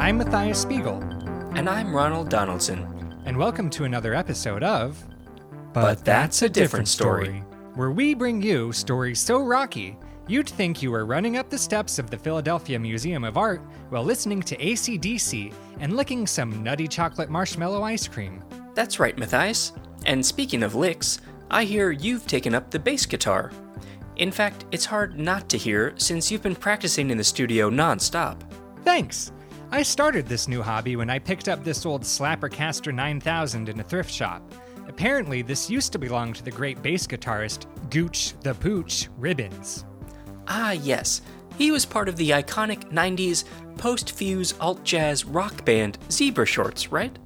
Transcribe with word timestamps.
I'm 0.00 0.16
Matthias 0.18 0.62
Spiegel, 0.62 1.00
And 1.54 1.68
I'm 1.68 1.94
Ronald 1.94 2.28
Donaldson. 2.30 2.86
and 3.26 3.36
welcome 3.36 3.68
to 3.70 3.84
another 3.84 4.14
episode 4.14 4.62
of. 4.62 4.98
But 5.74 6.04
That's 6.04 6.42
a 6.42 6.48
Different 6.48 6.88
Story. 6.88 7.44
where 7.74 7.90
we 7.90 8.14
bring 8.14 8.42
you 8.42 8.72
stories 8.72 9.20
so 9.20 9.42
rocky 9.44 9.96
you'd 10.26 10.48
think 10.48 10.82
you 10.82 10.90
were 10.90 11.04
running 11.06 11.36
up 11.36 11.50
the 11.50 11.58
steps 11.58 11.98
of 11.98 12.08
the 12.10 12.16
Philadelphia 12.16 12.78
Museum 12.78 13.24
of 13.24 13.36
Art 13.36 13.60
while 13.90 14.02
listening 14.02 14.40
to 14.42 14.56
ACDC 14.56 15.52
and 15.80 15.96
licking 15.96 16.26
some 16.26 16.62
nutty 16.62 16.88
chocolate 16.88 17.28
marshmallow 17.30 17.82
ice 17.82 18.08
cream. 18.08 18.42
That's 18.74 18.98
right, 18.98 19.18
Matthias. 19.18 19.72
And 20.06 20.24
speaking 20.24 20.62
of 20.62 20.74
licks, 20.74 21.20
I 21.50 21.64
hear 21.64 21.90
you've 21.90 22.26
taken 22.26 22.54
up 22.54 22.70
the 22.70 22.78
bass 22.78 23.04
guitar. 23.06 23.52
In 24.16 24.30
fact, 24.32 24.64
it's 24.72 24.84
hard 24.86 25.18
not 25.18 25.48
to 25.50 25.58
hear 25.58 25.92
since 25.98 26.30
you've 26.30 26.42
been 26.42 26.56
practicing 26.56 27.10
in 27.10 27.18
the 27.18 27.24
studio 27.24 27.68
nonstop. 27.70 28.40
Thanks! 28.84 29.32
I 29.72 29.84
started 29.84 30.26
this 30.26 30.48
new 30.48 30.62
hobby 30.62 30.96
when 30.96 31.08
I 31.08 31.20
picked 31.20 31.48
up 31.48 31.62
this 31.62 31.86
old 31.86 32.02
Slappercaster 32.02 32.92
9000 32.92 33.68
in 33.68 33.78
a 33.78 33.84
thrift 33.84 34.10
shop. 34.12 34.42
Apparently, 34.88 35.42
this 35.42 35.70
used 35.70 35.92
to 35.92 35.98
belong 35.98 36.32
to 36.32 36.42
the 36.42 36.50
great 36.50 36.82
bass 36.82 37.06
guitarist 37.06 37.66
Gooch 37.88 38.34
the 38.40 38.52
Pooch 38.54 39.08
Ribbons. 39.16 39.84
Ah, 40.48 40.72
yes. 40.72 41.22
He 41.56 41.70
was 41.70 41.86
part 41.86 42.08
of 42.08 42.16
the 42.16 42.30
iconic 42.30 42.90
90s 42.90 43.44
post 43.78 44.10
fuse 44.10 44.54
alt 44.58 44.82
jazz 44.82 45.24
rock 45.24 45.64
band 45.64 45.98
Zebra 46.10 46.46
Shorts, 46.46 46.90
right? 46.90 47.16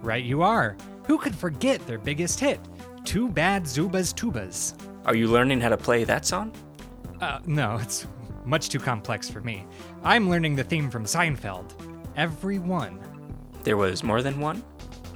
Right, 0.00 0.24
you 0.24 0.42
are. 0.42 0.76
Who 1.08 1.18
could 1.18 1.34
forget 1.34 1.84
their 1.88 1.98
biggest 1.98 2.38
hit? 2.38 2.60
Too 3.04 3.28
Bad 3.28 3.64
Zuba's 3.64 4.14
Tubas. 4.14 4.74
Are 5.04 5.16
you 5.16 5.26
learning 5.26 5.60
how 5.60 5.70
to 5.70 5.76
play 5.76 6.04
that 6.04 6.24
song? 6.24 6.52
Uh, 7.20 7.40
no, 7.44 7.76
it's 7.82 8.06
much 8.44 8.68
too 8.68 8.78
complex 8.78 9.28
for 9.28 9.40
me. 9.40 9.66
I'm 10.04 10.30
learning 10.30 10.54
the 10.54 10.64
theme 10.64 10.90
from 10.90 11.04
Seinfeld. 11.04 11.72
Every 12.18 12.58
one. 12.58 12.98
There 13.62 13.76
was 13.76 14.02
more 14.02 14.22
than 14.22 14.40
one? 14.40 14.64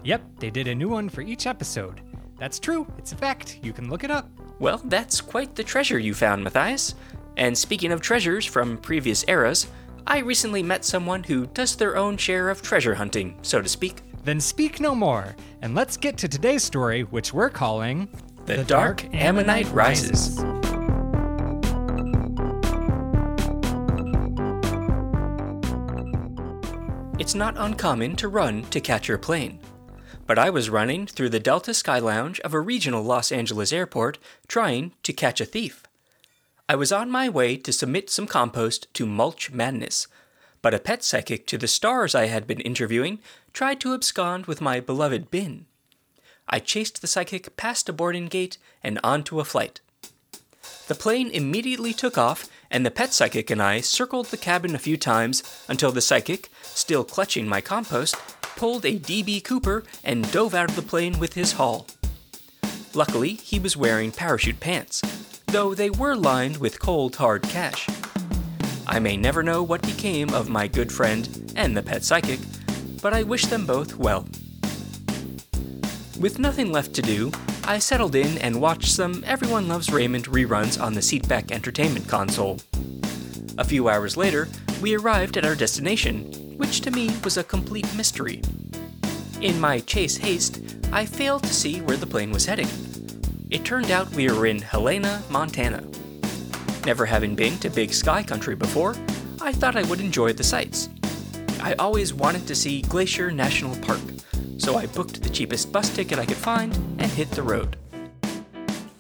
Yep, 0.05 0.22
they 0.39 0.50
did 0.50 0.69
a 0.69 0.75
new 0.75 0.89
one 0.89 1.08
for 1.08 1.20
each 1.20 1.48
episode. 1.48 2.00
That's 2.39 2.61
true, 2.61 2.86
it's 2.97 3.11
a 3.11 3.17
fact. 3.17 3.58
You 3.61 3.72
can 3.72 3.91
look 3.91 4.05
it 4.05 4.11
up. 4.12 4.31
Well, 4.61 4.81
that's 4.84 5.20
quite 5.20 5.56
the 5.56 5.64
treasure 5.64 5.98
you 5.98 6.14
found, 6.14 6.45
Matthias. 6.45 6.95
And 7.36 7.58
speaking 7.58 7.91
of 7.91 8.00
treasures 8.00 8.47
from 8.47 8.78
previous 8.78 9.25
eras, 9.27 9.67
I 10.06 10.19
recently 10.19 10.62
met 10.62 10.84
someone 10.84 11.25
who 11.25 11.47
does 11.48 11.75
their 11.75 11.97
own 11.97 12.17
share 12.19 12.48
of 12.48 12.62
treasure 12.62 12.95
hunting, 12.95 13.36
so 13.42 13.61
to 13.61 13.69
speak. 13.69 14.03
Then 14.23 14.41
speak 14.41 14.78
no 14.78 14.95
more, 14.95 15.34
and 15.61 15.75
let's 15.75 15.97
get 15.97 16.17
to 16.19 16.28
today's 16.28 16.62
story, 16.62 17.03
which 17.03 17.34
we're 17.34 17.50
calling 17.50 18.08
The, 18.47 18.62
Dark 18.62 19.12
Ammonite 19.12 19.73
Rises. 19.73 20.41
It's 27.18 27.34
not 27.34 27.58
uncommon 27.58 28.16
to 28.16 28.28
run 28.28 28.62
to 28.70 28.80
catch 28.80 29.06
your 29.06 29.18
plane. 29.18 29.60
But 30.27 30.38
I 30.38 30.48
was 30.48 30.70
running 30.70 31.06
through 31.06 31.28
the 31.28 31.38
Delta 31.38 31.74
Sky 31.74 31.98
Lounge 31.98 32.41
of 32.41 32.55
a 32.55 32.60
regional 32.60 33.02
Los 33.02 33.30
Angeles 33.30 33.70
airport 33.70 34.18
trying 34.48 34.92
to 35.02 35.12
catch 35.12 35.38
a 35.38 35.44
thief. 35.44 35.84
I 36.70 36.74
was 36.74 36.90
on 36.90 37.10
my 37.10 37.28
way 37.28 37.58
to 37.58 37.72
submit 37.72 38.08
some 38.08 38.27
compost 38.27 38.92
to 38.94 39.05
Mulch 39.05 39.50
Madness, 39.50 40.06
but 40.62 40.72
a 40.72 40.78
pet 40.78 41.05
psychic 41.05 41.46
to 41.48 41.58
the 41.58 41.68
stars 41.68 42.14
I 42.14 42.27
had 42.27 42.46
been 42.46 42.60
interviewing 42.60 43.18
tried 43.52 43.78
to 43.80 43.92
abscond 43.92 44.46
with 44.46 44.62
my 44.62 44.80
beloved 44.80 45.30
bin. 45.30 45.66
I 46.48 46.60
chased 46.60 47.02
the 47.02 47.06
psychic 47.06 47.56
past 47.58 47.90
a 47.90 47.92
boarding 47.92 48.27
gate 48.27 48.56
and 48.83 48.98
onto 49.05 49.38
a 49.38 49.44
flight. 49.44 49.80
The 50.88 50.94
plane 50.94 51.30
immediately 51.30 51.92
took 51.92 52.16
off, 52.16 52.48
and 52.72 52.86
the 52.86 52.90
pet 52.90 53.12
psychic 53.12 53.50
and 53.50 53.62
I 53.62 53.82
circled 53.82 54.26
the 54.26 54.36
cabin 54.38 54.74
a 54.74 54.78
few 54.78 54.96
times 54.96 55.42
until 55.68 55.92
the 55.92 56.00
psychic, 56.00 56.50
still 56.62 57.05
clutching 57.05 57.46
my 57.46 57.60
compost, 57.60 58.16
pulled 58.56 58.86
a 58.86 58.98
DB 58.98 59.44
Cooper 59.44 59.84
and 60.02 60.30
dove 60.33 60.55
out 60.55 60.70
of 60.70 60.77
the 60.77 60.82
plane 60.82 61.18
with 61.18 61.34
his 61.34 61.52
haul. 61.52 61.86
Luckily, 62.94 63.34
he 63.34 63.61
was 63.61 63.77
wearing 63.77 64.11
parachute 64.11 64.58
pants, 64.58 65.02
though 65.46 65.74
they 65.74 65.90
were 65.90 66.16
lined 66.16 66.56
with 66.56 66.80
cold, 66.80 67.16
hard 67.16 67.42
cash. 67.42 67.88
I 68.86 68.98
may 68.98 69.16
never 69.16 69.42
know 69.42 69.62
what 69.62 69.82
became 69.82 70.32
of 70.32 70.48
my 70.48 70.66
good 70.66 70.90
friend 70.90 71.52
and 71.55 71.77
the 71.77 71.82
pet 71.82 72.05
psychic, 72.05 72.40
but 73.02 73.12
I 73.12 73.22
wish 73.22 73.46
them 73.46 73.66
both 73.66 73.96
well. 73.96 74.27
With 76.18 76.38
nothing 76.38 76.72
left 76.72 76.94
to 76.94 77.02
do, 77.02 77.32
I 77.64 77.78
settled 77.78 78.17
in 78.17 78.39
and 78.39 78.61
watched 78.61 78.90
some 78.90 79.23
Everyone 79.24 79.68
Loves 79.68 79.92
Raymond 79.92 80.24
reruns 80.27 80.83
on 80.83 80.95
the 80.95 81.00
Seatback 81.00 81.52
Entertainment 81.52 82.08
console. 82.08 82.58
A 83.56 83.64
few 83.64 83.89
hours 83.89 84.17
later, 84.17 84.48
we 84.80 84.96
arrived 84.96 85.36
at 85.36 85.45
our 85.45 85.55
destination, 85.55 86.56
which 86.58 86.80
to 86.80 86.90
me 86.90 87.11
was 87.23 87.36
a 87.36 87.45
complete 87.45 87.86
mystery. 87.95 88.42
In 89.40 89.61
my 89.61 89.78
chase 89.78 90.17
haste, 90.17 90.61
I 90.92 91.06
failed 91.06 91.45
to 91.45 91.55
see 91.55 91.80
where 91.80 91.96
the 91.96 92.06
plane 92.06 92.33
was 92.33 92.46
heading. 92.46 92.68
It 93.48 93.64
turned 93.64 93.92
out 93.92 94.11
we 94.11 94.29
were 94.29 94.46
in 94.46 94.61
Helena, 94.61 95.23
Montana. 95.30 95.84
Never 96.84 97.06
having 97.06 97.36
been 97.36 97.58
to 97.58 97.70
Big 97.70 97.94
Sky 97.94 98.24
Country 98.24 98.56
before, 98.56 98.96
I 99.40 99.52
thought 99.52 99.77
I 99.77 99.84
would 99.84 100.00
enjoy 100.00 100.33
the 100.33 100.44
sights. 100.44 100.89
I 101.61 101.74
always 101.74 102.12
wanted 102.12 102.48
to 102.48 102.56
see 102.56 102.83
Glacier 102.83 103.30
National 103.30 103.77
Park, 103.77 104.00
so 104.58 104.77
I 104.77 104.86
booked 104.86 105.23
the 105.23 105.30
cheapest 105.30 105.73
bus 105.73 105.89
ticket 105.95 106.18
I 106.18 106.27
could 106.27 106.36
find 106.36 106.74
and 106.98 107.11
hit 107.11 107.30
the 107.30 107.42
road. 107.42 107.77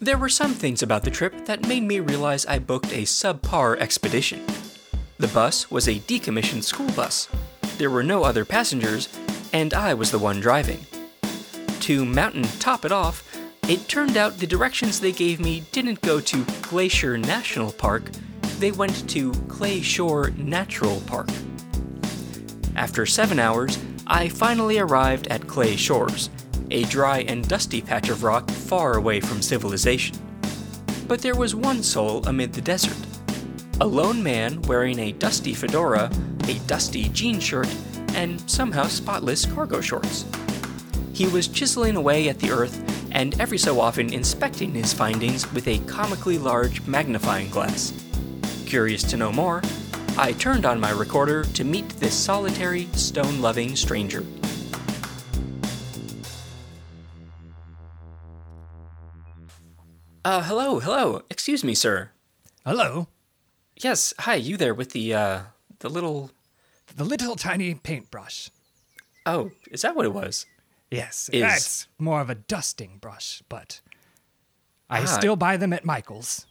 There 0.00 0.18
were 0.18 0.28
some 0.28 0.54
things 0.54 0.82
about 0.82 1.04
the 1.04 1.10
trip 1.10 1.46
that 1.46 1.68
made 1.68 1.84
me 1.84 2.00
realize 2.00 2.44
I 2.46 2.58
booked 2.58 2.92
a 2.92 3.02
subpar 3.02 3.78
expedition. 3.78 4.44
The 5.18 5.28
bus 5.28 5.70
was 5.70 5.86
a 5.86 6.00
decommissioned 6.00 6.64
school 6.64 6.90
bus. 6.92 7.28
There 7.78 7.90
were 7.90 8.02
no 8.02 8.24
other 8.24 8.44
passengers, 8.44 9.08
and 9.52 9.72
I 9.72 9.94
was 9.94 10.10
the 10.10 10.18
one 10.18 10.40
driving. 10.40 10.86
To 11.80 12.04
mountain 12.04 12.44
top 12.58 12.84
it 12.84 12.92
off, 12.92 13.28
it 13.68 13.86
turned 13.88 14.16
out 14.16 14.38
the 14.38 14.46
directions 14.46 14.98
they 14.98 15.12
gave 15.12 15.38
me 15.38 15.62
didn't 15.70 16.00
go 16.00 16.20
to 16.20 16.44
Glacier 16.62 17.16
National 17.16 17.70
Park, 17.70 18.10
they 18.58 18.72
went 18.72 19.08
to 19.10 19.32
Clay 19.48 19.80
Shore 19.80 20.30
Natural 20.36 21.00
Park. 21.06 21.28
After 22.76 23.06
seven 23.06 23.38
hours, 23.38 23.78
I 24.06 24.28
finally 24.28 24.78
arrived 24.78 25.28
at 25.28 25.46
Clay 25.46 25.76
Shores, 25.76 26.30
a 26.70 26.84
dry 26.84 27.20
and 27.20 27.46
dusty 27.48 27.80
patch 27.80 28.08
of 28.08 28.22
rock 28.22 28.50
far 28.50 28.96
away 28.96 29.20
from 29.20 29.42
civilization. 29.42 30.16
But 31.06 31.20
there 31.20 31.36
was 31.36 31.54
one 31.54 31.82
soul 31.82 32.26
amid 32.26 32.52
the 32.52 32.60
desert 32.60 32.96
a 33.80 33.86
lone 33.86 34.22
man 34.22 34.62
wearing 34.62 34.98
a 35.00 35.12
dusty 35.12 35.54
fedora, 35.54 36.08
a 36.46 36.54
dusty 36.68 37.08
jean 37.08 37.40
shirt, 37.40 37.68
and 38.14 38.40
somehow 38.48 38.84
spotless 38.84 39.44
cargo 39.44 39.80
shorts. 39.80 40.24
He 41.12 41.26
was 41.26 41.48
chiseling 41.48 41.96
away 41.96 42.28
at 42.28 42.38
the 42.38 42.50
earth 42.50 42.80
and 43.10 43.38
every 43.40 43.58
so 43.58 43.80
often 43.80 44.12
inspecting 44.12 44.72
his 44.72 44.92
findings 44.92 45.52
with 45.52 45.66
a 45.66 45.78
comically 45.80 46.38
large 46.38 46.86
magnifying 46.86 47.50
glass. 47.50 47.92
Curious 48.66 49.02
to 49.04 49.16
know 49.16 49.32
more, 49.32 49.62
I 50.18 50.32
turned 50.32 50.66
on 50.66 50.78
my 50.78 50.90
recorder 50.90 51.44
to 51.44 51.64
meet 51.64 51.88
this 51.90 52.14
solitary, 52.14 52.86
stone 52.94 53.40
loving 53.40 53.74
stranger. 53.76 54.24
Uh, 60.24 60.42
hello, 60.42 60.78
hello. 60.78 61.22
Excuse 61.30 61.64
me, 61.64 61.74
sir. 61.74 62.10
Hello, 62.64 63.08
Yes, 63.76 64.14
hi, 64.20 64.36
you 64.36 64.56
there 64.56 64.74
with 64.74 64.90
the, 64.92 65.12
uh, 65.12 65.40
the 65.80 65.88
little. 65.88 66.30
the 66.94 67.02
little 67.02 67.34
tiny 67.34 67.74
paintbrush. 67.74 68.48
Oh, 69.26 69.50
is 69.72 69.82
that 69.82 69.96
what 69.96 70.04
it 70.04 70.12
was? 70.12 70.46
Yes, 70.90 71.28
Is- 71.32 71.40
that's 71.42 71.88
more 71.98 72.20
of 72.20 72.30
a 72.30 72.36
dusting 72.36 72.98
brush, 72.98 73.42
but 73.48 73.80
I 74.88 75.00
Ah. 75.02 75.06
still 75.06 75.34
buy 75.34 75.56
them 75.56 75.72
at 75.72 75.84
Michael's. 75.84 76.46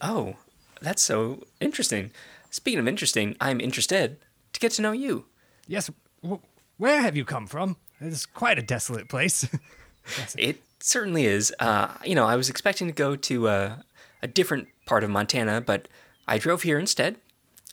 Oh, 0.00 0.36
that's 0.84 1.02
so 1.02 1.42
interesting. 1.60 2.10
Speaking 2.50 2.78
of 2.80 2.86
interesting, 2.88 3.36
I'm 3.40 3.60
interested 3.60 4.18
to 4.52 4.60
get 4.60 4.72
to 4.72 4.82
know 4.82 4.92
you. 4.92 5.26
Yes, 5.66 5.90
w- 6.22 6.40
where 6.76 7.00
have 7.02 7.16
you 7.16 7.24
come 7.24 7.46
from? 7.46 7.76
It's 8.00 8.26
quite 8.26 8.58
a 8.58 8.62
desolate 8.62 9.08
place. 9.08 9.48
It 10.36 10.62
certainly 10.80 11.24
is. 11.24 11.50
Uh, 11.58 11.88
you 12.04 12.14
know, 12.14 12.26
I 12.26 12.36
was 12.36 12.50
expecting 12.50 12.88
to 12.88 12.92
go 12.92 13.16
to 13.16 13.48
uh, 13.48 13.76
a 14.22 14.26
different 14.26 14.68
part 14.84 15.02
of 15.02 15.08
Montana, 15.08 15.62
but 15.62 15.88
I 16.28 16.36
drove 16.36 16.62
here 16.62 16.78
instead. 16.78 17.16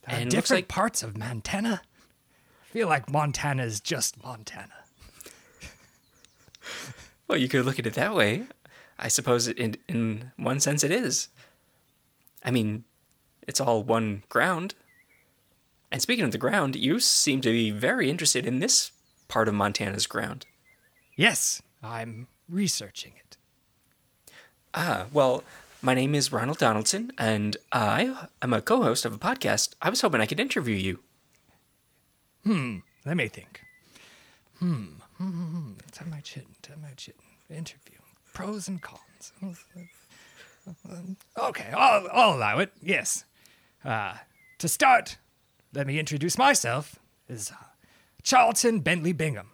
Uh, 0.07 0.11
And 0.15 0.31
different 0.31 0.59
like 0.61 0.67
parts 0.69 1.03
of 1.03 1.17
Montana. 1.17 1.81
I 1.83 2.73
feel 2.73 2.87
like 2.87 3.09
Montana 3.11 3.63
is 3.65 3.81
just 3.81 4.23
Montana. 4.23 4.85
well, 7.27 7.37
you 7.37 7.49
could 7.49 7.65
look 7.65 7.79
at 7.79 7.85
it 7.87 7.95
that 7.95 8.15
way. 8.15 8.43
I 8.97 9.09
suppose 9.09 9.47
in 9.49 9.75
in 9.89 10.31
one 10.37 10.59
sense 10.61 10.83
it 10.83 10.91
is. 10.91 11.27
I 12.45 12.51
mean, 12.51 12.85
it's 13.47 13.59
all 13.61 13.83
one 13.83 14.23
ground. 14.29 14.75
And 15.91 16.01
speaking 16.01 16.23
of 16.25 16.31
the 16.31 16.37
ground, 16.37 16.75
you 16.75 16.99
seem 16.99 17.41
to 17.41 17.51
be 17.51 17.71
very 17.71 18.09
interested 18.09 18.45
in 18.45 18.59
this 18.59 18.91
part 19.27 19.47
of 19.47 19.53
Montana's 19.53 20.07
ground. 20.07 20.45
Yes, 21.15 21.61
I'm 21.83 22.27
researching 22.47 23.13
it. 23.17 23.37
Ah, 24.73 25.05
well, 25.11 25.43
my 25.81 25.93
name 25.93 26.15
is 26.15 26.31
Ronald 26.31 26.59
Donaldson, 26.59 27.11
and 27.17 27.57
I 27.71 28.27
am 28.41 28.53
a 28.53 28.61
co 28.61 28.83
host 28.83 29.03
of 29.03 29.13
a 29.13 29.17
podcast. 29.17 29.73
I 29.81 29.89
was 29.89 30.01
hoping 30.01 30.21
I 30.21 30.25
could 30.25 30.39
interview 30.39 30.75
you. 30.75 30.99
Hmm, 32.43 32.77
let 33.05 33.17
me 33.17 33.27
think. 33.27 33.61
Hmm. 34.59 34.85
hmm, 35.17 35.29
hmm, 35.29 35.57
hmm. 35.57 35.71
Tell 35.91 36.07
my 36.07 36.21
chin. 36.21 36.45
Tell 36.61 36.77
my 36.81 36.93
chin. 36.95 37.15
Interview. 37.49 37.97
Pros 38.33 38.67
and 38.67 38.81
cons. 38.81 39.33
Okay, 41.39 41.71
I'll, 41.75 42.07
I'll 42.11 42.35
allow 42.37 42.59
it. 42.59 42.71
Yes. 42.83 43.25
Uh, 43.83 44.15
to 44.59 44.67
start, 44.67 45.17
let 45.73 45.87
me 45.87 45.99
introduce 45.99 46.37
myself 46.37 46.99
as 47.27 47.51
uh, 47.51 47.65
Charlton 48.23 48.81
Bentley 48.81 49.13
Bingham. 49.13 49.49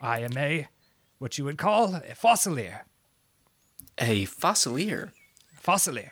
I 0.00 0.20
am 0.20 0.36
a 0.36 0.68
what 1.18 1.38
you 1.38 1.44
would 1.44 1.56
call 1.56 1.94
a 1.94 2.14
fossilier. 2.14 2.80
A 3.98 4.26
fossilier. 4.26 5.12
Fossilier. 5.62 6.10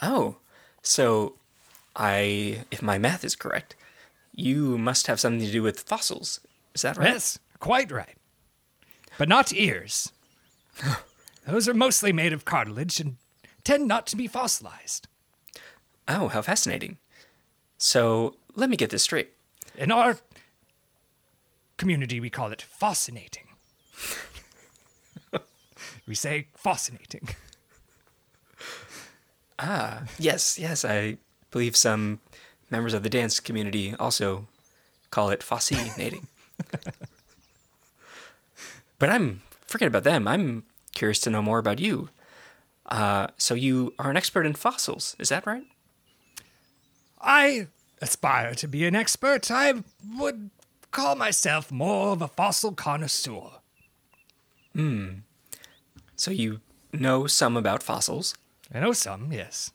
Oh, 0.00 0.36
so 0.82 1.34
I, 1.96 2.64
if 2.70 2.82
my 2.82 2.98
math 2.98 3.24
is 3.24 3.34
correct, 3.34 3.74
you 4.32 4.78
must 4.78 5.08
have 5.08 5.18
something 5.18 5.44
to 5.44 5.52
do 5.52 5.62
with 5.62 5.80
fossils. 5.80 6.40
Is 6.74 6.82
that 6.82 6.96
right? 6.96 7.08
Yes, 7.08 7.38
quite 7.58 7.90
right. 7.90 8.16
But 9.18 9.28
not 9.28 9.52
ears. 9.52 10.12
Those 11.46 11.68
are 11.68 11.74
mostly 11.74 12.12
made 12.12 12.32
of 12.32 12.44
cartilage 12.44 13.00
and 13.00 13.16
tend 13.64 13.88
not 13.88 14.06
to 14.08 14.16
be 14.16 14.26
fossilized. 14.26 15.08
Oh, 16.08 16.28
how 16.28 16.42
fascinating. 16.42 16.98
So 17.78 18.36
let 18.54 18.70
me 18.70 18.76
get 18.76 18.90
this 18.90 19.02
straight. 19.02 19.30
In 19.76 19.90
our 19.90 20.18
community, 21.76 22.20
we 22.20 22.30
call 22.30 22.52
it 22.52 22.62
fascinating. 22.62 23.48
we 26.06 26.14
say 26.14 26.48
fascinating. 26.54 27.28
Ah, 29.58 30.04
yes, 30.18 30.58
yes, 30.58 30.84
I 30.84 31.16
believe 31.50 31.76
some 31.76 32.20
members 32.70 32.94
of 32.94 33.02
the 33.02 33.08
dance 33.08 33.40
community 33.40 33.94
also 33.98 34.46
call 35.10 35.30
it 35.30 35.42
fascinating. 35.42 36.26
but 38.98 39.08
I'm 39.08 39.42
forget 39.66 39.88
about 39.88 40.04
them. 40.04 40.28
I'm 40.28 40.64
curious 40.92 41.20
to 41.20 41.30
know 41.30 41.42
more 41.42 41.58
about 41.58 41.80
you. 41.80 42.10
Uh, 42.86 43.28
so 43.36 43.54
you 43.54 43.94
are 43.98 44.10
an 44.10 44.16
expert 44.16 44.46
in 44.46 44.54
fossils, 44.54 45.16
is 45.18 45.30
that 45.30 45.46
right? 45.46 45.64
I 47.26 47.66
aspire 48.00 48.54
to 48.54 48.68
be 48.68 48.86
an 48.86 48.94
expert. 48.94 49.50
I 49.50 49.74
would 50.16 50.50
call 50.92 51.16
myself 51.16 51.72
more 51.72 52.12
of 52.12 52.22
a 52.22 52.28
fossil 52.28 52.72
connoisseur. 52.72 53.50
Hmm. 54.74 55.08
So 56.14 56.30
you 56.30 56.60
know 56.92 57.26
some 57.26 57.56
about 57.56 57.82
fossils. 57.82 58.34
I 58.72 58.80
know 58.80 58.92
some, 58.92 59.32
yes. 59.32 59.72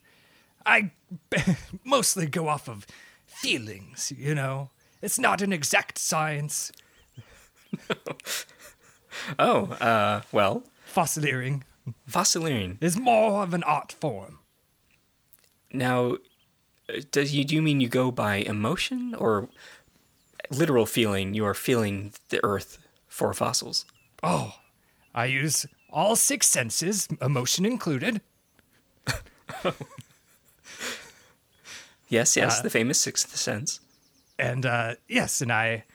I 0.66 0.92
mostly 1.84 2.26
go 2.26 2.48
off 2.48 2.70
of 2.70 2.88
feelings, 3.26 4.12
you 4.18 4.34
know. 4.34 4.70
It's 5.02 5.20
not 5.20 5.42
an 5.42 5.52
exact 5.54 5.98
science. 5.98 6.72
Oh, 9.38 9.66
uh, 9.82 10.22
well, 10.32 10.64
Fossiliering 10.88 11.64
fossiliering. 12.10 12.78
is 12.82 12.98
more 12.98 13.44
of 13.44 13.54
an 13.54 13.62
art 13.64 13.92
form. 13.92 14.40
Now, 15.74 16.18
does 17.12 17.34
you 17.34 17.44
do 17.44 17.56
you 17.56 17.62
mean 17.62 17.80
you 17.82 17.88
go 17.88 18.12
by 18.12 18.36
emotion 18.38 19.16
or 19.16 19.50
literal 20.50 20.86
feeling? 20.86 21.34
You 21.34 21.46
are 21.46 21.54
feeling 21.54 22.14
the 22.30 22.40
earth 22.44 22.78
for 23.08 23.34
fossils. 23.34 23.86
Oh, 24.24 24.56
I 25.14 25.26
use 25.26 25.66
all 25.90 26.16
six 26.16 26.48
senses, 26.48 27.08
emotion 27.22 27.66
included. 27.66 28.22
Yes, 32.12 32.36
yes, 32.36 32.60
the 32.60 32.70
famous 32.70 33.00
sixth 33.00 33.38
sense. 33.38 33.80
And 34.38 34.66
uh, 34.66 34.96
yes, 35.08 35.40
and 35.40 35.50
I 35.50 35.86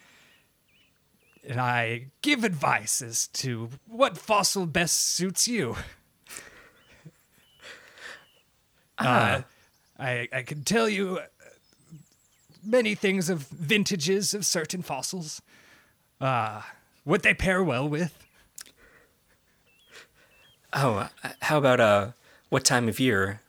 and 1.47 1.61
I 1.61 2.07
give 2.23 2.43
advice 2.43 3.03
as 3.03 3.27
to 3.35 3.69
what 3.87 4.17
fossil 4.17 4.65
best 4.65 4.97
suits 4.97 5.47
you. 5.47 5.77
Uh, 8.97 9.43
I 9.99 10.29
I 10.33 10.43
can 10.43 10.65
tell 10.65 10.89
you 10.89 11.19
uh, 11.19 11.27
many 12.65 12.95
things 12.95 13.31
of 13.31 13.47
vintages 13.49 14.35
of 14.35 14.45
certain 14.45 14.83
fossils, 14.83 15.41
uh, 16.21 16.63
what 17.05 17.23
they 17.23 17.35
pair 17.35 17.63
well 17.63 17.89
with. 17.89 18.19
Oh, 20.73 21.09
uh, 21.25 21.29
how 21.43 21.59
about 21.59 21.81
uh, 21.81 22.09
what 22.51 22.65
time 22.65 22.89
of 22.89 23.01
year 23.01 23.41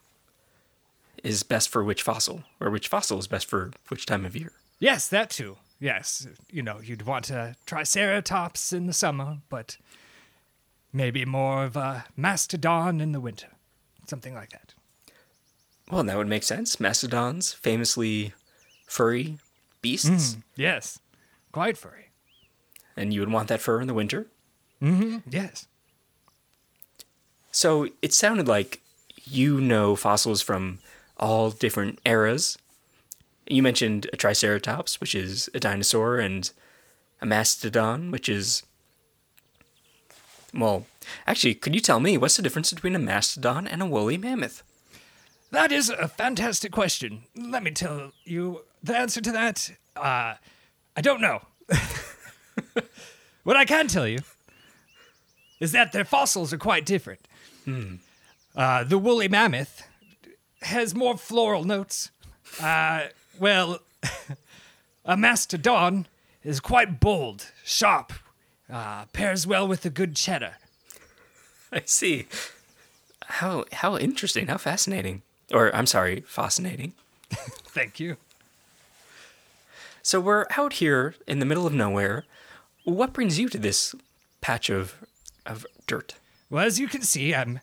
is 1.24 1.44
best 1.44 1.70
for 1.70 1.84
which 1.84 2.04
fossil, 2.04 2.44
or 2.60 2.70
which 2.70 2.88
fossil 2.88 3.20
is 3.20 3.28
best 3.28 3.48
for 3.48 3.72
which 3.90 4.06
time 4.06 4.26
of 4.26 4.36
year? 4.36 4.52
Yes, 4.80 5.08
that 5.10 5.30
too. 5.30 5.58
Yes, 5.80 6.28
you 6.50 6.64
know, 6.64 6.80
you'd 6.82 7.06
want 7.06 7.30
a 7.30 7.56
triceratops 7.66 8.74
in 8.74 8.88
the 8.88 8.94
summer, 8.94 9.38
but 9.50 9.78
maybe 10.92 11.26
more 11.26 11.66
of 11.66 11.76
a 11.76 12.06
mastodon 12.16 13.02
in 13.02 13.12
the 13.12 13.20
winter. 13.20 13.50
Something 14.08 14.34
like 14.34 14.50
that. 14.52 14.74
Well, 15.90 16.04
that 16.04 16.18
would 16.18 16.28
make 16.28 16.44
sense. 16.44 16.80
Mastodons, 16.80 17.54
famously 17.54 18.34
furry 18.88 19.38
beasts, 19.82 20.36
mm, 20.36 20.42
Yes, 20.56 21.00
quite 21.52 21.78
furry. 21.78 22.10
and 22.96 23.14
you 23.14 23.20
would 23.22 23.32
want 23.32 23.48
that 23.50 23.62
fur 23.62 23.80
in 23.80 23.88
the 23.88 23.94
winter. 23.94 24.28
Mm-hmm. 24.82 25.30
Yes. 25.30 25.68
So 27.52 27.88
it 28.02 28.14
sounded 28.14 28.48
like 28.48 28.82
you 29.24 29.60
know 29.62 29.96
fossils 29.96 30.42
from 30.42 30.80
all 31.18 31.50
different 31.52 32.00
eras. 32.06 32.58
You 33.50 33.64
mentioned 33.64 34.10
a 34.12 34.18
Triceratops, 34.18 35.00
which 35.00 35.16
is 35.16 35.50
a 35.54 35.60
dinosaur, 35.60 36.18
and 36.18 36.52
a 37.22 37.26
Mastodon, 37.26 38.12
which 38.12 38.28
is. 38.30 38.64
Well, 40.54 40.86
actually, 41.26 41.56
could 41.56 41.74
you 41.76 41.82
tell 41.82 42.00
me 42.00 42.18
what's 42.18 42.36
the 42.38 42.44
difference 42.44 42.72
between 42.74 42.96
a 42.96 43.00
mastodon 43.00 43.68
and 43.68 43.82
a 43.82 43.86
woolly 43.86 44.18
mammoth? 44.18 44.64
That 45.52 45.72
is 45.72 45.90
a 45.90 46.08
fantastic 46.08 46.72
question. 46.72 47.24
Let 47.36 47.64
me 47.64 47.72
tell 47.72 48.12
you 48.26 48.62
the 48.84 48.98
answer 48.98 49.22
to 49.22 49.32
that. 49.32 49.72
Uh, 49.96 50.36
I 50.96 51.02
don't 51.02 51.22
know. 51.22 51.42
what 53.44 53.56
I 53.56 53.66
can 53.66 53.88
tell 53.88 54.08
you 54.08 54.20
is 55.60 55.72
that 55.72 55.92
their 55.92 56.06
fossils 56.06 56.54
are 56.54 56.58
quite 56.58 56.86
different. 56.86 57.28
Uh, 58.56 58.84
the 58.84 58.98
woolly 58.98 59.28
mammoth 59.28 59.84
has 60.62 60.96
more 60.96 61.18
floral 61.18 61.64
notes. 61.64 62.12
Uh, 62.62 63.06
well, 63.40 63.80
a 65.06 65.18
mastodon 65.18 66.08
is 66.44 66.60
quite 66.60 67.00
bold, 67.00 67.52
sharp, 67.64 68.14
uh, 68.72 69.06
pairs 69.14 69.46
well 69.46 69.68
with 69.68 69.86
a 69.86 69.90
good 69.90 70.16
cheddar. 70.16 70.56
I 71.72 71.82
see. 71.86 72.28
How 73.26 73.66
how 73.74 73.98
interesting, 73.98 74.48
how 74.48 74.58
fascinating. 74.58 75.22
Or 75.54 75.74
I'm 75.76 75.86
sorry, 75.86 76.22
fascinating. 76.22 76.94
Thank 77.32 78.00
you. 78.00 78.18
So 80.02 80.20
we're 80.20 80.46
out 80.58 80.74
here 80.74 81.16
in 81.28 81.40
the 81.40 81.46
middle 81.46 81.68
of 81.68 81.74
nowhere. 81.74 82.26
What 82.84 83.14
brings 83.14 83.40
you 83.40 83.50
to 83.50 83.58
this 83.58 83.94
patch 84.42 84.70
of 84.70 84.96
of 85.46 85.66
dirt? 85.86 86.16
Well, 86.50 86.66
as 86.66 86.80
you 86.80 86.88
can 86.88 87.02
see, 87.02 87.36
I'm 87.36 87.60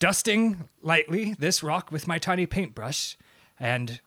dusting 0.00 0.68
lightly 0.82 1.34
this 1.38 1.62
rock 1.62 1.92
with 1.92 2.08
my 2.08 2.18
tiny 2.18 2.46
paintbrush, 2.46 3.16
and 3.58 4.00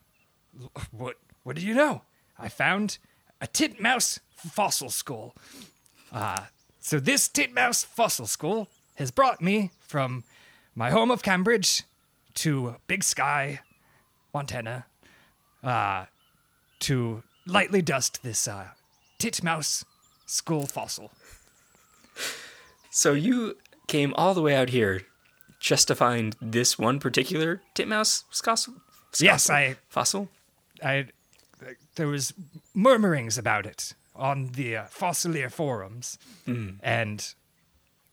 what 0.91 1.15
what 1.43 1.55
do 1.55 1.65
you 1.65 1.73
know? 1.73 2.01
I 2.37 2.49
found 2.49 2.97
a 3.39 3.47
titmouse 3.47 4.19
fossil 4.35 4.89
skull. 4.89 5.33
Uh, 6.11 6.45
so 6.79 6.99
this 6.99 7.27
titmouse 7.27 7.83
fossil 7.83 8.27
skull 8.27 8.67
has 8.95 9.11
brought 9.11 9.41
me 9.41 9.71
from 9.79 10.23
my 10.75 10.89
home 10.89 11.11
of 11.11 11.23
Cambridge 11.23 11.83
to 12.37 12.75
Big 12.87 13.03
Sky, 13.03 13.61
Montana, 14.33 14.85
uh, 15.63 16.05
to 16.79 17.23
lightly 17.45 17.81
dust 17.81 18.21
this 18.23 18.47
uh, 18.47 18.67
titmouse 19.19 19.83
skull 20.25 20.65
fossil. 20.67 21.11
So 22.91 23.13
you 23.13 23.57
came 23.87 24.13
all 24.15 24.33
the 24.33 24.41
way 24.41 24.55
out 24.55 24.69
here 24.69 25.01
just 25.59 25.87
to 25.87 25.95
find 25.95 26.35
this 26.41 26.77
one 26.77 26.99
particular 26.99 27.61
titmouse 27.73 28.25
fossil? 28.31 28.75
Yes, 29.19 29.49
I 29.49 29.77
fossil. 29.89 30.29
I 30.83 31.07
there 31.95 32.07
was 32.07 32.33
murmurings 32.75 33.37
about 33.37 33.65
it 33.65 33.93
on 34.15 34.49
the 34.53 34.77
uh, 34.77 34.83
Fossilier 34.85 35.51
forums, 35.51 36.17
and 36.83 37.33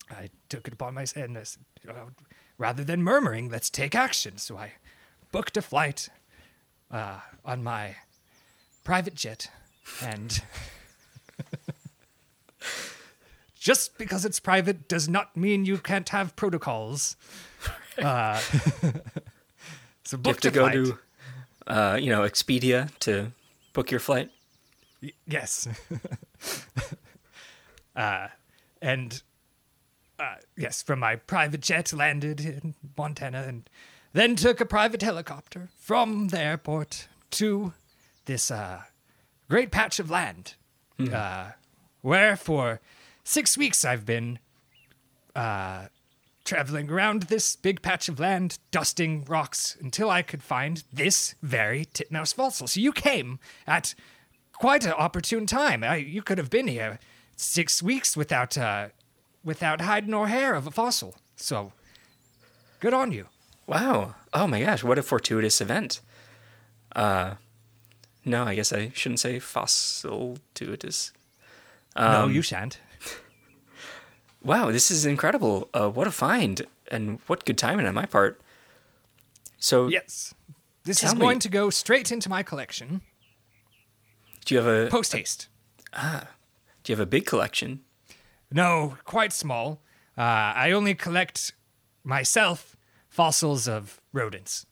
I 0.09 0.29
took 0.49 0.67
it 0.67 0.73
upon 0.73 0.93
myself. 0.95 1.25
And 1.25 1.37
I 1.37 1.43
said, 1.43 1.63
know, 1.89 2.09
rather 2.57 2.83
than 2.83 3.03
murmuring, 3.03 3.49
let's 3.49 3.69
take 3.69 3.95
action. 3.95 4.37
So 4.37 4.57
I 4.57 4.73
booked 5.31 5.57
a 5.57 5.61
flight 5.61 6.09
uh, 6.91 7.19
on 7.43 7.63
my 7.63 7.95
private 8.83 9.15
jet, 9.15 9.49
and 10.01 10.41
just 13.59 13.97
because 13.97 14.25
it's 14.25 14.39
private 14.39 14.87
does 14.87 15.09
not 15.09 15.35
mean 15.35 15.65
you 15.65 15.77
can't 15.77 16.09
have 16.09 16.35
protocols. 16.35 17.15
Uh, 17.97 18.39
so 20.03 20.17
You 20.17 20.23
have 20.25 20.39
to 20.41 20.51
go 20.51 20.69
to, 20.69 20.97
uh, 21.67 21.97
you 21.99 22.09
know, 22.09 22.21
Expedia 22.21 22.89
to 22.99 23.31
book 23.73 23.91
your 23.91 23.99
flight. 23.99 24.31
Y- 25.01 25.11
yes. 25.27 25.67
uh, 27.95 28.27
and 28.81 29.21
uh, 30.19 30.35
yes, 30.57 30.81
from 30.81 30.99
my 30.99 31.15
private 31.15 31.61
jet, 31.61 31.93
landed 31.93 32.39
in 32.39 32.75
Montana, 32.97 33.43
and 33.47 33.69
then 34.13 34.35
took 34.35 34.61
a 34.61 34.65
private 34.65 35.01
helicopter 35.01 35.69
from 35.77 36.29
the 36.29 36.39
airport 36.39 37.07
to 37.31 37.73
this 38.25 38.49
uh, 38.49 38.83
great 39.49 39.71
patch 39.71 39.99
of 39.99 40.09
land, 40.09 40.55
uh, 41.11 41.51
where 42.01 42.35
for 42.35 42.79
six 43.23 43.57
weeks 43.57 43.83
I've 43.83 44.05
been 44.05 44.39
uh, 45.35 45.87
traveling 46.45 46.89
around 46.89 47.23
this 47.23 47.55
big 47.55 47.81
patch 47.81 48.07
of 48.07 48.19
land, 48.19 48.59
dusting 48.71 49.25
rocks 49.25 49.75
until 49.81 50.09
I 50.09 50.21
could 50.21 50.43
find 50.43 50.83
this 50.93 51.35
very 51.41 51.85
titmouse 51.85 52.33
fossil. 52.33 52.67
So 52.67 52.79
you 52.79 52.93
came 52.93 53.39
at 53.67 53.95
quite 54.53 54.85
an 54.85 54.93
opportune 54.93 55.45
time. 55.45 55.83
I, 55.83 55.97
you 55.97 56.21
could 56.21 56.37
have 56.37 56.49
been 56.49 56.67
here 56.67 56.99
six 57.35 57.83
weeks 57.83 58.15
without 58.15 58.57
uh, 58.57 58.89
without 59.45 59.79
hide 59.81 60.09
nor 60.09 60.27
hair 60.27 60.53
of 60.55 60.67
a 60.67 60.71
fossil. 60.71 61.15
So 61.37 61.71
good 62.81 62.93
on 62.93 63.11
you. 63.13 63.27
Wow. 63.67 64.15
Oh 64.33 64.47
my 64.47 64.61
gosh, 64.61 64.83
what 64.83 64.97
a 64.99 65.03
fortuitous 65.03 65.61
event. 65.61 66.01
Uh 66.95 67.35
no, 68.25 68.43
I 68.43 68.55
guess 68.55 68.73
I 68.73 68.91
shouldn't 68.93 69.19
say 69.19 69.39
fossil 69.39 70.39
tuitous. 70.55 71.13
no, 71.95 72.27
you 72.27 72.41
shan't. 72.41 72.79
Wow, 74.43 74.69
this 74.71 74.91
is 74.91 75.05
incredible. 75.07 75.69
Uh, 75.73 75.89
what 75.89 76.05
a 76.05 76.11
find 76.11 76.61
and 76.91 77.19
what 77.25 77.45
good 77.45 77.57
timing 77.57 77.87
on 77.87 77.95
my 77.95 78.05
part. 78.05 78.39
So, 79.57 79.87
Yes. 79.87 80.35
This 80.83 81.01
is 81.03 81.15
me- 81.15 81.19
going 81.19 81.39
to 81.39 81.49
go 81.49 81.71
straight 81.71 82.11
into 82.11 82.29
my 82.29 82.43
collection. 82.43 83.01
do 84.45 84.53
you 84.53 84.61
have 84.61 84.67
a 84.67 84.87
Post 84.91 85.13
haste. 85.13 85.47
Ah, 85.93 86.27
do 86.83 86.91
you 86.91 86.95
have 86.95 87.01
a 87.01 87.09
big 87.09 87.25
collection? 87.25 87.79
No, 88.51 88.97
quite 89.03 89.33
small. 89.33 89.81
Uh, 90.17 90.21
I 90.21 90.71
only 90.71 90.95
collect 90.95 91.53
myself 92.03 92.75
fossils 93.09 93.67
of 93.67 93.99
rodents. 94.13 94.65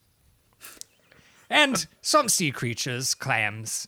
And 1.50 1.86
some 2.02 2.30
sea 2.30 2.52
creatures, 2.52 3.14
clams, 3.14 3.88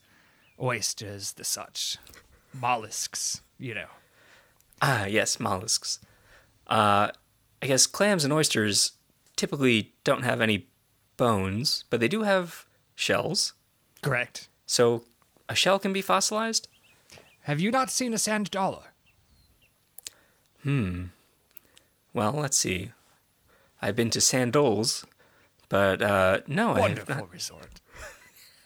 oysters, 0.61 1.33
the 1.33 1.43
such. 1.43 1.97
Mollusks, 2.53 3.41
you 3.57 3.73
know. 3.73 3.87
Ah, 4.81 5.05
yes, 5.05 5.39
mollusks. 5.39 5.99
Uh, 6.67 7.09
I 7.61 7.67
guess 7.67 7.87
clams 7.87 8.23
and 8.23 8.33
oysters 8.33 8.93
typically 9.35 9.93
don't 10.03 10.23
have 10.23 10.41
any 10.41 10.67
bones, 11.17 11.85
but 11.89 11.99
they 11.99 12.07
do 12.07 12.23
have 12.23 12.65
shells. 12.95 13.53
Correct. 14.01 14.49
So, 14.65 15.03
a 15.49 15.55
shell 15.55 15.79
can 15.79 15.93
be 15.93 16.01
fossilized? 16.01 16.67
Have 17.41 17.59
you 17.59 17.71
not 17.71 17.89
seen 17.89 18.13
a 18.13 18.17
sand 18.17 18.51
dollar? 18.51 18.93
Well, 20.65 22.31
let's 22.33 22.57
see. 22.57 22.91
I've 23.81 23.95
been 23.95 24.09
to 24.11 24.21
Sandals, 24.21 25.05
but 25.69 26.01
uh, 26.01 26.39
no, 26.47 26.71
I 26.71 26.73
have 26.73 26.79
Wonderful 26.79 27.15
not. 27.15 27.31
resort. 27.31 27.81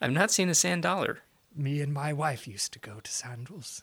I've 0.00 0.12
not 0.12 0.30
seen 0.30 0.48
a 0.48 0.54
sand 0.54 0.82
dollar. 0.82 1.18
Me 1.54 1.80
and 1.80 1.92
my 1.92 2.12
wife 2.12 2.46
used 2.48 2.72
to 2.72 2.78
go 2.78 3.00
to 3.00 3.10
Sandals. 3.10 3.82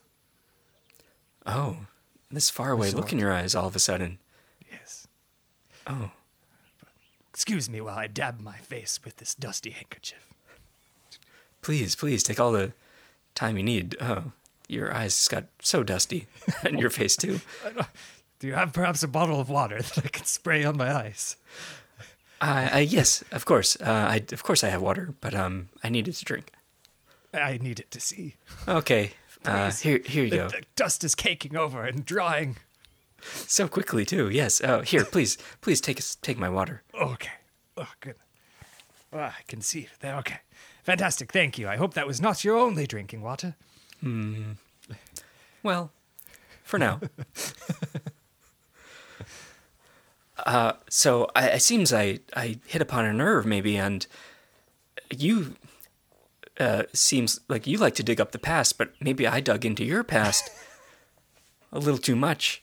Oh, 1.45 1.77
this 2.31 2.49
far 2.49 2.71
away 2.71 2.91
look 2.91 3.11
in 3.11 3.19
your 3.19 3.31
eyes 3.33 3.53
all 3.55 3.67
of 3.67 3.75
a 3.75 3.79
sudden. 3.79 4.19
Yes. 4.71 5.07
Oh, 5.85 6.11
Excuse 7.29 7.67
me 7.69 7.81
while 7.81 7.97
I 7.97 8.05
dab 8.07 8.39
my 8.39 8.57
face 8.57 8.99
with 9.03 9.17
this 9.17 9.33
dusty 9.35 9.71
handkerchief. 9.71 10.27
please, 11.63 11.95
please 11.95 12.21
take 12.23 12.39
all 12.39 12.51
the 12.51 12.73
time 13.33 13.57
you 13.57 13.63
need. 13.63 13.95
Oh, 13.99 14.31
your 14.73 14.93
eyes 14.93 15.27
got 15.27 15.45
so 15.61 15.83
dusty, 15.83 16.27
and 16.63 16.79
your 16.79 16.89
face 16.89 17.15
too. 17.15 17.39
Do 18.39 18.47
you 18.47 18.53
have 18.55 18.73
perhaps 18.73 19.03
a 19.03 19.07
bottle 19.07 19.39
of 19.39 19.49
water 19.49 19.81
that 19.81 20.05
I 20.05 20.09
can 20.09 20.25
spray 20.25 20.63
on 20.65 20.75
my 20.77 20.93
eyes? 20.93 21.37
Uh, 22.41 22.69
uh, 22.73 22.77
yes, 22.79 23.23
of 23.31 23.45
course. 23.45 23.77
Uh, 23.79 24.07
I 24.09 24.23
of 24.33 24.43
course 24.43 24.63
I 24.63 24.69
have 24.69 24.81
water, 24.81 25.13
but 25.21 25.33
um, 25.33 25.69
I 25.83 25.89
needed 25.89 26.15
to 26.15 26.25
drink. 26.25 26.51
I 27.33 27.57
need 27.57 27.79
it 27.79 27.89
to 27.91 27.99
see. 27.99 28.35
Okay, 28.67 29.11
uh, 29.45 29.71
here 29.71 30.01
here 30.05 30.23
you 30.25 30.29
The, 30.29 30.37
go. 30.37 30.49
the 30.49 30.63
dust 30.75 31.03
is 31.03 31.15
caking 31.15 31.55
over 31.55 31.85
and 31.85 32.05
drying. 32.05 32.57
So 33.47 33.67
quickly 33.69 34.03
too. 34.05 34.29
Yes. 34.29 34.59
Oh, 34.61 34.81
here, 34.81 35.05
please, 35.05 35.37
please 35.61 35.79
take 35.79 36.01
take 36.21 36.37
my 36.37 36.49
water. 36.49 36.83
Okay. 36.93 37.31
Oh, 37.77 37.87
good. 38.01 38.15
Oh, 39.13 39.19
I 39.19 39.43
can 39.47 39.61
see 39.61 39.81
it 39.81 39.89
there. 40.01 40.15
Okay. 40.17 40.39
Fantastic. 40.83 41.31
Thank 41.31 41.57
you. 41.57 41.69
I 41.69 41.77
hope 41.77 41.93
that 41.93 42.05
was 42.07 42.19
not 42.19 42.43
your 42.43 42.57
only 42.57 42.85
drinking 42.85 43.21
water. 43.21 43.55
Well, 45.63 45.91
for 46.63 46.77
now. 46.77 46.99
uh, 50.45 50.73
so 50.89 51.29
I, 51.35 51.49
it 51.49 51.61
seems 51.61 51.93
I, 51.93 52.19
I 52.35 52.59
hit 52.65 52.81
upon 52.81 53.05
a 53.05 53.13
nerve 53.13 53.45
maybe, 53.45 53.77
and 53.77 54.05
you 55.15 55.55
uh, 56.59 56.83
seems 56.93 57.39
like 57.47 57.65
you 57.65 57.77
like 57.77 57.95
to 57.95 58.03
dig 58.03 58.19
up 58.19 58.31
the 58.31 58.39
past, 58.39 58.77
but 58.77 58.93
maybe 58.99 59.25
I 59.25 59.39
dug 59.39 59.65
into 59.65 59.83
your 59.83 60.03
past 60.03 60.49
a 61.71 61.79
little 61.79 61.97
too 61.97 62.15
much. 62.15 62.61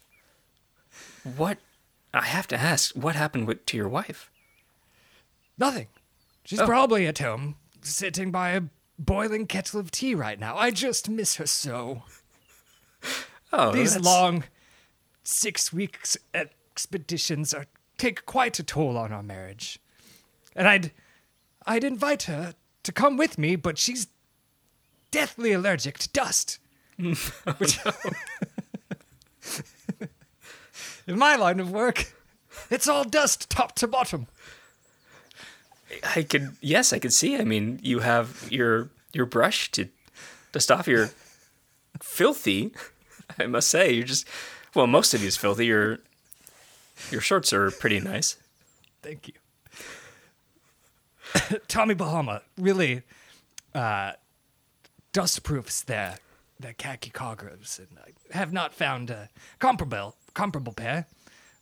What? 1.37 1.59
I 2.12 2.25
have 2.25 2.49
to 2.49 2.57
ask, 2.57 2.95
what 2.95 3.14
happened 3.14 3.47
with, 3.47 3.64
to 3.66 3.76
your 3.76 3.88
wife? 3.88 4.30
Nothing. 5.59 5.87
She's 6.45 6.61
Oh. 6.61 6.66
probably 6.66 7.07
at 7.07 7.19
home, 7.19 7.54
sitting 7.83 8.33
by 8.33 8.50
a 8.50 8.62
boiling 8.99 9.47
kettle 9.47 9.78
of 9.78 9.90
tea 9.92 10.14
right 10.14 10.38
now. 10.38 10.57
I 10.57 10.71
just 10.71 11.09
miss 11.09 11.37
her 11.37 11.47
so. 11.47 12.02
Oh, 13.52 13.73
These 13.73 13.95
that's- 13.95 14.04
long 14.04 14.45
six 15.23 15.73
weeks 15.73 16.16
expeditions 16.35 17.52
are 17.54 17.66
take 17.99 18.25
quite 18.26 18.59
a 18.59 18.62
toll 18.62 18.97
on 18.97 19.12
our 19.12 19.23
marriage. 19.23 19.78
And 20.57 20.66
I'd 20.69 20.92
I'd 21.66 21.85
invite 21.85 22.25
her 22.25 22.54
to 22.85 22.92
come 22.92 23.16
with 23.16 23.38
me, 23.38 23.57
but 23.57 23.76
she's 23.78 24.07
deathly 25.11 25.52
allergic 25.52 25.99
to 25.99 26.09
dust. 26.09 26.59
Which- 26.99 27.78
In 31.07 31.19
my 31.19 31.35
line 31.37 31.59
of 31.61 31.71
work, 31.71 32.12
it's 32.71 32.87
all 32.88 33.04
dust 33.04 33.50
top 33.50 33.75
to 33.76 33.87
bottom. 33.88 34.26
I 36.14 36.23
could 36.23 36.57
yes, 36.61 36.92
I 36.92 36.99
can 37.00 37.11
see. 37.11 37.37
I 37.37 37.45
mean, 37.45 37.80
you 37.83 37.99
have 38.00 38.47
your 38.50 38.90
your 39.12 39.26
brush 39.26 39.71
to 39.73 39.88
dust 40.52 40.71
off 40.71 40.87
your 40.87 41.11
filthy. 42.00 42.73
I 43.41 43.47
must 43.47 43.69
say, 43.69 43.93
you're 43.93 44.07
just 44.07 44.27
well, 44.75 44.87
most 44.87 45.15
of 45.15 45.23
you 45.23 45.29
is 45.29 45.37
filthy. 45.37 45.67
Your 45.67 45.99
your 47.11 47.21
shorts 47.21 47.53
are 47.53 47.71
pretty 47.71 48.01
nice. 48.01 48.37
Thank 49.03 49.29
you. 49.29 49.35
Tommy 51.69 51.95
Bahama 51.95 52.43
really 52.59 53.03
uh, 53.75 54.13
dust 55.13 55.43
proofs 55.43 55.83
their 55.83 56.17
their 56.59 56.75
khaki 56.75 57.11
cargos, 57.11 57.79
and 57.79 57.89
I 57.99 58.37
have 58.37 58.53
not 58.53 58.75
found 58.75 59.11
a 59.11 59.29
comparable 59.59 60.17
comparable 60.35 60.73
pair 60.73 61.07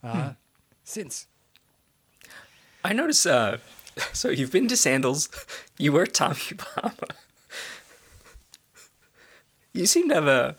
uh, 0.02 0.32
since. 0.84 1.26
I 2.84 2.92
notice. 2.92 3.24
Uh, 3.26 3.58
so 4.12 4.28
you've 4.28 4.52
been 4.52 4.68
to 4.68 4.76
Sandals. 4.76 5.28
You 5.78 5.92
wear 5.92 6.06
Tommy 6.06 6.36
Bahama. 6.56 7.08
You 9.72 9.86
seem 9.86 10.08
to 10.08 10.14
have 10.14 10.26
a. 10.26 10.56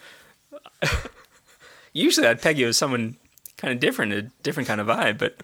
Usually, 1.94 2.28
I'd 2.28 2.42
peg 2.42 2.58
you 2.58 2.68
as 2.68 2.78
someone 2.78 3.18
kind 3.58 3.74
of 3.74 3.80
different, 3.80 4.14
a 4.14 4.22
different 4.44 4.68
kind 4.68 4.80
of 4.80 4.88
vibe, 4.88 5.18
but 5.18 5.42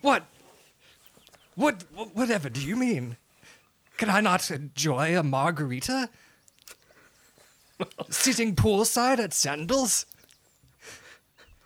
What? 0.00 0.24
What? 1.54 1.84
Whatever 2.14 2.48
do 2.48 2.60
you 2.60 2.76
mean? 2.76 3.16
Can 3.96 4.10
I 4.10 4.20
not 4.20 4.50
enjoy 4.50 5.18
a 5.18 5.22
margarita? 5.22 6.08
Sitting 8.10 8.54
poolside 8.54 9.18
at 9.18 9.32
Sandals? 9.34 10.06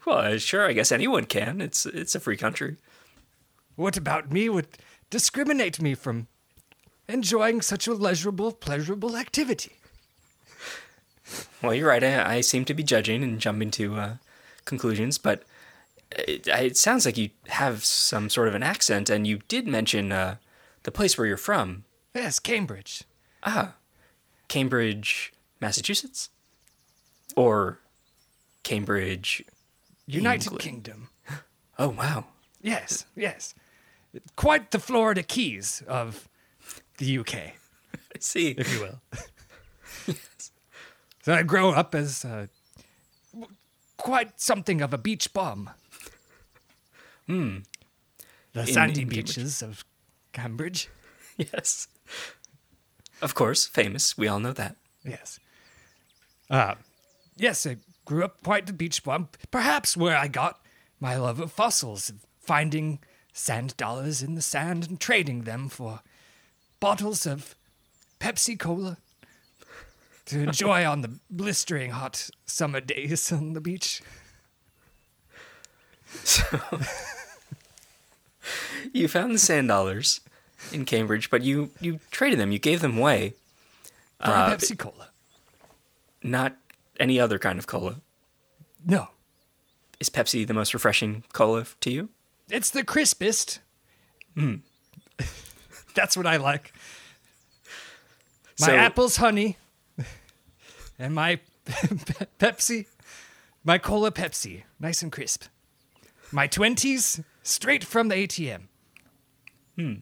well, 0.06 0.36
sure, 0.38 0.66
I 0.66 0.72
guess 0.72 0.92
anyone 0.92 1.24
can. 1.26 1.60
It's 1.60 1.84
it's 1.86 2.14
a 2.14 2.20
free 2.20 2.36
country. 2.36 2.76
What 3.76 3.96
about 3.96 4.32
me 4.32 4.48
would 4.48 4.68
discriminate 5.10 5.80
me 5.80 5.94
from 5.94 6.26
enjoying 7.08 7.60
such 7.60 7.86
a 7.86 7.94
leisurable, 7.94 8.58
pleasurable 8.58 9.16
activity? 9.16 9.72
Well, 11.62 11.74
you're 11.74 11.88
right. 11.88 12.02
I, 12.02 12.36
I 12.36 12.40
seem 12.40 12.64
to 12.66 12.74
be 12.74 12.82
judging 12.82 13.22
and 13.22 13.38
jumping 13.38 13.70
to 13.72 13.96
uh, 13.96 14.16
conclusions, 14.64 15.18
but 15.18 15.42
it, 16.10 16.46
it 16.46 16.76
sounds 16.76 17.06
like 17.06 17.16
you 17.16 17.30
have 17.48 17.84
some 17.84 18.28
sort 18.28 18.48
of 18.48 18.54
an 18.54 18.62
accent, 18.62 19.08
and 19.10 19.26
you 19.26 19.40
did 19.48 19.66
mention 19.66 20.12
uh, 20.12 20.36
the 20.82 20.90
place 20.90 21.16
where 21.16 21.26
you're 21.26 21.36
from. 21.36 21.84
Yes, 22.14 22.38
Cambridge. 22.38 23.04
Ah, 23.44 23.74
Cambridge, 24.48 25.32
Massachusetts, 25.60 26.30
or 27.36 27.78
Cambridge. 28.62 29.44
United 30.06 30.44
England. 30.44 30.62
Kingdom. 30.62 31.08
Oh 31.78 31.88
wow! 31.88 32.26
Yes, 32.60 33.06
yes. 33.16 33.54
Quite 34.36 34.72
the 34.72 34.78
Florida 34.78 35.22
Keys 35.22 35.82
of 35.88 36.28
the 36.98 37.18
UK. 37.18 37.34
I 37.34 38.18
see. 38.18 38.50
if 38.50 38.72
you 38.74 38.80
will. 38.80 39.00
So 41.22 41.32
I 41.32 41.42
grow 41.42 41.70
up 41.70 41.94
as 41.94 42.24
uh, 42.24 42.46
quite 43.96 44.40
something 44.40 44.80
of 44.82 44.92
a 44.92 44.98
beach 44.98 45.32
bum. 45.32 45.70
Hmm. 47.26 47.58
The 48.52 48.66
sandy 48.66 49.02
in 49.02 49.08
Cambridge. 49.08 49.36
beaches 49.36 49.62
of 49.62 49.84
Cambridge. 50.32 50.88
Yes. 51.38 51.88
Of 53.22 53.34
course, 53.34 53.66
famous. 53.66 54.18
We 54.18 54.28
all 54.28 54.38
know 54.38 54.52
that. 54.52 54.76
Yes. 55.02 55.40
Uh, 56.50 56.74
yes, 57.38 57.66
I 57.66 57.78
grew 58.04 58.22
up 58.22 58.42
quite 58.42 58.66
the 58.66 58.74
beach 58.74 59.02
bum. 59.02 59.28
Perhaps 59.50 59.96
where 59.96 60.16
I 60.16 60.28
got 60.28 60.60
my 61.00 61.16
love 61.16 61.40
of 61.40 61.50
fossils, 61.50 62.12
finding 62.38 62.98
sand 63.32 63.74
dollars 63.78 64.22
in 64.22 64.34
the 64.34 64.42
sand 64.42 64.86
and 64.86 65.00
trading 65.00 65.44
them 65.44 65.70
for 65.70 66.00
bottles 66.80 67.24
of 67.26 67.56
Pepsi 68.20 68.58
Cola 68.58 68.98
to 70.26 70.40
enjoy 70.40 70.84
on 70.86 71.00
the 71.02 71.18
blistering 71.30 71.90
hot 71.90 72.30
summer 72.46 72.80
days 72.80 73.30
on 73.32 73.52
the 73.54 73.60
beach. 73.60 74.02
So, 76.24 76.42
you 78.92 79.08
found 79.08 79.34
the 79.34 79.38
sand 79.38 79.68
dollars 79.68 80.20
in 80.72 80.84
Cambridge, 80.84 81.30
but 81.30 81.42
you 81.42 81.70
you 81.80 82.00
traded 82.10 82.38
them. 82.38 82.52
You 82.52 82.58
gave 82.58 82.80
them 82.80 82.98
away. 82.98 83.34
For 84.20 84.30
Uh, 84.30 84.50
Pepsi 84.50 84.78
Cola. 84.78 85.08
Not 86.22 86.56
any 87.00 87.18
other 87.18 87.38
kind 87.38 87.58
of 87.58 87.66
cola. 87.66 87.96
No, 88.84 89.08
Is 90.00 90.10
Pepsi 90.10 90.46
the 90.46 90.54
most 90.54 90.74
refreshing 90.74 91.24
cola 91.32 91.66
to 91.80 91.90
you? 91.90 92.08
it's 92.50 92.70
the 92.70 92.84
crispest. 92.84 93.60
That's 95.94 96.16
what 96.16 96.26
I 96.26 96.36
like. 96.36 96.72
My 98.60 98.66
So- 98.66 98.74
apple's 98.76 99.16
honey, 99.16 99.56
and 101.02 101.14
my 101.14 101.40
Pepsi, 102.38 102.86
my 103.64 103.76
cola 103.76 104.12
Pepsi, 104.12 104.62
nice 104.78 105.02
and 105.02 105.10
crisp. 105.10 105.44
My 106.30 106.46
twenties, 106.46 107.20
straight 107.42 107.84
from 107.84 108.08
the 108.08 108.14
ATM. 108.14 108.62
Hmm. 109.76 109.94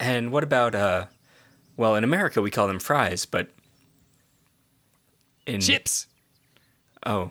And 0.00 0.32
what 0.32 0.42
about 0.42 0.74
uh 0.74 1.06
well, 1.76 1.94
in 1.94 2.04
America 2.04 2.42
we 2.42 2.50
call 2.50 2.66
them 2.66 2.80
fries, 2.80 3.24
but 3.24 3.50
in 5.46 5.60
Chips. 5.60 6.08
Oh. 7.04 7.30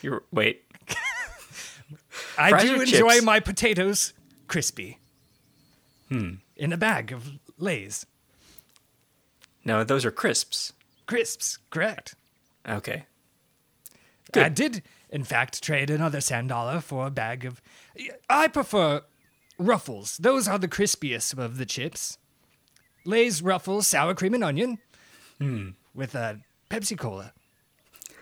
You're 0.00 0.22
wait. 0.32 0.64
I 2.38 2.50
Fries 2.50 2.62
do 2.62 2.80
enjoy 2.80 3.10
chips? 3.14 3.24
my 3.24 3.40
potatoes 3.40 4.14
crispy. 4.48 4.98
Hmm. 6.08 6.34
In 6.56 6.72
a 6.72 6.76
bag 6.78 7.12
of 7.12 7.28
Lay's 7.58 8.06
No, 9.64 9.84
those 9.84 10.04
are 10.06 10.10
crisps. 10.10 10.72
Crisps. 11.06 11.58
Correct. 11.70 12.14
Okay. 12.68 13.06
I 14.34 14.48
did, 14.48 14.82
in 15.08 15.24
fact, 15.24 15.62
trade 15.62 15.88
another 15.88 16.20
sand 16.20 16.50
dollar 16.50 16.80
for 16.80 17.06
a 17.06 17.10
bag 17.10 17.44
of. 17.44 17.62
I 18.28 18.48
prefer 18.48 19.02
Ruffles. 19.58 20.18
Those 20.18 20.46
are 20.46 20.58
the 20.58 20.68
crispiest 20.68 21.38
of 21.38 21.56
the 21.56 21.64
chips. 21.64 22.18
Lay's 23.04 23.40
Ruffles, 23.40 23.86
sour 23.86 24.14
cream 24.14 24.34
and 24.34 24.44
onion, 24.44 24.78
with 25.94 26.14
a 26.14 26.40
Pepsi 26.68 26.98
Cola. 26.98 27.32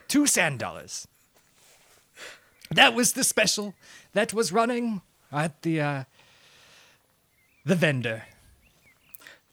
Two 0.06 0.26
sand 0.26 0.58
dollars. 0.58 1.08
That 2.70 2.94
was 2.94 3.14
the 3.14 3.24
special 3.24 3.74
that 4.12 4.34
was 4.34 4.52
running 4.52 5.00
at 5.32 5.62
the 5.62 5.80
uh, 5.80 6.04
the 7.64 7.74
vendor. 7.74 8.24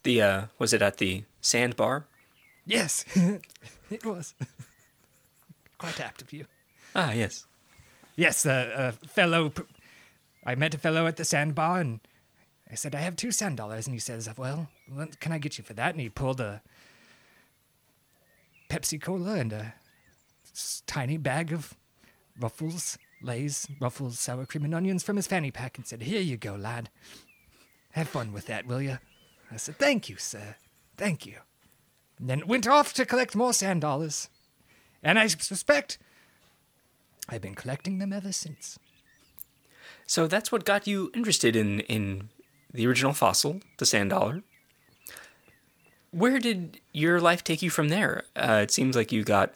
The 0.03 0.21
uh 0.21 0.41
was 0.59 0.73
it 0.73 0.81
at 0.81 0.97
the 0.97 1.23
sandbar? 1.39 2.05
Yes, 2.65 3.05
it 3.89 4.05
was. 4.05 4.33
Quite 5.77 5.99
apt 5.99 6.21
of 6.21 6.31
you. 6.31 6.45
Ah, 6.95 7.11
yes. 7.11 7.45
Yes, 8.15 8.45
a, 8.45 8.93
a 9.01 9.07
fellow. 9.07 9.51
I 10.45 10.55
met 10.55 10.73
a 10.73 10.77
fellow 10.77 11.07
at 11.07 11.17
the 11.17 11.25
sandbar, 11.25 11.79
and 11.79 11.99
I 12.69 12.75
said, 12.75 12.93
"I 12.95 12.99
have 12.99 13.15
two 13.15 13.31
sand 13.31 13.57
dollars," 13.57 13.87
and 13.87 13.93
he 13.95 13.99
says, 13.99 14.29
"Well, 14.37 14.69
what 14.87 15.19
can 15.19 15.31
I 15.31 15.37
get 15.39 15.57
you 15.57 15.63
for 15.63 15.73
that?" 15.73 15.91
And 15.93 16.01
he 16.01 16.09
pulled 16.09 16.39
a 16.39 16.61
Pepsi 18.69 19.01
Cola 19.01 19.35
and 19.35 19.51
a 19.53 19.73
s- 20.53 20.83
tiny 20.85 21.17
bag 21.17 21.51
of 21.51 21.75
Ruffles, 22.39 22.97
Lay's, 23.21 23.67
Ruffles, 23.79 24.19
sour 24.19 24.45
cream 24.45 24.65
and 24.65 24.75
onions 24.75 25.03
from 25.03 25.15
his 25.15 25.27
fanny 25.27 25.51
pack, 25.51 25.77
and 25.77 25.87
said, 25.87 26.03
"Here 26.03 26.21
you 26.21 26.37
go, 26.37 26.55
lad. 26.55 26.89
Have 27.91 28.07
fun 28.09 28.31
with 28.33 28.45
that, 28.47 28.65
will 28.65 28.81
you?" 28.81 28.99
I 29.51 29.57
said, 29.57 29.77
"Thank 29.77 30.09
you, 30.09 30.17
sir. 30.17 30.55
Thank 30.97 31.25
you." 31.25 31.37
And 32.21 32.29
then 32.29 32.47
went 32.47 32.67
off 32.67 32.93
to 32.93 33.05
collect 33.05 33.35
more 33.35 33.51
sand 33.51 33.81
dollars, 33.81 34.29
and 35.01 35.17
I 35.17 35.25
suspect 35.25 35.97
I've 37.27 37.41
been 37.41 37.55
collecting 37.55 37.97
them 37.97 38.13
ever 38.13 38.31
since. 38.31 38.77
So 40.05 40.27
that's 40.27 40.51
what 40.51 40.63
got 40.63 40.85
you 40.85 41.09
interested 41.15 41.55
in 41.55 41.79
in 41.81 42.29
the 42.71 42.85
original 42.85 43.13
fossil, 43.13 43.61
the 43.79 43.87
sand 43.87 44.11
dollar. 44.11 44.43
Where 46.11 46.37
did 46.37 46.79
your 46.93 47.19
life 47.19 47.43
take 47.43 47.63
you 47.63 47.71
from 47.71 47.89
there? 47.89 48.25
Uh, 48.35 48.59
it 48.61 48.69
seems 48.71 48.95
like 48.95 49.11
you 49.11 49.23
got 49.23 49.53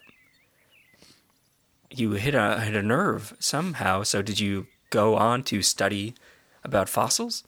you 1.92 2.14
hit 2.14 2.34
a 2.34 2.62
hit 2.62 2.76
a 2.76 2.82
nerve 2.82 3.36
somehow. 3.40 4.02
So 4.02 4.24
did 4.24 4.40
you 4.40 4.66
go 4.90 5.16
on 5.16 5.44
to 5.44 5.62
study 5.62 6.16
about 6.64 6.90
fossils? 6.90 7.44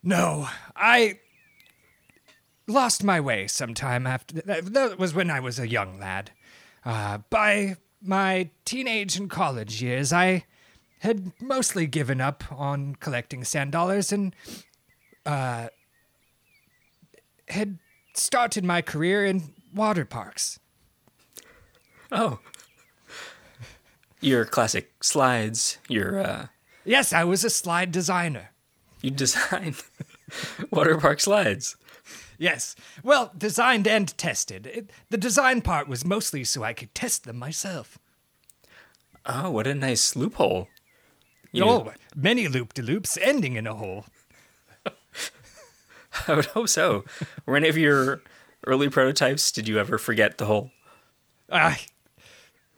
No, 0.00 0.48
I 0.76 1.18
lost 2.68 3.02
my 3.02 3.18
way 3.20 3.46
sometime 3.48 4.06
after 4.06 4.40
that. 4.42 4.98
Was 4.98 5.14
when 5.14 5.30
I 5.30 5.40
was 5.40 5.58
a 5.58 5.68
young 5.68 5.98
lad. 5.98 6.30
Uh, 6.84 7.18
by 7.30 7.76
my 8.00 8.50
teenage 8.64 9.16
and 9.16 9.28
college 9.28 9.82
years, 9.82 10.12
I 10.12 10.44
had 11.00 11.32
mostly 11.40 11.86
given 11.86 12.20
up 12.20 12.44
on 12.52 12.94
collecting 12.96 13.44
sand 13.44 13.72
dollars 13.72 14.12
and 14.12 14.34
uh, 15.26 15.68
had 17.48 17.78
started 18.14 18.64
my 18.64 18.82
career 18.82 19.24
in 19.24 19.54
water 19.74 20.04
parks. 20.04 20.58
Oh, 22.10 22.38
your 24.20 24.44
classic 24.44 24.92
slides. 25.02 25.78
Your 25.88 26.18
uh, 26.20 26.46
Yes, 26.84 27.12
I 27.12 27.24
was 27.24 27.44
a 27.44 27.50
slide 27.50 27.92
designer. 27.92 28.50
you 29.02 29.10
design 29.10 29.74
water 30.70 30.96
park 30.98 31.20
slides. 31.20 31.76
Yes. 32.38 32.76
Well, 33.02 33.32
designed 33.36 33.86
and 33.88 34.16
tested. 34.16 34.66
It, 34.66 34.90
the 35.10 35.18
design 35.18 35.60
part 35.60 35.88
was 35.88 36.04
mostly 36.04 36.44
so 36.44 36.62
I 36.62 36.72
could 36.72 36.94
test 36.94 37.24
them 37.24 37.36
myself. 37.38 37.98
Oh, 39.26 39.50
what 39.50 39.66
a 39.66 39.74
nice 39.74 40.14
loophole! 40.16 40.68
You- 41.52 41.64
Oh, 41.64 41.92
many 42.14 42.46
loop 42.48 42.74
de 42.74 42.82
loops 42.82 43.18
ending 43.20 43.56
in 43.56 43.66
a 43.66 43.74
hole. 43.74 44.06
I 46.28 46.34
would 46.34 46.46
hope 46.46 46.68
so. 46.68 47.04
Were 47.44 47.56
any 47.56 47.68
of 47.68 47.76
your 47.76 48.22
early 48.66 48.88
prototypes? 48.88 49.50
Did 49.52 49.68
you 49.68 49.78
ever 49.78 49.98
forget 49.98 50.38
the 50.38 50.46
hole? 50.46 50.70
I, 51.50 51.80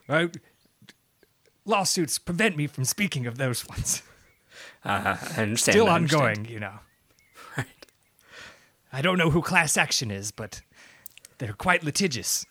I, 0.08 0.30
lawsuits 1.64 2.18
prevent 2.18 2.56
me 2.56 2.66
from 2.66 2.84
speaking 2.84 3.26
of 3.26 3.38
those 3.38 3.66
ones. 3.68 4.02
Uh, 4.84 5.16
I 5.36 5.42
understand. 5.42 5.58
Still 5.58 5.88
I 5.88 5.96
understand. 5.96 6.22
ongoing, 6.38 6.44
you 6.46 6.58
know. 6.60 6.78
I 8.92 9.02
don't 9.02 9.18
know 9.18 9.30
who 9.30 9.42
class 9.42 9.76
action 9.76 10.10
is, 10.10 10.30
but 10.30 10.62
they're 11.38 11.52
quite 11.52 11.84
litigious. 11.84 12.44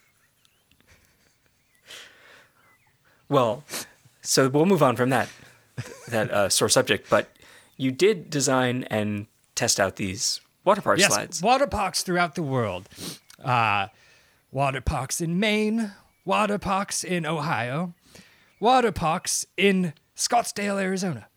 Well, 3.28 3.64
so 4.22 4.50
we'll 4.50 4.66
move 4.66 4.82
on 4.82 4.96
from 4.96 5.10
that 5.10 5.30
that 6.10 6.32
uh, 6.32 6.50
sore 6.50 6.70
subject. 6.70 7.10
But 7.10 7.30
you 7.78 7.92
did 7.92 8.30
design 8.30 8.86
and 8.90 9.28
test 9.56 9.80
out 9.80 9.98
these 9.98 10.42
water 10.66 10.82
park 10.82 11.00
yes, 11.00 11.14
slides. 11.14 11.42
water 11.42 11.68
parks 11.68 12.04
throughout 12.04 12.36
the 12.36 12.44
world. 12.44 12.90
Uh, 13.44 13.88
water 14.52 14.82
parks 14.82 15.22
in 15.22 15.40
Maine, 15.40 15.94
water 16.26 16.58
parks 16.58 17.04
in 17.04 17.26
Ohio, 17.26 17.94
water 18.60 18.92
parks 18.92 19.46
in 19.56 19.94
Scottsdale, 20.16 20.82
Arizona. 20.82 21.28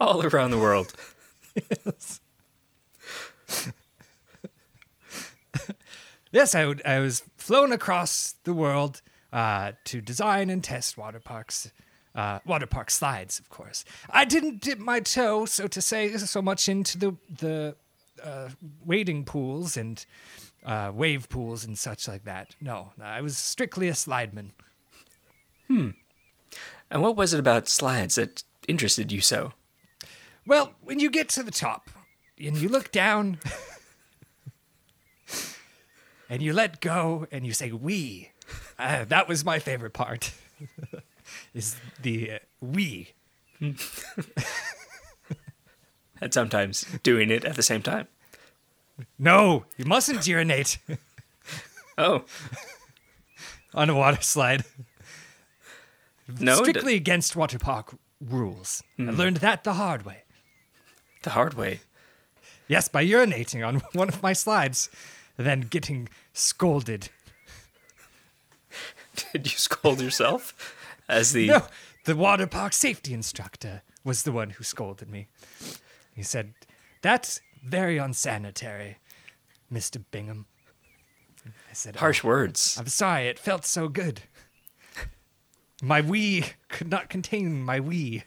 all 0.00 0.24
around 0.24 0.50
the 0.50 0.58
world. 0.58 0.94
Yes, 1.84 2.20
I, 6.54 6.66
would, 6.66 6.82
I 6.84 7.00
was 7.00 7.22
flown 7.36 7.72
across 7.72 8.34
the 8.44 8.52
world 8.52 9.02
uh, 9.32 9.72
to 9.84 10.00
design 10.00 10.50
and 10.50 10.62
test 10.62 10.96
water 10.96 11.20
parks, 11.20 11.70
uh, 12.14 12.40
water 12.46 12.66
park 12.66 12.90
slides, 12.90 13.38
of 13.38 13.48
course. 13.48 13.84
I 14.10 14.24
didn't 14.24 14.60
dip 14.60 14.78
my 14.78 15.00
toe, 15.00 15.46
so 15.46 15.66
to 15.66 15.80
say, 15.80 16.16
so 16.16 16.42
much 16.42 16.68
into 16.68 16.98
the 16.98 17.16
the 17.30 17.76
uh, 18.22 18.48
wading 18.84 19.24
pools 19.24 19.76
and 19.76 20.04
uh, 20.64 20.90
wave 20.94 21.28
pools 21.28 21.64
and 21.64 21.78
such 21.78 22.08
like 22.08 22.24
that. 22.24 22.54
No, 22.60 22.92
I 23.00 23.20
was 23.20 23.36
strictly 23.36 23.88
a 23.88 23.92
slideman. 23.92 24.50
Hmm. 25.66 25.90
And 26.90 27.02
what 27.02 27.16
was 27.16 27.34
it 27.34 27.40
about 27.40 27.68
slides 27.68 28.14
that 28.14 28.42
interested 28.66 29.12
you 29.12 29.20
so? 29.20 29.52
Well, 30.46 30.72
when 30.82 30.98
you 30.98 31.10
get 31.10 31.28
to 31.30 31.42
the 31.42 31.50
top 31.50 31.90
and 32.40 32.56
you 32.56 32.68
look 32.68 32.90
down, 32.92 33.38
and 36.30 36.42
you 36.42 36.52
let 36.52 36.80
go 36.80 37.26
and 37.30 37.46
you 37.46 37.52
say 37.52 37.72
we. 37.72 38.30
Uh, 38.78 39.04
that 39.06 39.28
was 39.28 39.44
my 39.44 39.58
favorite 39.58 39.92
part. 39.92 40.32
is 41.54 41.76
the 42.02 42.32
uh, 42.32 42.38
we. 42.60 43.12
And 46.20 46.34
sometimes 46.34 46.84
doing 47.04 47.30
it 47.30 47.44
at 47.44 47.54
the 47.54 47.62
same 47.62 47.80
time. 47.80 48.08
No, 49.20 49.66
you 49.76 49.84
mustn't 49.84 50.26
urinate 50.26 50.78
Oh, 51.98 52.24
on 53.72 53.88
a 53.88 53.94
water 53.94 54.20
slide. 54.20 54.64
no, 56.40 56.56
d- 56.56 56.70
Strictly 56.70 56.96
against 56.96 57.36
water 57.36 57.58
park 57.60 57.94
rules. 58.20 58.82
I 58.98 59.04
learned 59.04 59.36
that 59.38 59.62
the 59.62 59.74
hard 59.74 60.04
way. 60.04 60.24
the 61.22 61.30
hard 61.30 61.54
way. 61.54 61.80
Yes, 62.68 62.88
by 62.88 63.04
urinating 63.04 63.66
on 63.66 63.76
one 63.92 64.08
of 64.08 64.22
my 64.22 64.32
slides, 64.32 64.90
then 65.36 65.62
getting 65.62 66.08
scolded. 66.32 67.08
Did 69.32 69.50
you 69.50 69.58
scold 69.58 70.00
yourself? 70.00 70.74
As 71.08 71.32
the 71.32 71.46
No, 71.48 71.66
the 72.04 72.14
water 72.14 72.46
park 72.46 72.72
safety 72.74 73.14
instructor 73.14 73.82
was 74.04 74.22
the 74.22 74.32
one 74.32 74.50
who 74.50 74.64
scolded 74.64 75.10
me. 75.10 75.26
He 76.14 76.22
said, 76.22 76.54
That's 77.02 77.40
very 77.64 77.98
unsanitary, 77.98 78.98
Mr. 79.72 80.02
Bingham. 80.10 80.46
I 81.46 81.72
said, 81.72 81.96
"Oh, 81.96 82.00
harsh 82.00 82.22
words. 82.22 82.76
I'm 82.78 82.88
sorry, 82.88 83.28
it 83.28 83.38
felt 83.38 83.64
so 83.64 83.88
good. 83.88 84.22
My 85.80 86.00
wee 86.00 86.44
could 86.68 86.90
not 86.90 87.08
contain 87.08 87.62
my 87.62 87.80
wee. 87.80 88.24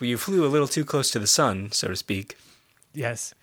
You 0.00 0.16
flew 0.16 0.46
a 0.46 0.48
little 0.48 0.68
too 0.68 0.84
close 0.84 1.10
to 1.10 1.18
the 1.18 1.26
sun, 1.26 1.72
so 1.72 1.88
to 1.88 1.96
speak. 1.96 2.36
Yes. 2.94 3.34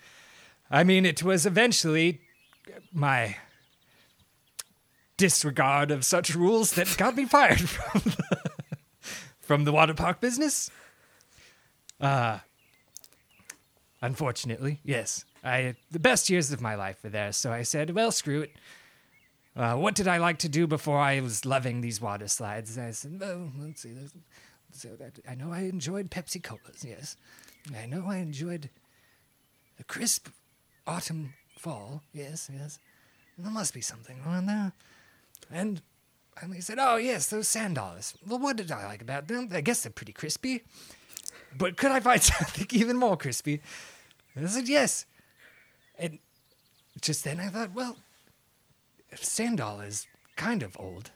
I 0.70 0.84
mean, 0.84 1.04
it 1.06 1.22
was 1.22 1.46
eventually 1.46 2.20
my 2.92 3.36
disregard 5.16 5.90
of 5.90 6.04
such 6.04 6.34
rules 6.34 6.72
that 6.72 6.96
got 6.96 7.16
me 7.16 7.24
fired 7.36 7.60
from 7.60 8.00
the, 8.04 8.50
from 9.40 9.64
the 9.64 9.72
water 9.72 9.94
park 9.94 10.20
business. 10.20 10.70
Uh, 12.00 12.38
unfortunately, 14.02 14.80
yes. 14.84 15.24
I 15.44 15.76
the 15.90 16.00
best 16.00 16.28
years 16.28 16.50
of 16.50 16.60
my 16.60 16.74
life 16.74 17.02
were 17.04 17.10
there, 17.10 17.32
so 17.32 17.52
I 17.52 17.62
said, 17.62 17.90
well, 17.90 18.10
screw 18.10 18.42
it. 18.42 18.52
Uh, 19.54 19.74
what 19.74 19.94
did 19.94 20.06
I 20.06 20.18
like 20.18 20.38
to 20.40 20.48
do 20.48 20.66
before 20.66 20.98
I 20.98 21.20
was 21.20 21.46
loving 21.46 21.80
these 21.80 22.00
water 22.00 22.28
slides? 22.28 22.76
I 22.76 22.90
said, 22.90 23.18
well, 23.18 23.50
let's 23.58 23.82
see. 23.82 23.94
So 24.76 24.90
that, 24.96 25.18
I 25.28 25.34
know 25.34 25.52
I 25.52 25.60
enjoyed 25.60 26.10
Pepsi 26.10 26.42
Colas, 26.42 26.84
yes. 26.84 27.16
I 27.76 27.86
know 27.86 28.04
I 28.06 28.18
enjoyed 28.18 28.70
the 29.78 29.84
crisp 29.84 30.28
autumn 30.86 31.34
fall. 31.58 32.02
Yes, 32.12 32.50
yes. 32.52 32.78
There 33.38 33.50
must 33.50 33.74
be 33.74 33.80
something 33.80 34.20
on 34.24 34.46
there. 34.46 34.72
And 35.50 35.82
and 36.40 36.62
said, 36.62 36.78
"Oh 36.78 36.96
yes, 36.96 37.28
those 37.28 37.48
sand 37.48 37.76
dollars. 37.76 38.14
Well, 38.26 38.38
what 38.38 38.56
did 38.56 38.70
I 38.70 38.84
like 38.86 39.00
about 39.00 39.28
them? 39.28 39.48
I 39.52 39.62
guess 39.62 39.82
they're 39.82 39.92
pretty 39.92 40.12
crispy. 40.12 40.62
But 41.56 41.76
could 41.76 41.90
I 41.90 42.00
find 42.00 42.22
something 42.22 42.66
even 42.70 42.96
more 42.96 43.16
crispy?" 43.16 43.60
And 44.34 44.46
I 44.46 44.48
said, 44.48 44.68
"Yes." 44.68 45.06
And 45.98 46.18
just 47.00 47.24
then 47.24 47.40
I 47.40 47.48
thought, 47.48 47.72
well, 47.74 47.96
sand 49.14 49.58
doll 49.58 49.80
is 49.80 50.06
kind 50.36 50.62
of 50.62 50.76
old, 50.78 51.10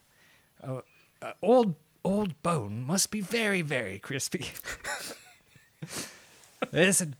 uh, 0.63 0.81
uh, 1.21 1.33
old 1.43 1.75
old 2.05 2.41
bone 2.43 2.85
must 2.87 3.11
be 3.11 3.21
very 3.21 3.63
very 3.63 3.99
crispy. 3.99 4.47
Said, 6.73 7.17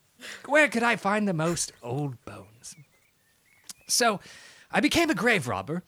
where 0.47 0.69
could 0.69 0.83
I 0.83 0.97
find 0.97 1.27
the 1.27 1.33
most 1.33 1.73
old 1.83 2.23
bones? 2.25 2.77
So 3.87 4.21
I 4.71 4.81
became 4.81 5.11
a 5.11 5.15
grave 5.15 5.49
robber. 5.49 5.83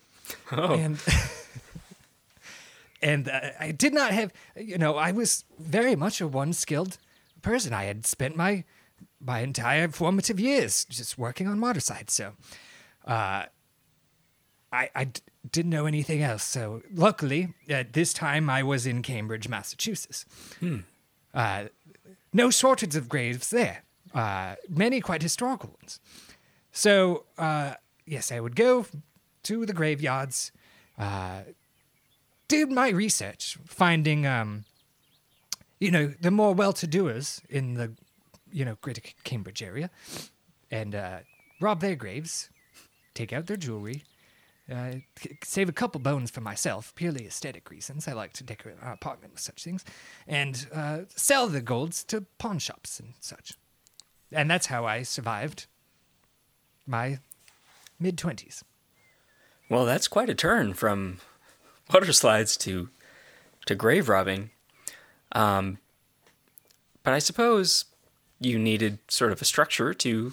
And, 0.51 0.99
and 3.03 3.29
uh, 3.29 3.51
I 3.61 3.73
did 3.73 3.93
not 3.93 4.13
have, 4.13 4.33
you 4.57 4.79
know, 4.79 4.97
I 4.97 5.13
was 5.13 5.45
very 5.59 5.97
much 5.97 6.21
a 6.21 6.27
one 6.27 6.53
skilled 6.53 6.99
person. 7.43 7.73
I 7.73 7.85
had 7.85 8.07
spent 8.07 8.37
my 8.37 8.65
my 9.25 9.41
entire 9.41 9.89
formative 9.89 10.41
years 10.41 10.85
just 10.85 11.17
working 11.17 11.47
on 11.47 11.61
water 11.61 11.81
sites. 11.81 12.15
So 12.15 12.33
uh, 13.07 13.45
I, 14.73 14.89
I 14.95 15.05
d- 15.05 15.21
didn't 15.51 15.71
know 15.71 15.87
anything 15.87 16.23
else. 16.23 16.43
So 16.45 16.83
luckily, 16.95 17.55
at 17.69 17.93
this 17.93 18.13
time, 18.15 18.49
I 18.49 18.63
was 18.63 18.87
in 18.87 19.03
Cambridge, 19.03 19.49
Massachusetts. 19.49 20.25
Uh, 21.35 21.65
no 22.33 22.51
shortage 22.51 22.97
of 22.97 23.09
graves 23.09 23.51
there, 23.51 23.83
uh, 24.15 24.55
many 24.69 25.01
quite 25.01 25.23
historical 25.23 25.77
ones. 25.81 26.01
So, 26.73 27.25
uh, 27.37 27.75
yes, 28.07 28.33
I 28.33 28.41
would 28.41 28.57
go 28.57 28.87
to 29.43 29.67
the 29.67 29.73
graveyards, 29.75 30.53
uh, 30.99 31.43
did 32.49 32.71
my 32.71 32.89
research, 32.89 33.59
finding, 33.67 34.27
um, 34.27 34.65
you 35.81 35.91
know, 35.91 36.15
the 36.21 36.31
more 36.31 36.55
well-to-doers 36.55 37.43
in 37.51 37.75
the, 37.75 37.93
you 38.53 38.65
know, 38.65 38.77
greater 38.81 39.03
Cambridge 39.25 39.63
area, 39.63 39.91
and 40.71 40.95
uh, 40.95 41.19
rob 41.61 41.81
their 41.81 41.97
graves, 41.97 42.49
take 43.15 43.33
out 43.33 43.47
their 43.47 43.57
jewelry, 43.57 44.05
uh, 44.71 44.93
save 45.43 45.69
a 45.69 45.73
couple 45.73 46.01
bones 46.01 46.31
for 46.31 46.41
myself, 46.41 46.95
purely 46.95 47.27
aesthetic 47.27 47.71
reasons. 47.71 48.07
I 48.07 48.13
like 48.13 48.33
to 48.35 48.45
decorate 48.45 48.77
our 48.83 48.93
apartment 48.93 49.33
with 49.33 49.43
such 49.43 49.65
things, 49.65 49.85
and 50.27 50.67
uh, 50.73 51.01
sell 51.09 51.49
the 51.49 51.61
golds 51.61 52.05
to 52.05 52.23
pawn 52.39 52.59
shops 52.59 53.01
and 53.01 53.15
such. 53.21 53.55
And 54.31 54.51
that's 54.51 54.67
how 54.67 54.87
I 54.87 55.03
survived 55.03 55.67
my 56.87 57.19
mid 57.99 58.17
twenties. 58.17 58.65
Well, 59.69 59.85
that's 59.85 60.09
quite 60.09 60.31
a 60.31 60.35
turn 60.35 60.75
from 60.75 61.19
water 61.93 62.13
slides 62.13 62.57
to 62.59 62.89
to 63.67 63.75
grave 63.75 64.09
robbing. 64.09 64.51
Um, 65.33 65.79
but 67.03 67.15
I 67.15 67.19
suppose 67.19 67.87
you 68.41 68.59
needed 68.59 68.99
sort 69.09 69.33
of 69.33 69.41
a 69.41 69.45
structure 69.45 69.95
to 69.95 70.33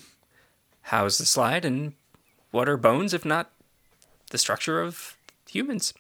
house 0.84 1.18
the 1.18 1.26
slide, 1.26 1.66
and 1.66 1.94
what 2.52 2.70
are 2.70 2.78
bones 2.78 3.14
if 3.14 3.26
not 3.26 3.52
the 4.30 4.38
structure 4.38 4.82
of 4.82 5.18
humans? 5.50 5.94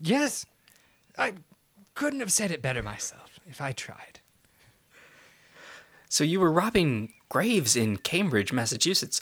Yes, 0.00 0.44
I 1.18 1.34
couldn't 1.94 2.20
have 2.20 2.32
said 2.32 2.50
it 2.50 2.60
better 2.62 2.82
myself 2.82 3.38
if 3.48 3.60
I 3.60 3.72
tried. 3.72 4.20
So 6.08 6.24
you 6.24 6.40
were 6.40 6.52
robbing 6.52 7.12
graves 7.28 7.76
in 7.76 7.96
Cambridge, 7.98 8.52
Massachusetts. 8.52 9.20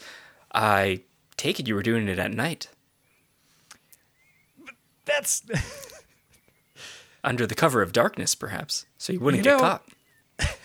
I 0.53 1.01
take 1.37 1.59
it 1.59 1.67
you 1.69 1.75
were 1.75 1.83
doing 1.83 2.09
it 2.09 2.19
at 2.19 2.33
night, 2.33 2.69
That's 5.05 5.43
under 7.25 7.47
the 7.47 7.55
cover 7.55 7.83
of 7.83 7.93
darkness, 7.93 8.35
perhaps, 8.35 8.87
so 8.99 9.13
you 9.13 9.21
wouldn't 9.21 9.45
You 9.45 9.51
get 9.51 9.57
know- 9.57 9.61
caught. 9.61 9.89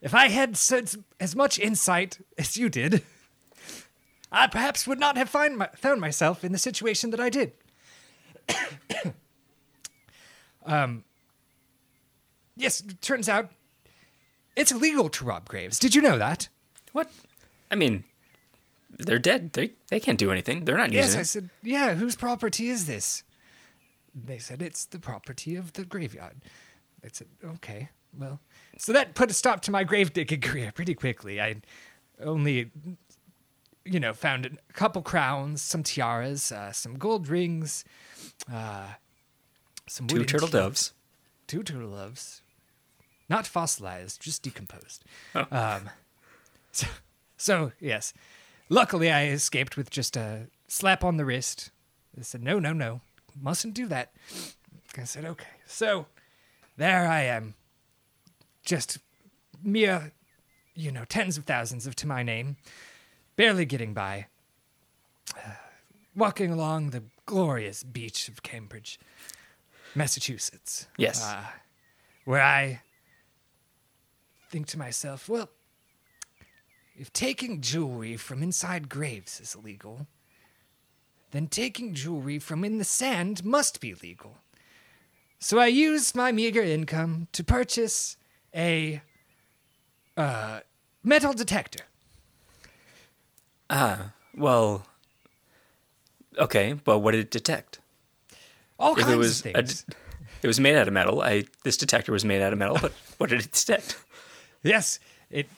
if 0.00 0.14
I 0.14 0.28
had 0.28 0.56
such, 0.56 0.96
as 1.20 1.34
much 1.36 1.58
insight 1.58 2.18
as 2.38 2.56
you 2.56 2.68
did, 2.68 3.02
I 4.32 4.46
perhaps 4.46 4.86
would 4.86 4.98
not 4.98 5.16
have 5.16 5.28
find 5.28 5.58
my, 5.58 5.68
found 5.76 6.00
myself 6.00 6.42
in 6.42 6.52
the 6.52 6.58
situation 6.58 7.10
that 7.10 7.20
I 7.20 7.28
did. 7.28 7.52
um, 10.66 11.04
yes, 12.56 12.80
it 12.80 13.00
turns 13.02 13.28
out 13.28 13.50
it's 14.56 14.72
illegal 14.72 15.08
to 15.10 15.24
rob 15.24 15.48
graves. 15.48 15.78
Did 15.78 15.94
you 15.94 16.02
know 16.02 16.18
that? 16.18 16.48
What? 16.92 17.10
I 17.70 17.74
mean, 17.74 18.04
they're 18.90 19.18
dead. 19.18 19.52
They 19.52 19.72
they 19.88 20.00
can't 20.00 20.18
do 20.18 20.30
anything. 20.30 20.64
They're 20.64 20.76
not 20.76 20.92
Yes, 20.92 21.06
using 21.08 21.20
I 21.20 21.22
said, 21.24 21.50
yeah, 21.62 21.94
whose 21.94 22.16
property 22.16 22.68
is 22.68 22.86
this? 22.86 23.22
They 24.14 24.38
said, 24.38 24.60
it's 24.60 24.84
the 24.84 24.98
property 24.98 25.56
of 25.56 25.72
the 25.72 25.84
graveyard. 25.84 26.36
I 27.02 27.08
said, 27.12 27.28
okay, 27.42 27.88
well. 28.18 28.40
So 28.76 28.92
that 28.92 29.14
put 29.14 29.30
a 29.30 29.34
stop 29.34 29.62
to 29.62 29.70
my 29.70 29.84
grave 29.84 30.12
digging 30.12 30.40
career 30.42 30.70
pretty 30.72 30.94
quickly. 30.94 31.40
I 31.40 31.56
only, 32.22 32.70
you 33.84 33.98
know, 34.00 34.12
found 34.12 34.46
a 34.46 34.72
couple 34.72 35.02
crowns, 35.02 35.60
some 35.62 35.82
tiaras, 35.82 36.52
uh, 36.52 36.72
some 36.72 36.98
gold 36.98 37.28
rings, 37.28 37.84
uh, 38.52 38.86
some 39.88 40.06
Two 40.06 40.24
turtle 40.24 40.48
key- 40.48 40.52
doves. 40.52 40.92
Two 41.46 41.62
turtle 41.62 41.90
doves. 41.90 42.42
Not 43.28 43.46
fossilized, 43.46 44.20
just 44.20 44.42
decomposed. 44.42 45.04
Oh. 45.34 45.46
Um, 45.50 45.90
so, 46.72 46.86
so, 47.36 47.72
yes. 47.80 48.12
Luckily, 48.68 49.10
I 49.10 49.26
escaped 49.28 49.76
with 49.76 49.90
just 49.90 50.16
a 50.16 50.46
slap 50.68 51.02
on 51.04 51.16
the 51.16 51.24
wrist. 51.24 51.70
They 52.16 52.22
said, 52.22 52.42
no, 52.42 52.58
no, 52.58 52.72
no. 52.72 53.00
Mustn't 53.40 53.74
do 53.74 53.86
that. 53.88 54.12
I 54.98 55.04
said, 55.04 55.24
okay. 55.24 55.46
So, 55.66 56.06
there 56.76 57.06
I 57.08 57.22
am. 57.22 57.54
Just 58.64 58.98
mere, 59.62 60.12
you 60.74 60.92
know, 60.92 61.04
tens 61.06 61.38
of 61.38 61.44
thousands 61.44 61.86
of 61.86 61.96
to 61.96 62.06
my 62.06 62.22
name. 62.22 62.56
Barely 63.36 63.64
getting 63.64 63.94
by. 63.94 64.26
walking 66.14 66.52
along 66.52 66.90
the 66.90 67.04
glorious 67.26 67.82
beach 67.82 68.28
of 68.28 68.42
Cambridge, 68.42 68.98
Massachusetts. 69.94 70.86
Yes. 70.96 71.24
Uh, 71.24 71.44
where 72.24 72.42
I 72.42 72.82
think 74.50 74.66
to 74.68 74.78
myself, 74.78 75.28
well, 75.28 75.48
if 76.96 77.12
taking 77.12 77.60
jewelry 77.60 78.16
from 78.16 78.42
inside 78.42 78.88
graves 78.88 79.40
is 79.40 79.54
illegal, 79.54 80.06
then 81.30 81.46
taking 81.46 81.94
jewelry 81.94 82.38
from 82.38 82.64
in 82.64 82.78
the 82.78 82.84
sand 82.84 83.44
must 83.44 83.80
be 83.80 83.94
legal. 83.94 84.36
So 85.38 85.58
I 85.58 85.66
used 85.66 86.14
my 86.14 86.30
meager 86.30 86.62
income 86.62 87.28
to 87.32 87.42
purchase 87.42 88.16
a 88.54 89.02
uh, 90.16 90.60
metal 91.02 91.32
detector. 91.32 91.84
Ah, 93.74 94.12
well. 94.36 94.84
Okay, 96.38 96.74
but 96.74 96.98
what 96.98 97.12
did 97.12 97.20
it 97.20 97.30
detect? 97.30 97.80
All 98.78 98.92
If 98.92 98.98
kinds 99.00 99.12
it 99.12 99.16
was 99.16 99.38
of 99.46 99.52
things. 99.54 99.86
it 100.42 100.46
was 100.46 100.60
made 100.60 100.76
out 100.76 100.88
of 100.88 100.94
metal. 100.94 101.22
I 101.22 101.44
this 101.64 101.76
detector 101.78 102.12
was 102.12 102.24
made 102.24 102.42
out 102.42 102.52
of 102.52 102.58
metal, 102.58 102.78
but 102.80 102.92
what 103.18 103.30
did 103.30 103.40
it 103.40 103.52
detect? 103.52 103.96
Yes, 104.62 104.98
it 105.30 105.48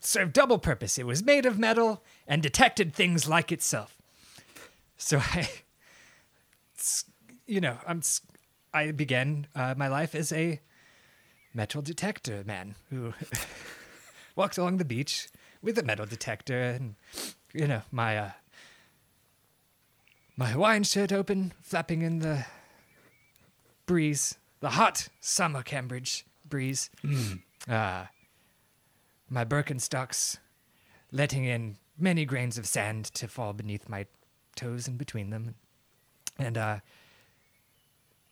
served 0.00 0.32
double 0.32 0.58
purpose. 0.58 0.96
It 0.96 1.06
was 1.06 1.24
made 1.24 1.44
of 1.44 1.58
metal 1.58 2.02
and 2.28 2.40
detected 2.42 2.94
things 2.94 3.28
like 3.28 3.50
itself. 3.50 3.96
So 4.96 5.18
I, 5.18 5.48
you 7.46 7.60
know, 7.60 7.78
I'm, 7.86 8.02
I 8.72 8.92
began 8.92 9.46
uh, 9.54 9.74
my 9.76 9.88
life 9.88 10.14
as 10.14 10.32
a 10.32 10.60
metal 11.52 11.82
detector 11.82 12.42
man 12.46 12.76
who 12.90 13.12
walked 14.36 14.56
along 14.56 14.76
the 14.78 14.84
beach 14.84 15.28
with 15.62 15.78
a 15.78 15.82
metal 15.82 16.06
detector 16.06 16.60
and, 16.62 16.94
you 17.56 17.66
know, 17.66 17.82
my 17.90 18.18
uh, 18.18 18.30
my 20.36 20.46
Hawaiian 20.46 20.82
shirt 20.82 21.12
open, 21.12 21.52
flapping 21.62 22.02
in 22.02 22.18
the 22.18 22.44
breeze, 23.86 24.36
the 24.60 24.70
hot 24.70 25.08
summer 25.20 25.62
Cambridge 25.62 26.26
breeze. 26.44 26.90
Uh, 27.68 28.04
my 29.28 29.44
Birkenstocks, 29.44 30.36
letting 31.10 31.44
in 31.44 31.78
many 31.98 32.24
grains 32.24 32.58
of 32.58 32.66
sand 32.66 33.06
to 33.06 33.26
fall 33.26 33.52
beneath 33.52 33.88
my 33.88 34.06
toes 34.54 34.86
and 34.86 34.98
between 34.98 35.30
them. 35.30 35.54
And 36.38 36.56
uh, 36.58 36.76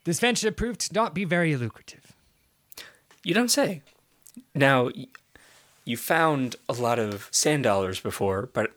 this 0.05 0.21
venture 0.21 0.53
proved 0.53 0.81
to 0.83 0.95
not 0.95 1.15
be 1.15 1.25
very 1.25 1.57
lucrative. 1.57 2.13
You 3.25 3.35
don't 3.35 3.51
say. 3.51 3.83
Now, 4.55 4.91
you 5.85 5.97
found 5.97 6.57
a 6.69 6.75
lot 6.75 6.99
of 6.99 7.29
sand 7.31 7.65
dollars 7.65 7.99
before, 8.01 8.51
but 8.53 8.73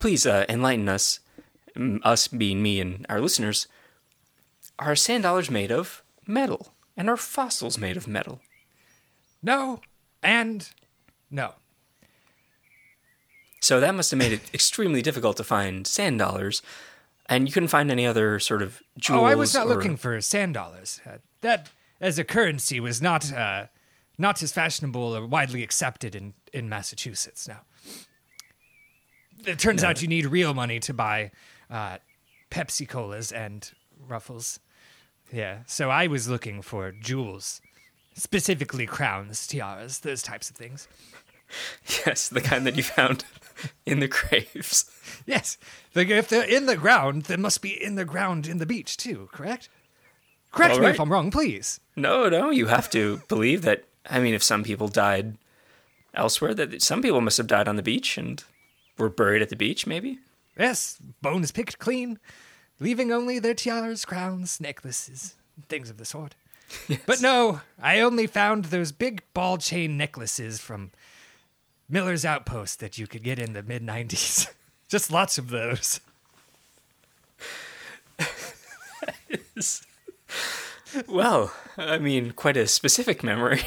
please 0.00 0.26
uh, 0.26 0.44
enlighten 0.48 0.88
us, 0.88 1.20
us 2.02 2.26
being 2.26 2.62
me 2.62 2.80
and 2.80 3.06
our 3.08 3.20
listeners. 3.20 3.68
Are 4.78 4.96
sand 4.96 5.22
dollars 5.22 5.50
made 5.50 5.70
of 5.70 6.02
metal? 6.26 6.72
And 6.96 7.08
are 7.08 7.16
fossils 7.16 7.78
made 7.78 7.96
of 7.96 8.08
metal? 8.08 8.40
No, 9.42 9.80
and 10.22 10.68
no. 11.30 11.54
So 13.60 13.78
that 13.80 13.94
must 13.94 14.10
have 14.10 14.18
made 14.18 14.32
it 14.32 14.40
extremely 14.52 15.02
difficult 15.02 15.36
to 15.36 15.44
find 15.44 15.86
sand 15.86 16.18
dollars, 16.18 16.62
and 17.26 17.46
you 17.46 17.52
couldn't 17.52 17.68
find 17.68 17.90
any 17.90 18.06
other 18.06 18.38
sort 18.38 18.62
of 18.62 18.82
jewels. 18.98 19.22
oh, 19.22 19.24
I 19.24 19.34
was 19.34 19.54
not 19.54 19.66
or- 19.66 19.74
looking 19.74 19.96
for 19.96 20.20
sand 20.20 20.54
dollars. 20.54 21.00
Uh, 21.06 21.18
that, 21.42 21.68
as 22.00 22.18
a 22.18 22.24
currency, 22.24 22.80
was 22.80 23.00
not 23.00 23.32
uh, 23.32 23.66
not 24.18 24.42
as 24.42 24.52
fashionable 24.52 25.14
or 25.16 25.26
widely 25.26 25.62
accepted 25.62 26.14
in, 26.14 26.34
in 26.52 26.68
Massachusetts. 26.68 27.46
Now, 27.48 27.60
it 29.46 29.58
turns 29.58 29.84
out 29.84 30.02
you 30.02 30.08
need 30.08 30.26
real 30.26 30.54
money 30.54 30.80
to 30.80 30.94
buy 30.94 31.30
uh, 31.70 31.98
Pepsi 32.50 32.88
colas 32.88 33.32
and 33.32 33.70
Ruffles. 34.08 34.60
Yeah, 35.32 35.58
so 35.66 35.90
I 35.90 36.06
was 36.08 36.28
looking 36.28 36.62
for 36.62 36.90
jewels, 36.90 37.60
specifically 38.14 38.86
crowns, 38.86 39.46
tiaras, 39.46 40.00
those 40.00 40.22
types 40.22 40.50
of 40.50 40.56
things. 40.56 40.88
Yes, 42.06 42.28
the 42.28 42.40
kind 42.40 42.64
that 42.64 42.76
you 42.76 42.84
found 42.84 43.24
in 43.84 43.98
the 43.98 44.06
graves. 44.06 44.88
Yes, 45.26 45.58
if 45.96 46.28
they're 46.28 46.48
in 46.48 46.66
the 46.66 46.76
ground, 46.76 47.24
they 47.24 47.36
must 47.36 47.60
be 47.60 47.70
in 47.70 47.96
the 47.96 48.04
ground 48.04 48.46
in 48.46 48.58
the 48.58 48.66
beach 48.66 48.96
too. 48.96 49.28
Correct? 49.32 49.68
Correct 50.52 50.74
All 50.74 50.78
me 50.80 50.86
right. 50.86 50.94
if 50.94 51.00
I'm 51.00 51.10
wrong, 51.10 51.30
please. 51.30 51.80
No, 51.96 52.28
no, 52.28 52.50
you 52.50 52.66
have 52.66 52.90
to 52.90 53.22
believe 53.28 53.62
that. 53.62 53.84
I 54.08 54.20
mean, 54.20 54.34
if 54.34 54.42
some 54.42 54.64
people 54.64 54.88
died 54.88 55.36
elsewhere, 56.14 56.54
that 56.54 56.82
some 56.82 57.02
people 57.02 57.20
must 57.20 57.38
have 57.38 57.46
died 57.46 57.68
on 57.68 57.76
the 57.76 57.82
beach 57.82 58.16
and 58.16 58.42
were 58.98 59.08
buried 59.08 59.42
at 59.42 59.48
the 59.48 59.56
beach, 59.56 59.86
maybe. 59.86 60.18
Yes, 60.58 60.98
bones 61.22 61.52
picked 61.52 61.78
clean, 61.78 62.18
leaving 62.78 63.12
only 63.12 63.38
their 63.38 63.54
tiaras, 63.54 64.04
crowns, 64.04 64.60
necklaces, 64.60 65.36
things 65.68 65.90
of 65.90 65.96
the 65.96 66.04
sort. 66.04 66.34
But 67.06 67.20
no, 67.20 67.60
I 67.82 68.00
only 68.00 68.26
found 68.26 68.66
those 68.66 68.92
big 68.92 69.22
ball 69.34 69.58
chain 69.58 69.96
necklaces 69.96 70.60
from 70.60 70.92
Miller's 71.88 72.24
Outpost 72.24 72.78
that 72.80 72.98
you 72.98 73.06
could 73.06 73.24
get 73.24 73.38
in 73.38 73.54
the 73.54 73.62
mid 73.62 73.82
90s. 73.84 74.50
Just 74.88 75.10
lots 75.10 75.38
of 75.38 75.50
those. 75.50 76.00
Well, 81.06 81.52
I 81.76 81.98
mean, 81.98 82.32
quite 82.32 82.56
a 82.56 82.66
specific 82.66 83.22
memory. 83.22 83.62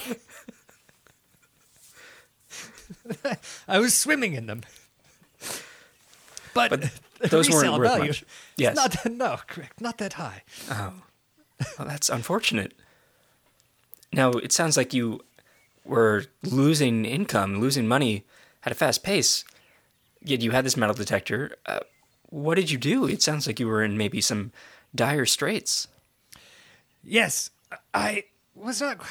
I 3.67 3.79
was 3.79 3.97
swimming 3.97 4.33
in 4.33 4.47
them. 4.47 4.63
But, 6.53 6.69
But 6.69 6.91
those 7.31 7.49
weren't 7.49 7.77
worth 7.77 7.89
value, 7.89 8.07
much. 8.07 8.25
Yes. 8.57 8.75
Not, 8.75 9.05
no, 9.11 9.39
correct. 9.47 9.81
Not 9.81 9.97
that 9.99 10.13
high. 10.13 10.43
Well, 10.69 11.87
that's 11.87 12.09
unfortunate. 12.09 12.73
Now, 14.11 14.31
it 14.31 14.51
sounds 14.51 14.77
like 14.77 14.93
you 14.93 15.21
were 15.85 16.25
losing 16.43 17.05
income, 17.05 17.59
losing 17.59 17.87
money 17.87 18.25
at 18.65 18.71
a 18.71 18.75
fast 18.75 19.03
pace. 19.03 19.43
Yet 20.23 20.41
you 20.41 20.51
had 20.51 20.65
this 20.65 20.77
metal 20.77 20.95
detector. 20.95 21.55
Uh, 21.65 21.79
what 22.29 22.55
did 22.55 22.71
you 22.71 22.77
do? 22.77 23.05
It 23.05 23.21
sounds 23.21 23.47
like 23.47 23.59
you 23.59 23.67
were 23.67 23.83
in 23.83 23.97
maybe 23.97 24.21
some 24.21 24.51
dire 24.95 25.25
straits. 25.25 25.87
Yes, 27.03 27.49
I 27.93 28.25
was 28.55 28.81
not. 28.81 29.01
I- 29.01 29.07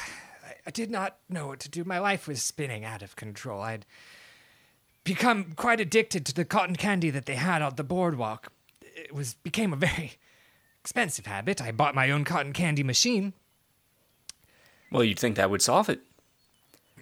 I 0.65 0.71
did 0.71 0.89
not 0.89 1.17
know 1.27 1.47
what 1.47 1.59
to 1.59 1.69
do. 1.69 1.83
My 1.83 1.99
life 1.99 2.25
was 2.25 2.41
spinning 2.41 2.85
out 2.85 3.01
of 3.01 3.17
control. 3.17 3.61
I'd 3.61 3.85
become 5.03 5.53
quite 5.55 5.79
addicted 5.79 6.25
to 6.25 6.33
the 6.33 6.45
cotton 6.45 6.75
candy 6.75 7.09
that 7.09 7.25
they 7.25 7.35
had 7.35 7.61
on 7.61 7.75
the 7.75 7.83
boardwalk. 7.83 8.51
It 8.81 9.13
was 9.13 9.35
became 9.35 9.73
a 9.73 9.75
very 9.75 10.13
expensive 10.81 11.25
habit. 11.25 11.61
I 11.61 11.71
bought 11.71 11.95
my 11.95 12.11
own 12.11 12.23
cotton 12.23 12.53
candy 12.53 12.83
machine. 12.83 13.33
Well, 14.91 15.03
you'd 15.03 15.19
think 15.19 15.35
that 15.37 15.49
would 15.49 15.61
solve 15.61 15.89
it. 15.89 16.01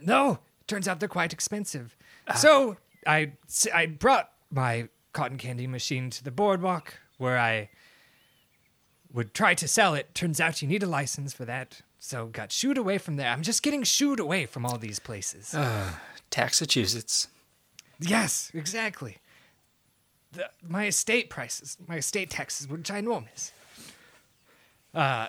No, 0.02 0.40
turns 0.68 0.88
out 0.88 1.00
they're 1.00 1.10
quite 1.10 1.34
expensive. 1.34 1.96
Ah. 2.28 2.34
So 2.34 2.78
I 3.06 3.34
I 3.74 3.86
brought 3.86 4.32
my 4.50 4.88
cotton 5.14 5.38
candy 5.38 5.68
machine 5.68 6.10
to 6.12 6.24
the 6.24 6.32
boardwalk 6.32 6.96
where 7.18 7.38
I 7.38 7.70
would 9.14 9.34
try 9.34 9.54
to 9.56 9.68
sell 9.68 9.94
it. 9.94 10.16
Turns 10.16 10.40
out 10.40 10.62
you 10.62 10.68
need 10.68 10.84
a 10.84 10.88
license 10.88 11.34
for 11.34 11.46
that. 11.46 11.82
So 12.00 12.28
got 12.28 12.52
shooed 12.52 12.78
away 12.78 12.98
from 12.98 13.18
there. 13.18 13.30
I'm 13.30 13.44
just 13.44 13.62
getting 13.62 13.84
shooed 13.84 14.20
away 14.20 14.46
from 14.46 14.66
all 14.66 14.78
these 14.78 15.00
places. 15.00 15.54
Ah, 15.56 16.00
Taxachusetts. 16.30 17.28
Yes, 18.02 18.52
exactly. 18.54 19.18
The, 20.34 20.50
my 20.68 20.88
estate 20.88 21.30
prices, 21.30 21.78
my 21.88 21.98
estate 21.98 22.30
taxes 22.30 22.68
were 22.68 22.78
ginormous. 22.78 23.52
Uh, 24.94 25.28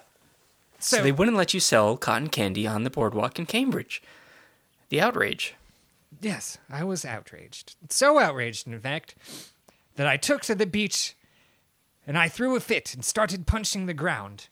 so, 0.79 0.99
So 0.99 1.03
they 1.03 1.13
wouldn't 1.13 1.37
let 1.37 1.55
you 1.55 1.61
sell 1.61 1.97
cotton 1.97 2.29
candy 2.29 2.67
on 2.67 2.85
the 2.85 2.91
boardwalk 2.91 3.39
in 3.39 3.47
Cambridge. 3.47 4.03
The 4.89 5.01
outrage. 5.01 5.55
Yes, 6.21 6.59
I 6.71 6.85
was 6.85 7.05
outraged. 7.05 7.77
So 7.89 8.19
outraged, 8.19 8.67
in 8.67 8.79
fact, 8.81 9.15
that 9.97 10.07
I 10.07 10.17
took 10.17 10.43
to 10.43 10.55
the 10.55 10.67
beach 10.67 11.17
and 12.07 12.19
I 12.19 12.29
threw 12.29 12.57
a 12.57 12.61
fit 12.61 12.95
and 12.95 13.05
started 13.05 13.47
punching 13.47 13.87
the 13.87 13.95
ground. 13.95 14.49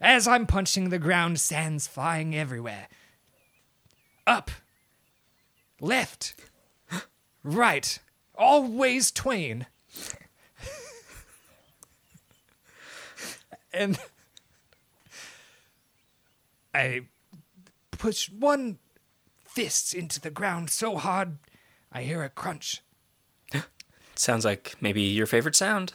As 0.00 0.26
I'm 0.28 0.46
punching 0.46 0.88
the 0.88 0.98
ground, 0.98 1.40
sand's 1.40 1.86
flying 1.86 2.34
everywhere. 2.34 2.88
Up, 4.26 4.50
left, 5.80 6.34
right, 7.42 7.98
always 8.34 9.10
twain. 9.10 9.66
and 13.72 13.98
I 16.74 17.02
push 17.90 18.30
one 18.30 18.78
fist 19.44 19.94
into 19.94 20.20
the 20.20 20.30
ground 20.30 20.70
so 20.70 20.96
hard 20.96 21.38
I 21.92 22.02
hear 22.02 22.22
a 22.22 22.28
crunch. 22.28 22.82
Sounds 24.14 24.44
like 24.44 24.76
maybe 24.80 25.02
your 25.02 25.26
favorite 25.26 25.56
sound. 25.56 25.92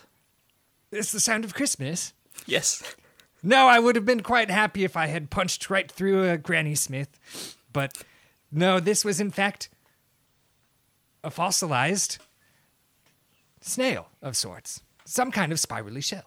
It's 0.91 1.11
the 1.11 1.19
sound 1.19 1.45
of 1.45 1.53
Christmas. 1.53 2.13
Yes. 2.45 2.95
No, 3.41 3.67
I 3.67 3.79
would 3.79 3.95
have 3.95 4.05
been 4.05 4.23
quite 4.23 4.49
happy 4.49 4.83
if 4.83 4.97
I 4.97 5.07
had 5.07 5.29
punched 5.29 5.69
right 5.69 5.91
through 5.91 6.29
a 6.29 6.37
Granny 6.37 6.75
Smith. 6.75 7.55
But 7.71 8.03
no, 8.51 8.79
this 8.79 9.05
was 9.05 9.19
in 9.19 9.31
fact 9.31 9.69
fossilized 11.31 12.17
snail 13.61 14.09
of 14.21 14.35
sorts. 14.37 14.81
Some 15.05 15.31
kind 15.31 15.51
of 15.51 15.59
spirally 15.59 16.01
shell. 16.01 16.25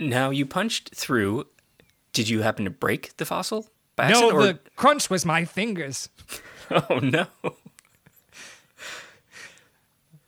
Now 0.00 0.30
you 0.30 0.46
punched 0.46 0.94
through. 0.94 1.46
Did 2.12 2.28
you 2.28 2.42
happen 2.42 2.64
to 2.64 2.70
break 2.70 3.16
the 3.16 3.24
fossil 3.26 3.68
by 3.96 4.10
No, 4.10 4.30
or- 4.32 4.42
the 4.42 4.58
crunch 4.76 5.10
was 5.10 5.24
my 5.24 5.44
fingers. 5.44 6.08
Oh 6.70 6.98
no. 6.98 7.26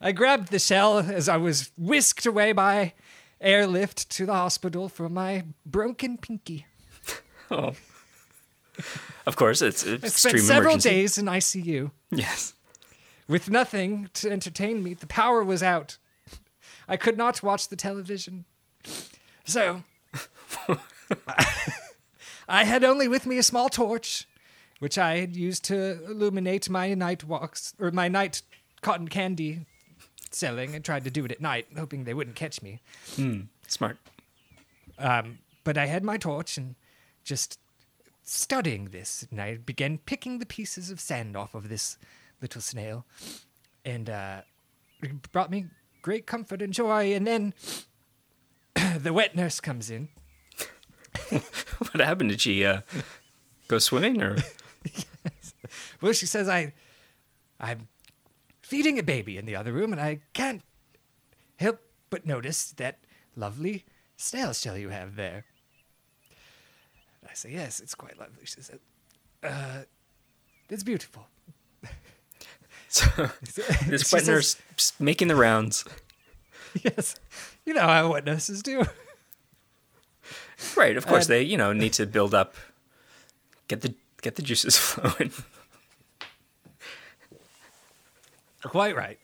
I 0.00 0.12
grabbed 0.12 0.48
the 0.50 0.58
shell 0.58 0.98
as 1.00 1.28
I 1.28 1.36
was 1.36 1.70
whisked 1.76 2.24
away 2.24 2.52
by 2.52 2.94
airlift 3.42 4.08
to 4.12 4.24
the 4.24 4.32
hospital 4.32 4.88
for 4.88 5.10
my 5.10 5.44
broken 5.66 6.16
pinky. 6.16 6.66
Oh. 7.52 7.74
Of 9.26 9.36
course, 9.36 9.62
it's 9.62 9.84
I 9.84 9.86
spent 9.96 10.04
extreme 10.04 10.38
several 10.38 10.72
emergency. 10.72 10.88
days 10.90 11.18
in 11.18 11.26
ICU 11.26 11.90
Yes. 12.10 12.54
with 13.28 13.48
nothing 13.50 14.08
to 14.14 14.30
entertain 14.30 14.82
me. 14.82 14.94
The 14.94 15.06
power 15.06 15.44
was 15.44 15.62
out. 15.62 15.98
I 16.88 16.96
could 16.96 17.16
not 17.16 17.42
watch 17.42 17.68
the 17.68 17.76
television. 17.76 18.44
So, 19.44 19.84
I 22.48 22.64
had 22.64 22.82
only 22.82 23.06
with 23.08 23.26
me 23.26 23.38
a 23.38 23.42
small 23.42 23.68
torch, 23.68 24.26
which 24.80 24.98
I 24.98 25.18
had 25.18 25.36
used 25.36 25.64
to 25.66 26.04
illuminate 26.06 26.68
my 26.68 26.94
night 26.94 27.22
walks 27.24 27.74
or 27.78 27.90
my 27.92 28.08
night 28.08 28.42
cotton 28.82 29.08
candy 29.08 29.66
selling. 30.30 30.74
I 30.74 30.78
tried 30.80 31.04
to 31.04 31.10
do 31.10 31.24
it 31.24 31.30
at 31.32 31.40
night, 31.40 31.66
hoping 31.76 32.04
they 32.04 32.14
wouldn't 32.14 32.36
catch 32.36 32.62
me. 32.62 32.80
Smart. 33.68 33.98
Um, 34.98 35.38
but 35.62 35.78
I 35.78 35.86
had 35.86 36.02
my 36.02 36.16
torch 36.16 36.56
and 36.56 36.74
just 37.22 37.58
studying 38.30 38.86
this, 38.86 39.26
and 39.30 39.40
I 39.40 39.56
began 39.56 39.98
picking 39.98 40.38
the 40.38 40.46
pieces 40.46 40.90
of 40.90 41.00
sand 41.00 41.36
off 41.36 41.54
of 41.54 41.68
this 41.68 41.98
little 42.40 42.60
snail, 42.60 43.04
and 43.84 44.08
uh, 44.08 44.42
it 45.02 45.32
brought 45.32 45.50
me 45.50 45.66
great 46.02 46.26
comfort 46.26 46.62
and 46.62 46.72
joy. 46.72 47.12
And 47.12 47.26
then 47.26 47.54
the 48.98 49.12
wet 49.12 49.34
nurse 49.34 49.60
comes 49.60 49.90
in. 49.90 50.08
What 51.80 52.04
happened? 52.04 52.28
Did 52.28 52.42
she 52.42 52.62
uh, 52.64 52.82
go 53.66 53.78
swimming 53.78 54.22
or? 54.22 54.36
Well, 56.00 56.12
she 56.12 56.26
says 56.26 56.48
I, 56.48 56.72
I'm 57.58 57.88
feeding 58.62 58.98
a 58.98 59.02
baby 59.02 59.36
in 59.36 59.44
the 59.44 59.54
other 59.56 59.72
room, 59.72 59.92
and 59.92 60.00
I 60.00 60.20
can't 60.32 60.62
help 61.56 61.80
but 62.08 62.26
notice 62.26 62.72
that 62.72 62.98
lovely 63.36 63.84
snail 64.16 64.52
shell 64.52 64.78
you 64.78 64.88
have 64.88 65.16
there. 65.16 65.44
I 67.30 67.34
say, 67.34 67.50
yes, 67.52 67.80
it's 67.80 67.94
quite 67.94 68.18
lovely. 68.18 68.44
She 68.44 68.60
said, 68.60 68.80
uh, 69.42 69.82
it's 70.68 70.82
beautiful. 70.82 71.26
So, 72.92 73.06
this 73.86 74.12
wet 74.12 74.26
nurse 74.26 74.56
s- 74.76 74.94
making 74.98 75.28
the 75.28 75.36
rounds. 75.36 75.84
yes, 76.82 77.14
you 77.64 77.72
know 77.72 77.86
how 77.86 78.12
wet 78.12 78.24
nurses 78.24 78.64
do. 78.64 78.82
Right. 80.76 80.96
Of 80.96 81.06
course, 81.06 81.26
Uh, 81.26 81.28
they 81.28 81.42
you 81.42 81.56
know 81.56 81.72
need 81.72 81.92
to 81.94 82.06
build 82.06 82.34
up, 82.34 82.56
get 83.68 83.82
the 83.82 83.94
get 84.22 84.34
the 84.34 84.42
juices 84.42 84.76
flowing. 84.76 85.30
Quite 88.62 88.96
right. 88.96 89.18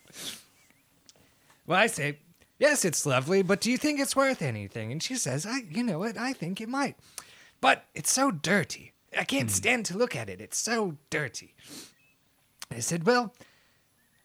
Well, 1.66 1.78
I 1.80 1.88
say, 1.88 2.18
yes, 2.60 2.84
it's 2.84 3.04
lovely, 3.04 3.42
but 3.42 3.60
do 3.60 3.70
you 3.70 3.76
think 3.78 3.98
it's 4.00 4.14
worth 4.16 4.40
anything? 4.42 4.92
And 4.92 5.02
she 5.02 5.16
says, 5.16 5.44
I, 5.44 5.58
you 5.68 5.82
know 5.82 5.98
what, 5.98 6.16
I 6.16 6.32
think 6.32 6.60
it 6.60 6.68
might. 6.68 6.96
But 7.66 7.86
it's 7.96 8.12
so 8.12 8.30
dirty. 8.30 8.92
I 9.18 9.24
can't 9.24 9.50
stand 9.50 9.86
to 9.86 9.98
look 9.98 10.14
at 10.14 10.30
it. 10.30 10.40
It's 10.40 10.56
so 10.56 10.98
dirty. 11.10 11.52
I 12.70 12.78
said, 12.78 13.04
well, 13.04 13.34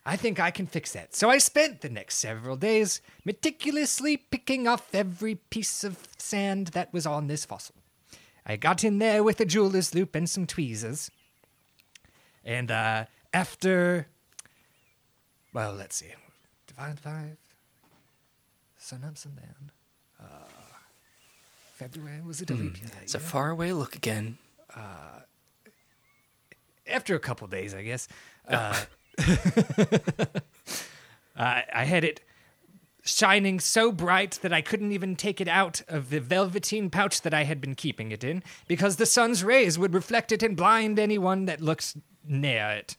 I 0.06 0.16
think 0.16 0.40
I 0.40 0.52
can 0.52 0.68
fix 0.68 0.92
that. 0.94 1.16
So 1.16 1.28
I 1.28 1.40
spent 1.40 1.82
the 1.82 1.90
next 1.90 2.18
several 2.20 2.56
days 2.56 3.02
meticulously 3.26 4.16
picking 4.16 4.68
off 4.68 4.94
every 4.94 5.34
piece 5.34 5.84
of 5.84 5.98
sand 6.20 6.68
that 6.68 6.94
was 6.94 7.08
on 7.08 7.26
this 7.26 7.44
fossil. 7.44 7.74
I 8.46 8.58
got 8.58 8.84
in 8.84 9.00
there 9.00 9.24
with 9.24 9.42
a 9.42 9.46
jeweler's 9.46 9.96
loupe 9.96 10.14
and 10.14 10.30
some 10.30 10.46
tweezers. 10.46 11.10
And 12.46 12.70
uh, 12.70 13.06
after 13.34 14.06
well, 15.52 15.74
let's 15.74 15.96
see. 15.96 16.14
Divide 16.68 17.00
five. 17.00 17.38
Sun 18.78 19.04
up, 19.04 19.18
sun 19.18 19.34
down. 19.34 19.72
Uh, 21.82 21.86
February 21.86 22.22
was 22.22 22.42
it 22.42 22.50
a 22.52 22.54
leap 22.54 22.80
year? 22.80 22.90
that 22.94 23.04
It's 23.04 23.16
a 23.16 23.18
year? 23.18 23.28
faraway 23.28 23.72
look 23.72 23.96
again. 23.96 24.38
After 26.88 27.16
a 27.16 27.20
couple 27.20 27.48
days, 27.48 27.74
I 27.74 27.84
guess. 27.84 28.08
Uh, 28.48 28.76
I, 31.38 31.64
I 31.74 31.84
had 31.86 32.04
it 32.04 32.22
shining 33.04 33.60
so 33.60 33.92
bright 33.92 34.40
that 34.42 34.54
I 34.54 34.62
couldn't 34.62 34.92
even 34.92 35.16
take 35.16 35.42
it 35.42 35.48
out 35.48 35.82
of 35.88 36.10
the 36.10 36.20
velveteen 36.20 36.90
pouch 36.90 37.22
that 37.22 37.34
I 37.34 37.44
had 37.44 37.62
been 37.62 37.76
keeping 37.76 38.12
it 38.12 38.24
in 38.24 38.44
because 38.68 38.98
the 38.98 39.06
sun's 39.06 39.44
rays 39.44 39.80
would 39.80 39.94
reflect 39.94 40.32
it 40.32 40.44
and 40.44 40.56
blind 40.58 41.00
anyone 41.00 41.46
that 41.46 41.62
looked 41.62 41.96
near 42.28 42.70
it. 42.72 42.98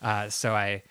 Uh, 0.00 0.28
so 0.28 0.54
I 0.54 0.82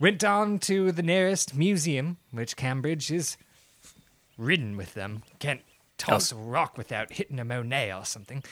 went 0.00 0.24
on 0.24 0.58
to 0.60 0.92
the 0.92 1.02
nearest 1.02 1.54
museum, 1.54 2.16
which 2.30 2.56
Cambridge 2.56 3.10
is 3.10 3.36
ridden 4.42 4.76
with 4.76 4.94
them. 4.94 5.22
Can't 5.38 5.62
toss 5.98 6.32
a 6.32 6.36
rock 6.36 6.76
without 6.76 7.12
hitting 7.12 7.38
a 7.38 7.44
Monet 7.44 7.92
or 7.92 8.04
something. 8.04 8.42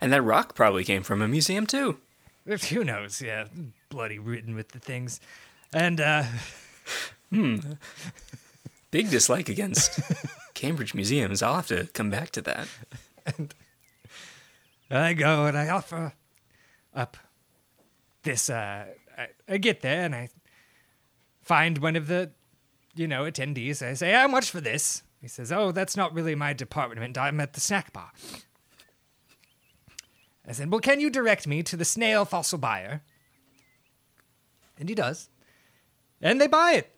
And 0.00 0.12
that 0.12 0.22
rock 0.22 0.54
probably 0.54 0.84
came 0.84 1.02
from 1.02 1.22
a 1.22 1.28
museum 1.28 1.66
too. 1.66 1.98
Who 2.70 2.84
knows? 2.84 3.20
Yeah, 3.20 3.46
bloody 3.88 4.18
ridden 4.18 4.54
with 4.54 4.68
the 4.68 4.78
things. 4.78 5.20
And 5.72 6.00
uh, 6.00 6.24
hmm, 7.30 7.56
Big 8.90 9.10
dislike 9.10 9.48
against 9.48 10.00
Cambridge 10.54 10.94
museums. 10.94 11.42
I'll 11.42 11.56
have 11.56 11.66
to 11.66 11.86
come 11.92 12.08
back 12.08 12.30
to 12.30 12.40
that. 12.42 12.68
And 13.26 13.54
I 14.90 15.12
go 15.12 15.46
and 15.46 15.58
I 15.58 15.68
offer 15.68 16.14
up 16.94 17.16
this. 18.22 18.48
Uh, 18.48 18.86
I, 19.18 19.26
I 19.48 19.58
get 19.58 19.82
there 19.82 20.04
and 20.04 20.14
I 20.14 20.28
find 21.42 21.78
one 21.78 21.96
of 21.96 22.06
the, 22.06 22.30
you 22.96 23.06
know, 23.08 23.24
attendees. 23.24 23.82
I 23.82 23.94
say, 23.94 24.12
"How 24.12 24.28
much 24.28 24.50
for 24.50 24.60
this?" 24.60 25.02
He 25.20 25.28
says, 25.28 25.50
"Oh, 25.52 25.72
that's 25.72 25.96
not 25.96 26.14
really 26.14 26.34
my 26.34 26.52
department. 26.52 27.18
I'm 27.18 27.40
at 27.40 27.52
the 27.52 27.60
snack 27.60 27.92
bar." 27.92 28.12
I 30.46 30.52
said, 30.52 30.70
"Well, 30.70 30.80
can 30.80 31.00
you 31.00 31.10
direct 31.10 31.46
me 31.46 31.62
to 31.64 31.76
the 31.76 31.84
snail 31.84 32.24
fossil 32.24 32.58
buyer?" 32.58 33.02
And 34.78 34.88
he 34.88 34.94
does, 34.94 35.28
and 36.20 36.40
they 36.40 36.46
buy 36.46 36.72
it. 36.72 36.94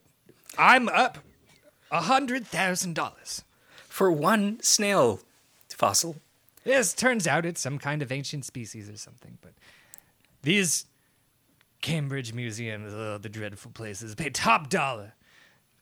I'm 0.56 0.88
up 0.88 1.18
a 1.90 2.02
hundred 2.02 2.46
thousand 2.46 2.94
dollars. 2.94 3.44
For 3.88 4.12
one 4.12 4.60
snail 4.62 5.20
fossil. 5.68 6.16
Yes, 6.64 6.92
turns 6.94 7.26
out 7.26 7.44
it's 7.44 7.60
some 7.60 7.78
kind 7.78 8.00
of 8.00 8.12
ancient 8.12 8.44
species 8.44 8.88
or 8.88 8.96
something. 8.96 9.38
But 9.40 9.54
these 10.42 10.86
Cambridge 11.80 12.32
museums, 12.32 12.92
oh, 12.94 13.18
the 13.18 13.28
dreadful 13.28 13.72
places, 13.72 14.14
pay 14.14 14.30
top 14.30 14.68
dollar. 14.68 15.14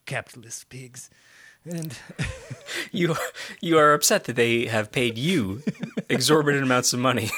Capitalist 0.07 0.69
pigs. 0.69 1.11
And 1.65 1.99
You 2.93 3.17
you 3.61 3.77
are 3.79 3.93
upset 3.93 4.25
that 4.25 4.37
they 4.37 4.67
have 4.67 4.93
paid 4.93 5.19
you 5.19 5.63
exorbitant 6.09 6.63
amounts 6.65 6.93
of 6.93 7.01
money 7.01 7.31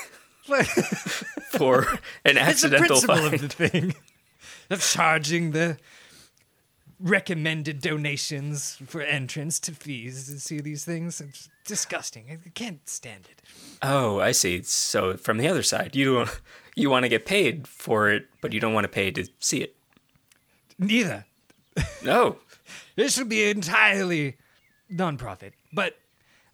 for 1.50 1.82
an 2.24 2.36
it's 2.36 2.38
the 2.38 2.40
accidental 2.40 3.00
principle 3.00 3.16
find. 3.16 3.34
of 3.34 3.40
the 3.40 3.48
thing 3.48 3.94
of 4.70 4.82
charging 4.82 5.52
the 5.52 5.78
recommended 7.00 7.80
donations 7.80 8.76
for 8.86 9.00
entrance 9.00 9.60
to 9.60 9.72
fees 9.72 10.26
to 10.26 10.40
see 10.40 10.60
these 10.60 10.84
things. 10.84 11.20
It's 11.20 11.48
disgusting. 11.64 12.24
I 12.44 12.48
can't 12.50 12.86
stand 12.88 13.28
it. 13.30 13.40
Oh, 13.82 14.20
I 14.20 14.32
see. 14.32 14.62
So 14.62 15.16
from 15.16 15.38
the 15.38 15.48
other 15.48 15.62
side, 15.62 15.94
you 15.94 16.14
don't 16.16 16.40
you 16.74 16.90
want 16.90 17.04
to 17.04 17.08
get 17.08 17.24
paid 17.24 17.66
for 17.66 18.10
it, 18.10 18.26
but 18.40 18.52
you 18.52 18.60
don't 18.60 18.74
want 18.74 18.84
to 18.84 18.88
pay 18.88 19.10
to 19.12 19.26
see 19.38 19.62
it. 19.62 19.76
Neither. 20.78 21.24
No. 22.02 22.38
This 22.98 23.14
should 23.14 23.28
be 23.28 23.48
entirely 23.48 24.38
nonprofit, 24.92 25.52
but 25.72 25.94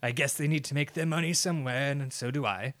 I 0.03 0.11
guess 0.11 0.35
they 0.35 0.47
need 0.47 0.63
to 0.65 0.75
make 0.75 0.93
their 0.93 1.07
money 1.07 1.33
somewhere, 1.33 1.89
and 1.89 2.13
so 2.13 2.29
do 2.29 2.45
I. 2.45 2.75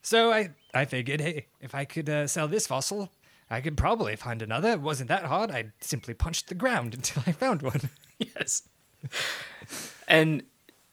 So 0.00 0.32
I, 0.32 0.52
I 0.72 0.86
figured, 0.86 1.20
hey, 1.20 1.48
if 1.60 1.74
I 1.74 1.84
could 1.84 2.08
uh, 2.08 2.26
sell 2.26 2.48
this 2.48 2.66
fossil, 2.66 3.12
I 3.50 3.60
could 3.60 3.76
probably 3.76 4.16
find 4.16 4.40
another. 4.40 4.70
It 4.70 4.80
wasn't 4.80 5.10
that 5.10 5.24
hard. 5.24 5.50
I 5.50 5.72
simply 5.80 6.14
punched 6.14 6.48
the 6.48 6.54
ground 6.54 6.94
until 6.94 7.22
I 7.26 7.32
found 7.32 7.60
one. 7.60 7.90
yes. 8.18 8.62
And 10.08 10.42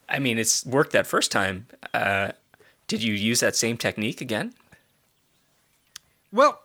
I 0.10 0.20
mean, 0.20 0.38
it's 0.38 0.66
worked 0.66 0.92
that 0.92 1.08
first 1.08 1.32
time. 1.32 1.68
Uh, 1.94 2.34
did 2.88 3.02
you 3.02 3.14
use 3.14 3.40
that 3.40 3.56
same 3.56 3.78
technique 3.78 4.20
again? 4.20 4.54
Well, 6.34 6.60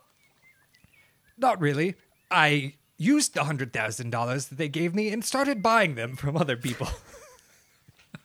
not 1.37 1.61
really. 1.61 1.95
I 2.29 2.73
used 2.97 3.33
the 3.33 3.43
hundred 3.43 3.73
thousand 3.73 4.09
dollars 4.09 4.47
that 4.47 4.57
they 4.57 4.69
gave 4.69 4.95
me 4.95 5.09
and 5.09 5.23
started 5.23 5.61
buying 5.61 5.95
them 5.95 6.15
from 6.15 6.37
other 6.37 6.55
people. 6.57 6.87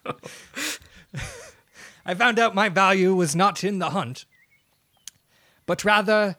I 2.06 2.14
found 2.14 2.38
out 2.38 2.54
my 2.54 2.68
value 2.68 3.14
was 3.14 3.36
not 3.36 3.62
in 3.62 3.78
the 3.78 3.90
hunt, 3.90 4.24
but 5.66 5.84
rather 5.84 6.36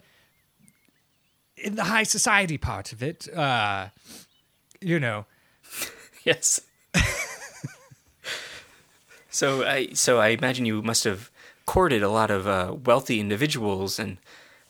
in 1.56 1.76
the 1.76 1.84
high 1.86 2.04
society 2.04 2.58
part 2.58 2.92
of 2.92 3.04
it. 3.04 3.28
Uh, 3.34 3.88
you 4.80 5.00
know, 5.00 5.26
Yes. 6.24 6.62
so 9.30 9.66
I 9.66 9.90
so 9.94 10.20
I 10.20 10.30
imagine 10.30 10.66
you 10.66 10.82
must 10.82 11.04
have 11.06 11.32
courted 11.66 12.04
a 12.04 12.10
lot 12.10 12.30
of 12.32 12.48
uh, 12.48 12.76
wealthy 12.86 13.20
individuals 13.20 13.98
and 14.00 14.18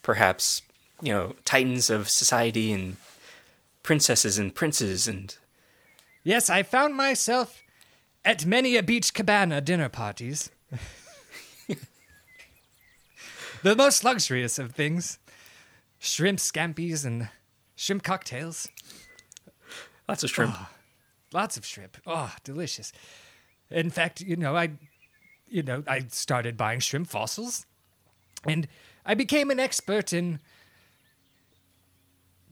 perhaps, 0.01 0.61
you 1.01 1.11
know, 1.11 1.35
titans 1.45 1.89
of 1.89 2.09
society 2.09 2.71
and 2.71 2.97
princesses 3.83 4.37
and 4.37 4.53
princes 4.53 5.07
and. 5.07 5.35
Yes, 6.23 6.49
I 6.49 6.63
found 6.63 6.95
myself 6.95 7.63
at 8.23 8.45
many 8.45 8.77
a 8.77 8.83
beach 8.83 9.13
cabana 9.13 9.61
dinner 9.61 9.89
parties. 9.89 10.51
the 13.63 13.75
most 13.75 14.03
luxurious 14.03 14.59
of 14.59 14.71
things 14.71 15.17
shrimp 15.99 16.39
scampies 16.39 17.05
and 17.05 17.29
shrimp 17.75 18.03
cocktails. 18.03 18.67
Lots 20.07 20.23
of 20.23 20.29
shrimp. 20.29 20.55
Oh, 20.55 20.69
lots 21.33 21.57
of 21.57 21.65
shrimp. 21.65 21.97
Oh, 22.05 22.33
delicious. 22.43 22.91
In 23.69 23.89
fact, 23.89 24.21
you 24.21 24.35
know, 24.35 24.55
I 24.55 24.71
you 25.47 25.63
know, 25.63 25.83
I 25.85 26.05
started 26.09 26.55
buying 26.55 26.79
shrimp 26.79 27.07
fossils 27.07 27.65
and 28.45 28.67
I 29.05 29.13
became 29.13 29.51
an 29.51 29.59
expert 29.59 30.13
in 30.13 30.39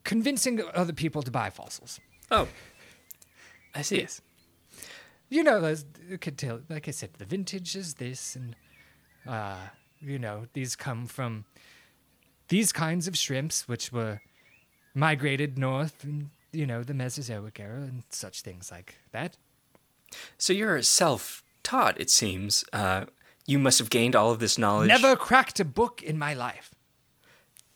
convincing 0.10 0.60
other 0.74 0.91
people 0.91 1.22
to 1.22 1.30
buy 1.30 1.51
fossils. 1.51 1.99
Oh. 2.32 2.47
I 3.76 3.84
see. 3.84 3.99
Yes. 3.99 4.22
You 5.30 5.43
know, 5.43 5.76
you 6.10 6.18
could 6.18 6.36
tell, 6.36 6.62
like 6.68 6.88
I 6.88 6.91
said, 6.91 7.12
the 7.20 7.26
vintage 7.26 7.76
is 7.76 7.93
this, 7.93 8.36
and, 8.36 8.55
uh, 9.28 9.68
you 10.01 10.18
know, 10.18 10.47
these 10.53 10.76
come 10.76 11.05
from 11.05 11.45
these 12.47 12.72
kinds 12.72 13.07
of 13.07 13.16
shrimps, 13.16 13.68
which 13.68 13.91
were 13.91 14.22
migrated 14.95 15.60
north 15.60 16.03
in, 16.03 16.32
you 16.51 16.66
know, 16.66 16.82
the 16.82 16.95
Mesozoic 16.95 17.60
era 17.60 17.82
and 17.82 18.01
such 18.10 18.41
things 18.41 18.72
like 18.72 18.95
that. 19.12 19.38
So 20.39 20.53
you're 20.53 20.82
self 20.82 21.43
taught, 21.62 22.01
it 22.01 22.10
seems. 22.10 22.64
Uh, 22.74 23.05
you 23.45 23.60
must 23.60 23.78
have 23.78 23.91
gained 23.91 24.16
all 24.16 24.32
of 24.32 24.39
this 24.39 24.57
knowledge. 24.57 24.88
Never 24.88 25.16
cracked 25.16 25.60
a 25.60 25.66
book 25.66 26.01
in 26.01 26.18
my 26.18 26.34
life. 26.34 26.74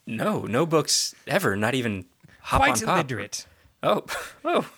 No, 0.08 0.42
no 0.42 0.66
books 0.66 1.14
ever, 1.28 1.56
not 1.56 1.76
even 1.76 2.06
hop 2.44 2.62
Quite 2.62 2.82
illiterate. 2.82 3.48
Oh, 3.82 4.04
oh. 4.46 4.70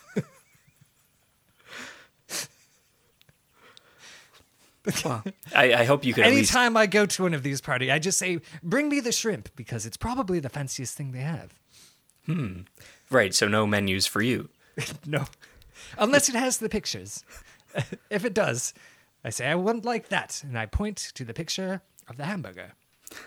well, 5.04 5.24
I, 5.56 5.74
I 5.74 5.84
hope 5.84 6.06
you 6.06 6.14
can. 6.14 6.24
at 6.24 6.30
least. 6.30 6.54
Anytime 6.56 6.78
I 6.78 6.86
go 6.86 7.06
to 7.06 7.24
one 7.24 7.34
of 7.34 7.44
these 7.44 7.60
parties, 7.60 7.90
I 7.90 8.00
just 8.00 8.18
say, 8.18 8.40
"Bring 8.64 8.88
me 8.90 9.00
the 9.00 9.12
shrimp," 9.12 9.50
because 9.56 9.86
it's 9.86 9.98
probably 9.98 10.40
the 10.40 10.50
fanciest 10.50 10.96
thing 10.96 11.12
they 11.12 11.20
have. 11.20 11.54
Hmm. 12.26 12.62
Right, 13.10 13.34
so 13.34 13.48
no 13.48 13.68
menus 13.68 14.08
for 14.08 14.22
you. 14.22 14.50
No, 15.06 15.26
unless 15.98 16.30
it 16.30 16.36
has 16.36 16.58
the 16.58 16.70
pictures. 16.70 17.24
if 18.10 18.26
it 18.26 18.34
does, 18.34 18.74
I 19.24 19.30
say 19.30 19.48
I 19.48 19.56
wouldn't 19.56 19.86
like 19.86 20.10
that, 20.10 20.42
and 20.44 20.58
I 20.58 20.66
point 20.66 20.98
to 21.16 21.24
the 21.24 21.34
picture 21.34 21.82
of 22.08 22.18
the 22.18 22.26
hamburger. 22.26 22.74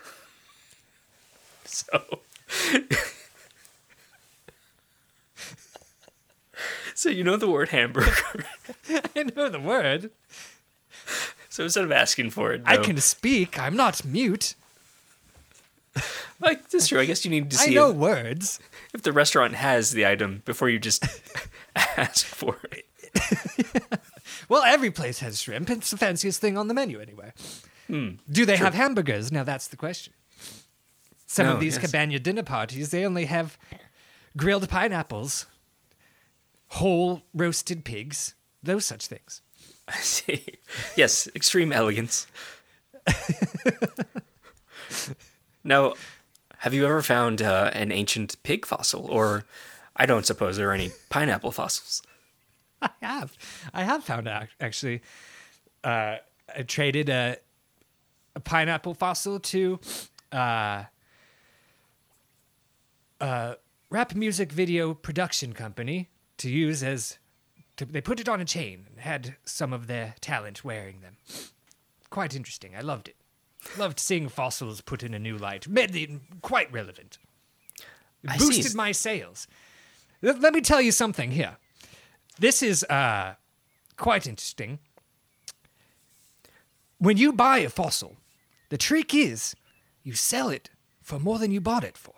So. 1.70 2.22
so 7.00 7.08
you 7.10 7.22
know 7.22 7.36
the 7.36 7.48
word 7.48 7.68
hamburger. 7.68 8.12
I 9.16 9.22
know 9.36 9.48
the 9.48 9.60
word. 9.60 10.10
So 11.48 11.64
instead 11.64 11.84
of 11.84 11.92
asking 11.92 12.30
for 12.30 12.52
it, 12.52 12.62
I 12.64 12.76
can 12.76 12.96
speak. 12.98 13.58
I'm 13.58 13.76
not 13.76 14.04
mute. 14.04 14.54
Like 16.40 16.68
that's 16.68 16.88
true. 16.88 17.00
I 17.00 17.04
guess 17.06 17.24
you 17.24 17.30
need 17.30 17.50
to 17.50 17.56
see. 17.56 17.70
I 17.72 17.74
know 17.74 17.90
if, 17.90 17.96
words. 17.96 18.60
if 18.94 19.02
the 19.02 19.12
restaurant 19.12 19.54
has 19.54 19.90
the 19.92 20.06
item 20.06 20.42
before 20.44 20.68
you 20.68 20.78
just 20.78 21.04
ask 21.76 22.24
for 22.26 22.56
it. 22.72 22.84
Well, 24.48 24.62
every 24.62 24.90
place 24.90 25.18
has 25.20 25.40
shrimp. 25.42 25.68
It's 25.70 25.90
the 25.90 25.96
fanciest 25.96 26.40
thing 26.40 26.56
on 26.56 26.68
the 26.68 26.74
menu, 26.74 27.00
anyway. 27.00 27.32
Hmm. 27.86 28.10
Do 28.30 28.46
they 28.46 28.56
have 28.56 28.74
hamburgers? 28.74 29.30
Now 29.32 29.44
that's 29.44 29.68
the 29.68 29.76
question. 29.76 30.12
Some 31.26 31.46
No, 31.46 31.54
of 31.54 31.60
these 31.60 31.74
yes. 31.76 31.84
cabana 31.84 32.18
dinner 32.18 32.42
parties, 32.42 32.90
they 32.90 33.04
only 33.04 33.26
have 33.26 33.58
grilled 34.36 34.68
pineapples, 34.68 35.46
whole 36.68 37.22
roasted 37.34 37.84
pigs, 37.84 38.34
those 38.62 38.84
such 38.84 39.06
things. 39.06 39.42
I 39.86 39.96
see. 39.96 40.44
Yes, 40.96 41.28
extreme 41.34 41.72
elegance. 41.72 42.26
now, 45.64 45.94
have 46.58 46.74
you 46.74 46.84
ever 46.84 47.02
found 47.02 47.40
uh, 47.40 47.70
an 47.72 47.92
ancient 47.92 48.42
pig 48.42 48.66
fossil? 48.66 49.06
Or 49.06 49.44
I 49.96 50.06
don't 50.06 50.26
suppose 50.26 50.56
there 50.56 50.70
are 50.70 50.74
any 50.74 50.90
pineapple 51.08 51.52
fossils. 51.52 52.02
I 52.82 52.90
have. 53.00 53.36
I 53.72 53.84
have 53.84 54.04
found 54.04 54.28
out 54.28 54.48
actually. 54.60 55.02
Uh, 55.82 56.16
I 56.54 56.62
traded 56.62 57.08
a, 57.08 57.36
a 58.34 58.40
pineapple 58.40 58.94
fossil 58.94 59.38
to 59.40 59.78
uh, 60.32 60.84
a 63.20 63.56
rap 63.90 64.14
music 64.14 64.52
video 64.52 64.94
production 64.94 65.52
company 65.52 66.08
to 66.38 66.50
use 66.50 66.82
as. 66.82 67.18
To, 67.76 67.84
they 67.84 68.00
put 68.00 68.18
it 68.18 68.28
on 68.28 68.40
a 68.40 68.44
chain 68.44 68.86
and 68.90 69.00
had 69.00 69.36
some 69.44 69.72
of 69.72 69.86
their 69.86 70.14
talent 70.20 70.64
wearing 70.64 71.00
them. 71.00 71.16
Quite 72.10 72.34
interesting. 72.34 72.74
I 72.74 72.80
loved 72.80 73.08
it. 73.08 73.14
Loved 73.76 74.00
seeing 74.00 74.28
fossils 74.28 74.80
put 74.80 75.02
in 75.02 75.14
a 75.14 75.18
new 75.18 75.36
light. 75.36 75.68
Made 75.68 75.92
them 75.92 76.22
quite 76.42 76.72
relevant. 76.72 77.18
It 78.24 78.30
I 78.30 78.36
see. 78.36 78.46
boosted 78.46 78.74
my 78.74 78.92
sales. 78.92 79.46
Let 80.22 80.40
let 80.40 80.52
me 80.52 80.60
tell 80.60 80.80
you 80.80 80.90
something 80.90 81.30
here. 81.30 81.56
This 82.38 82.62
is 82.62 82.84
uh, 82.84 83.34
quite 83.96 84.26
interesting. 84.26 84.78
When 86.98 87.16
you 87.16 87.32
buy 87.32 87.58
a 87.58 87.68
fossil, 87.68 88.16
the 88.70 88.78
trick 88.78 89.14
is 89.14 89.54
you 90.02 90.14
sell 90.14 90.48
it 90.48 90.70
for 91.02 91.18
more 91.18 91.38
than 91.38 91.52
you 91.52 91.60
bought 91.60 91.84
it 91.84 91.96
for. 91.96 92.14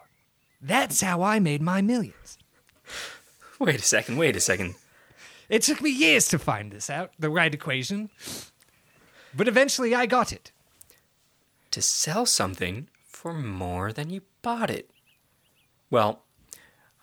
That's 0.61 1.01
how 1.01 1.23
I 1.23 1.39
made 1.39 1.63
my 1.63 1.83
millions. 1.83 2.39
Wait 3.61 3.79
a 3.79 3.85
second, 3.85 4.17
wait 4.17 4.35
a 4.35 4.41
second. 4.41 4.75
It 5.51 5.61
took 5.63 5.83
me 5.83 5.91
years 5.91 6.29
to 6.29 6.39
find 6.39 6.73
this 6.73 6.89
out, 6.89 7.13
the 7.19 7.29
right 7.29 7.53
equation. 7.53 8.09
But 9.37 9.49
eventually 9.49 9.95
I 9.95 10.07
got 10.07 10.33
it. 10.33 10.51
To 11.73 11.83
sell 11.83 12.25
something 12.25 12.89
for 13.07 13.35
more 13.35 13.93
than 13.93 14.09
you 14.09 14.23
bought 14.41 14.71
it. 14.71 14.91
Well, 15.91 16.23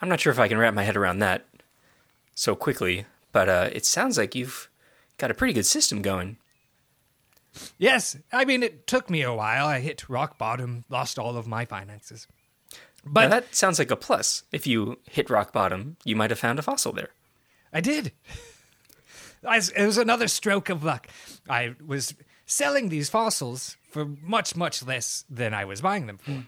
I'm 0.01 0.09
not 0.09 0.19
sure 0.19 0.31
if 0.31 0.39
I 0.39 0.47
can 0.47 0.57
wrap 0.57 0.73
my 0.73 0.83
head 0.83 0.97
around 0.97 1.19
that 1.19 1.45
so 2.33 2.55
quickly, 2.55 3.05
but 3.31 3.47
uh, 3.47 3.69
it 3.71 3.85
sounds 3.85 4.17
like 4.17 4.33
you've 4.33 4.67
got 5.17 5.29
a 5.29 5.35
pretty 5.35 5.53
good 5.53 5.65
system 5.65 6.01
going. 6.01 6.37
Yes, 7.77 8.17
I 8.31 8.45
mean, 8.45 8.63
it 8.63 8.87
took 8.87 9.11
me 9.11 9.21
a 9.21 9.33
while. 9.33 9.67
I 9.67 9.79
hit 9.79 10.09
rock 10.09 10.39
bottom, 10.39 10.85
lost 10.89 11.19
all 11.19 11.37
of 11.37 11.47
my 11.47 11.65
finances. 11.65 12.27
But 13.07 13.13
But 13.13 13.29
that 13.29 13.55
sounds 13.55 13.79
like 13.79 13.91
a 13.91 13.95
plus. 13.95 14.43
If 14.51 14.67
you 14.67 14.99
hit 15.09 15.29
rock 15.29 15.53
bottom, 15.53 15.97
you 16.03 16.15
might 16.15 16.29
have 16.29 16.39
found 16.39 16.59
a 16.59 16.61
fossil 16.61 16.93
there. 16.93 17.09
I 17.73 17.81
did. 17.81 18.11
I, 19.47 19.57
it 19.57 19.85
was 19.85 19.97
another 19.97 20.27
stroke 20.27 20.69
of 20.69 20.83
luck. 20.83 21.07
I 21.49 21.75
was 21.85 22.13
selling 22.45 22.89
these 22.89 23.09
fossils 23.09 23.77
for 23.89 24.05
much, 24.21 24.55
much 24.55 24.83
less 24.85 25.25
than 25.29 25.53
I 25.53 25.65
was 25.65 25.81
buying 25.81 26.07
them 26.07 26.17
for. 26.17 26.43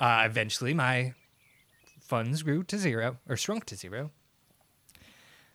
Uh, 0.00 0.22
eventually, 0.24 0.74
my 0.74 1.14
funds 2.00 2.42
grew 2.42 2.62
to 2.64 2.78
zero, 2.78 3.18
or 3.28 3.36
shrunk 3.36 3.64
to 3.66 3.76
zero. 3.76 4.10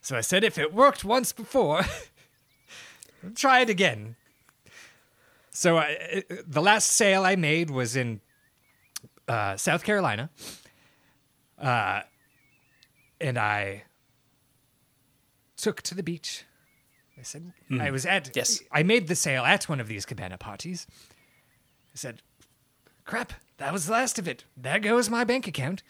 So 0.01 0.16
I 0.16 0.22
said, 0.22 0.43
if 0.43 0.57
it 0.57 0.74
worked 0.74 1.03
once 1.03 1.34
before, 1.34 1.84
try 3.36 3.61
it 3.61 3.70
again. 3.70 4.16
So 5.49 5.78
I, 5.78 6.24
the 6.45 6.61
last 6.61 6.91
sale 6.91 7.26
I 7.26 7.36
made 7.36 7.70
was 7.70 7.95
in 7.95 8.22
uh, 9.28 9.57
South 9.57 9.84
Carolina. 9.84 10.30
Uh, 11.59 12.01
and 13.21 13.38
I 13.38 13.84
took 15.57 15.82
to 15.84 15.95
the 15.95 16.03
beach. 16.03 16.43
I 17.17 17.23
said, 17.23 17.53
I 17.80 17.91
was 17.91 18.05
at, 18.05 18.32
Yes. 18.36 18.61
I 18.71 18.84
made 18.84 19.07
the 19.07 19.15
sale 19.15 19.43
at 19.43 19.69
one 19.69 19.80
of 19.80 19.88
these 19.88 20.05
cabana 20.05 20.38
parties. 20.38 20.86
I 21.93 21.95
said, 21.95 22.21
crap, 23.05 23.34
that 23.57 23.71
was 23.71 23.86
the 23.86 23.93
last 23.93 24.19
of 24.19 24.28
it. 24.28 24.43
There 24.57 24.80
goes 24.80 25.09
my 25.09 25.23
bank 25.23 25.47
account. 25.47 25.82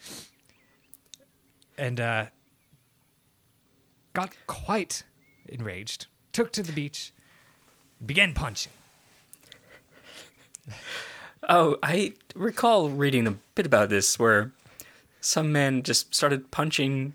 And 1.76 2.00
uh, 2.00 2.26
got 4.14 4.30
quite 4.46 5.02
enraged, 5.46 6.06
took 6.32 6.52
to 6.52 6.62
the 6.62 6.72
beach, 6.72 7.12
began 8.04 8.32
punching. 8.32 8.72
Oh, 11.48 11.76
I 11.82 12.14
recall 12.34 12.88
reading 12.88 13.26
a 13.26 13.36
bit 13.54 13.66
about 13.66 13.88
this 13.88 14.18
where 14.18 14.52
some 15.20 15.52
man 15.52 15.82
just 15.82 16.14
started 16.14 16.50
punching, 16.50 17.14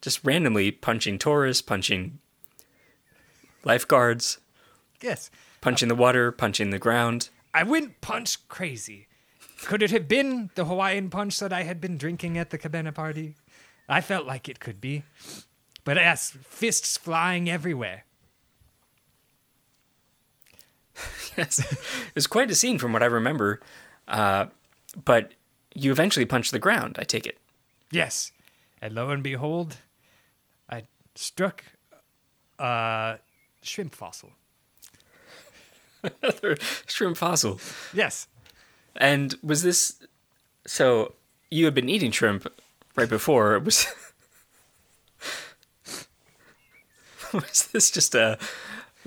just 0.00 0.24
randomly 0.24 0.72
punching 0.72 1.18
tourists, 1.18 1.62
punching 1.62 2.18
lifeguards, 3.64 4.38
Yes, 5.00 5.30
punching 5.60 5.88
the 5.88 5.94
water, 5.94 6.32
punching 6.32 6.70
the 6.70 6.78
ground. 6.78 7.28
I 7.54 7.62
went 7.62 8.00
punch 8.00 8.48
crazy. 8.48 9.06
Could 9.64 9.82
it 9.82 9.92
have 9.92 10.08
been 10.08 10.50
the 10.54 10.64
Hawaiian 10.64 11.10
punch 11.10 11.38
that 11.38 11.52
I 11.52 11.62
had 11.62 11.80
been 11.80 11.96
drinking 11.96 12.38
at 12.38 12.50
the 12.50 12.58
cabana 12.58 12.92
party? 12.92 13.36
I 13.88 14.00
felt 14.00 14.26
like 14.26 14.48
it 14.48 14.60
could 14.60 14.80
be. 14.80 15.04
But 15.84 15.96
yes, 15.96 16.36
fists 16.42 16.96
flying 16.96 17.48
everywhere. 17.48 18.04
yes, 21.36 21.58
it 21.58 22.14
was 22.14 22.26
quite 22.26 22.50
a 22.50 22.54
scene 22.54 22.78
from 22.78 22.92
what 22.92 23.02
I 23.02 23.06
remember. 23.06 23.60
Uh, 24.06 24.46
but 25.04 25.32
you 25.74 25.92
eventually 25.92 26.26
punched 26.26 26.52
the 26.52 26.58
ground. 26.58 26.96
I 26.98 27.04
take 27.04 27.26
it. 27.26 27.38
Yes. 27.90 28.32
And 28.80 28.94
lo 28.94 29.10
and 29.10 29.22
behold, 29.22 29.76
I 30.68 30.84
struck 31.14 31.64
a 32.58 33.18
shrimp 33.62 33.94
fossil. 33.94 34.30
Another 36.22 36.56
shrimp 36.86 37.16
fossil. 37.16 37.60
Yes. 37.92 38.28
And 38.96 39.34
was 39.42 39.62
this 39.62 40.00
so? 40.66 41.14
You 41.50 41.64
had 41.64 41.74
been 41.74 41.88
eating 41.88 42.10
shrimp 42.10 42.46
right 42.94 43.08
before. 43.08 43.54
It 43.56 43.64
was 43.64 43.86
was 47.32 47.68
this 47.72 47.90
just 47.90 48.14
a, 48.14 48.38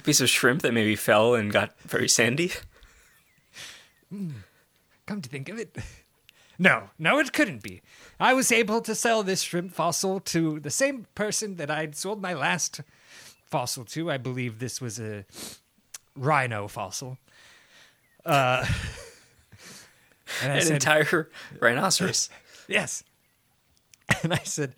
a 0.01 0.03
piece 0.03 0.19
of 0.21 0.29
shrimp 0.29 0.63
that 0.63 0.73
maybe 0.73 0.95
fell 0.95 1.35
and 1.35 1.51
got 1.51 1.79
very 1.81 2.09
sandy? 2.09 2.51
Come 5.05 5.21
to 5.21 5.29
think 5.29 5.49
of 5.49 5.59
it. 5.59 5.77
No, 6.59 6.91
no, 6.99 7.17
it 7.17 7.33
couldn't 7.33 7.63
be. 7.63 7.81
I 8.19 8.35
was 8.35 8.51
able 8.51 8.81
to 8.81 8.93
sell 8.93 9.23
this 9.23 9.41
shrimp 9.41 9.73
fossil 9.73 10.19
to 10.19 10.59
the 10.59 10.69
same 10.69 11.07
person 11.15 11.55
that 11.55 11.71
I'd 11.71 11.95
sold 11.95 12.21
my 12.21 12.35
last 12.35 12.81
fossil 13.47 13.83
to. 13.85 14.11
I 14.11 14.17
believe 14.17 14.59
this 14.59 14.79
was 14.79 14.99
a 14.99 15.25
rhino 16.15 16.67
fossil. 16.67 17.17
Uh, 18.23 18.63
and 20.43 20.51
An 20.51 20.61
said, 20.61 20.73
entire 20.73 21.31
rhinoceros. 21.59 22.29
Yes. 22.67 23.03
And 24.21 24.31
I 24.31 24.41
said, 24.43 24.75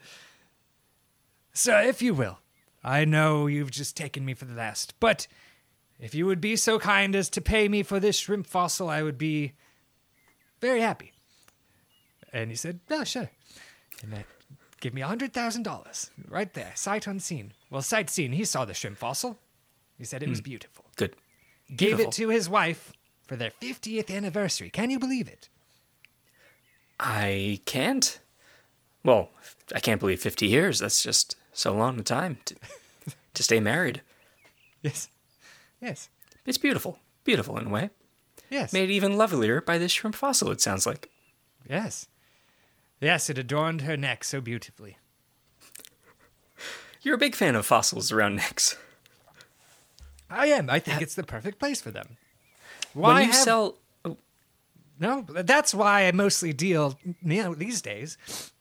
Sir, 1.51 1.81
if 1.81 2.01
you 2.01 2.13
will, 2.13 2.39
I 2.83 3.05
know 3.05 3.47
you've 3.47 3.71
just 3.71 3.95
taken 3.95 4.25
me 4.25 4.33
for 4.33 4.45
the 4.45 4.55
last, 4.55 4.93
but 4.99 5.27
if 5.99 6.13
you 6.13 6.25
would 6.25 6.41
be 6.41 6.55
so 6.55 6.79
kind 6.79 7.15
as 7.15 7.29
to 7.29 7.41
pay 7.41 7.67
me 7.67 7.83
for 7.83 7.99
this 7.99 8.17
shrimp 8.17 8.45
fossil, 8.47 8.89
I 8.89 9.03
would 9.03 9.17
be 9.17 9.53
very 10.59 10.81
happy. 10.81 11.13
And 12.33 12.49
he 12.49 12.55
said, 12.55 12.79
Oh, 12.89 13.03
sure. 13.03 13.29
And 14.01 14.11
that 14.11 14.25
give 14.81 14.93
me 14.93 15.01
a 15.01 15.07
$100,000 15.07 16.09
right 16.27 16.53
there, 16.53 16.71
sight 16.75 17.07
unseen. 17.07 17.53
Well, 17.69 17.81
sight 17.81 18.09
seen, 18.09 18.33
he 18.33 18.43
saw 18.43 18.65
the 18.65 18.73
shrimp 18.73 18.97
fossil. 18.97 19.39
He 19.97 20.03
said 20.03 20.23
it 20.23 20.29
was 20.29 20.39
hmm. 20.39 20.43
beautiful. 20.43 20.85
Good. 20.97 21.15
Gave 21.69 21.97
Beautiful. 21.97 22.09
it 22.09 22.11
to 22.13 22.29
his 22.29 22.49
wife 22.49 22.91
for 23.25 23.35
their 23.35 23.51
50th 23.61 24.13
anniversary. 24.13 24.69
Can 24.69 24.89
you 24.89 24.99
believe 24.99 25.27
it? 25.27 25.49
I 26.99 27.61
can't. 27.65 28.19
Well, 29.03 29.29
I 29.73 29.79
can't 29.79 29.99
believe 29.99 30.21
50 30.21 30.45
years. 30.47 30.79
That's 30.79 31.01
just 31.01 31.35
so 31.53 31.73
long 31.73 31.99
a 31.99 32.03
time 32.03 32.37
to, 32.45 32.55
to 33.33 33.43
stay 33.43 33.59
married. 33.59 34.01
Yes. 34.81 35.09
Yes. 35.81 36.09
It's 36.45 36.57
beautiful. 36.57 36.99
Beautiful 37.23 37.57
in 37.57 37.67
a 37.67 37.69
way. 37.69 37.89
Yes. 38.49 38.73
Made 38.73 38.89
even 38.91 39.17
lovelier 39.17 39.61
by 39.61 39.77
this 39.77 39.91
shrimp 39.91 40.15
fossil, 40.15 40.51
it 40.51 40.61
sounds 40.61 40.85
like. 40.85 41.09
Yes. 41.69 42.07
Yes, 42.99 43.29
it 43.29 43.37
adorned 43.37 43.81
her 43.81 43.97
neck 43.97 44.23
so 44.23 44.41
beautifully. 44.41 44.97
You're 47.01 47.15
a 47.15 47.19
big 47.19 47.35
fan 47.35 47.55
of 47.55 47.65
fossils 47.65 48.11
around 48.11 48.35
necks. 48.35 48.77
I 50.29 50.47
am. 50.47 50.69
I 50.69 50.79
think 50.79 51.01
it's 51.01 51.15
the 51.15 51.23
perfect 51.23 51.59
place 51.59 51.81
for 51.81 51.91
them. 51.91 52.17
Why 52.93 53.13
when 53.13 53.21
you 53.23 53.31
have- 53.31 53.35
sell. 53.35 53.77
No, 54.99 55.25
that's 55.27 55.73
why 55.73 56.05
I 56.05 56.11
mostly 56.11 56.53
deal 56.53 56.97
you 57.03 57.15
know, 57.43 57.55
these 57.55 57.81
days 57.81 58.17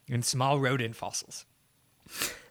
in 0.07 0.23
small 0.23 0.59
rodent 0.59 0.95
fossils. 0.95 1.45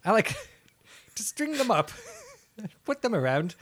I 0.05 0.13
like 0.13 0.35
to 1.15 1.23
string 1.23 1.53
them 1.57 1.71
up, 1.71 1.91
put 2.85 3.03
them 3.03 3.15
around, 3.15 3.55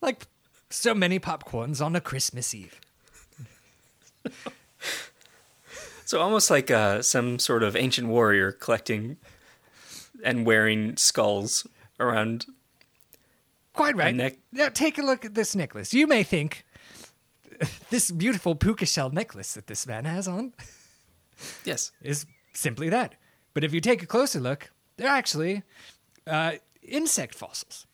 like 0.00 0.26
so 0.70 0.94
many 0.94 1.18
popcorns 1.18 1.84
on 1.84 1.94
a 1.96 2.00
Christmas 2.00 2.54
Eve. 2.54 2.80
So 6.04 6.20
almost 6.20 6.50
like 6.50 6.70
uh, 6.70 7.02
some 7.02 7.38
sort 7.38 7.62
of 7.62 7.76
ancient 7.76 8.08
warrior 8.08 8.50
collecting 8.52 9.18
and 10.24 10.46
wearing 10.46 10.96
skulls 10.96 11.66
around. 12.00 12.46
Quite 13.74 13.94
right. 13.94 14.14
neck- 14.14 14.38
Now 14.50 14.68
take 14.70 14.96
a 14.98 15.02
look 15.02 15.24
at 15.26 15.34
this 15.34 15.54
necklace. 15.54 15.92
You 15.92 16.06
may 16.06 16.22
think 16.22 16.64
this 17.90 18.10
beautiful 18.10 18.54
puka 18.54 18.86
shell 18.86 19.10
necklace 19.10 19.52
that 19.54 19.66
this 19.66 19.86
man 19.86 20.06
has 20.06 20.26
on 20.26 20.54
Yes. 21.64 21.92
is 22.02 22.24
simply 22.54 22.88
that. 22.88 23.14
But 23.52 23.62
if 23.62 23.74
you 23.74 23.80
take 23.80 24.02
a 24.02 24.06
closer 24.06 24.40
look, 24.40 24.70
they're 24.98 25.08
actually 25.08 25.62
uh, 26.26 26.52
insect 26.82 27.34
fossils. 27.34 27.86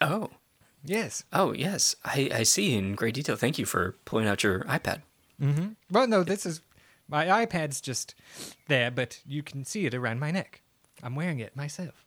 Oh. 0.00 0.30
Yes. 0.84 1.22
Oh, 1.32 1.52
yes. 1.52 1.94
I, 2.04 2.30
I 2.32 2.42
see 2.42 2.74
in 2.76 2.94
great 2.94 3.14
detail. 3.14 3.36
Thank 3.36 3.58
you 3.58 3.66
for 3.66 3.96
pulling 4.04 4.26
out 4.26 4.42
your 4.42 4.60
iPad. 4.64 5.02
Mm-hmm. 5.40 5.68
Well, 5.90 6.06
no, 6.08 6.22
this 6.24 6.44
is 6.46 6.60
my 7.08 7.26
iPad's 7.26 7.80
just 7.80 8.14
there, 8.68 8.90
but 8.90 9.20
you 9.26 9.42
can 9.42 9.64
see 9.64 9.86
it 9.86 9.94
around 9.94 10.18
my 10.20 10.30
neck. 10.30 10.62
I'm 11.02 11.14
wearing 11.14 11.40
it 11.40 11.56
myself. 11.56 12.04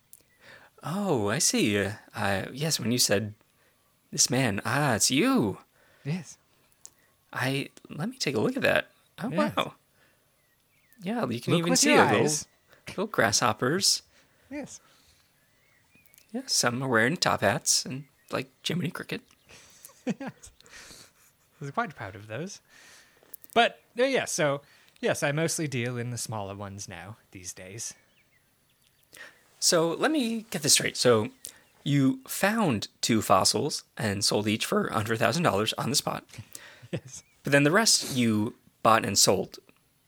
Oh, 0.84 1.30
I 1.30 1.40
see. 1.40 1.78
Uh, 1.78 1.92
uh, 2.16 2.46
yes, 2.54 2.80
when 2.80 2.92
you 2.92 2.98
said 2.98 3.34
this 4.12 4.30
man, 4.30 4.62
ah, 4.66 4.96
it's 4.96 5.12
you. 5.12 5.58
Yes. 6.06 6.38
I 7.34 7.70
let 7.90 8.10
me 8.10 8.18
take 8.18 8.36
a 8.36 8.40
look 8.40 8.56
at 8.56 8.64
that. 8.64 8.88
Oh 9.22 9.30
Yes. 9.30 9.54
wow. 9.56 9.74
Yeah, 11.04 11.26
you 11.28 11.40
can 11.42 11.54
Look 11.54 11.60
even 11.60 11.76
see 11.76 11.94
a 11.96 12.04
little, 12.04 12.22
eyes. 12.24 12.48
Little 12.90 13.08
grasshoppers. 13.08 14.02
Yes. 14.52 14.80
Yeah, 16.32 16.42
some 16.46 16.82
are 16.84 16.88
wearing 16.88 17.18
top 17.18 17.42
hats 17.42 17.86
and 17.86 18.06
like 18.32 18.50
Jiminy 18.66 18.92
Cricket. 18.92 19.22
yes. 20.06 20.52
I 21.62 21.66
was 21.66 21.72
quite 21.72 21.96
proud 21.96 22.16
of 22.16 22.28
those. 22.28 22.60
But 23.54 23.80
uh, 24.00 24.04
yeah, 24.04 24.26
so 24.26 24.62
yes, 25.02 25.24
I 25.24 25.32
mostly 25.32 25.68
deal 25.68 25.98
in 25.98 26.12
the 26.12 26.18
smaller 26.18 26.56
ones 26.56 26.88
now 26.88 27.18
these 27.32 27.52
days. 27.54 27.94
So 29.60 29.90
let 29.94 30.12
me 30.12 30.46
get 30.52 30.62
this 30.62 30.74
straight. 30.74 30.96
So 30.98 31.30
you 31.84 32.20
found 32.28 32.88
two 33.02 33.22
fossils 33.22 33.84
and 33.98 34.24
sold 34.24 34.48
each 34.48 34.66
for 34.66 34.90
hundred 34.92 35.20
thousand 35.20 35.44
dollars 35.44 35.74
on 35.78 35.90
the 35.90 35.96
spot, 35.96 36.24
Yes. 36.92 37.24
but 37.44 37.52
then 37.52 37.64
the 37.64 37.72
rest 37.72 38.16
you 38.16 38.56
bought 38.84 39.06
and 39.06 39.18
sold. 39.18 39.60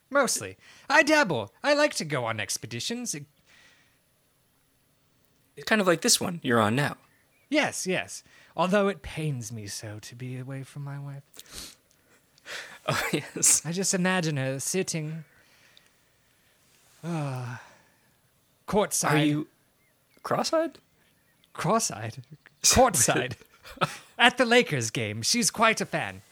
Mostly. 0.10 0.58
I 0.92 1.04
dabble. 1.04 1.52
I 1.64 1.74
like 1.74 1.94
to 1.96 2.06
go 2.06 2.26
on 2.26 2.40
expeditions. 2.40 3.16
It- 3.16 3.26
Kind 5.66 5.82
of 5.82 5.88
like 5.88 6.02
this 6.02 6.20
one 6.20 6.40
you're 6.44 6.60
on 6.60 6.76
now. 6.76 6.98
yes, 7.50 7.86
yes. 7.86 8.24
Although 8.56 8.88
it 8.88 9.02
pains 9.02 9.52
me 9.52 9.68
so 9.68 10.00
to 10.02 10.16
be 10.16 10.38
away 10.40 10.64
from 10.64 10.84
my 10.84 11.00
wife. 11.00 11.76
Oh 12.88 13.00
yes. 13.14 13.62
I 13.64 13.72
just 13.72 13.94
imagine 13.94 14.38
her 14.38 14.60
sitting 14.60 15.24
uh, 17.04 17.58
courtside. 18.68 19.12
Are 19.12 19.18
you 19.24 19.48
cross-eyed? 20.24 20.80
cross-eyed? 21.54 22.24
Courtside. 22.64 23.34
At 24.18 24.38
the 24.40 24.46
Lakers 24.46 24.90
game. 24.90 25.22
She's 25.22 25.52
quite 25.52 25.80
a 25.80 25.86
fan. 25.86 26.24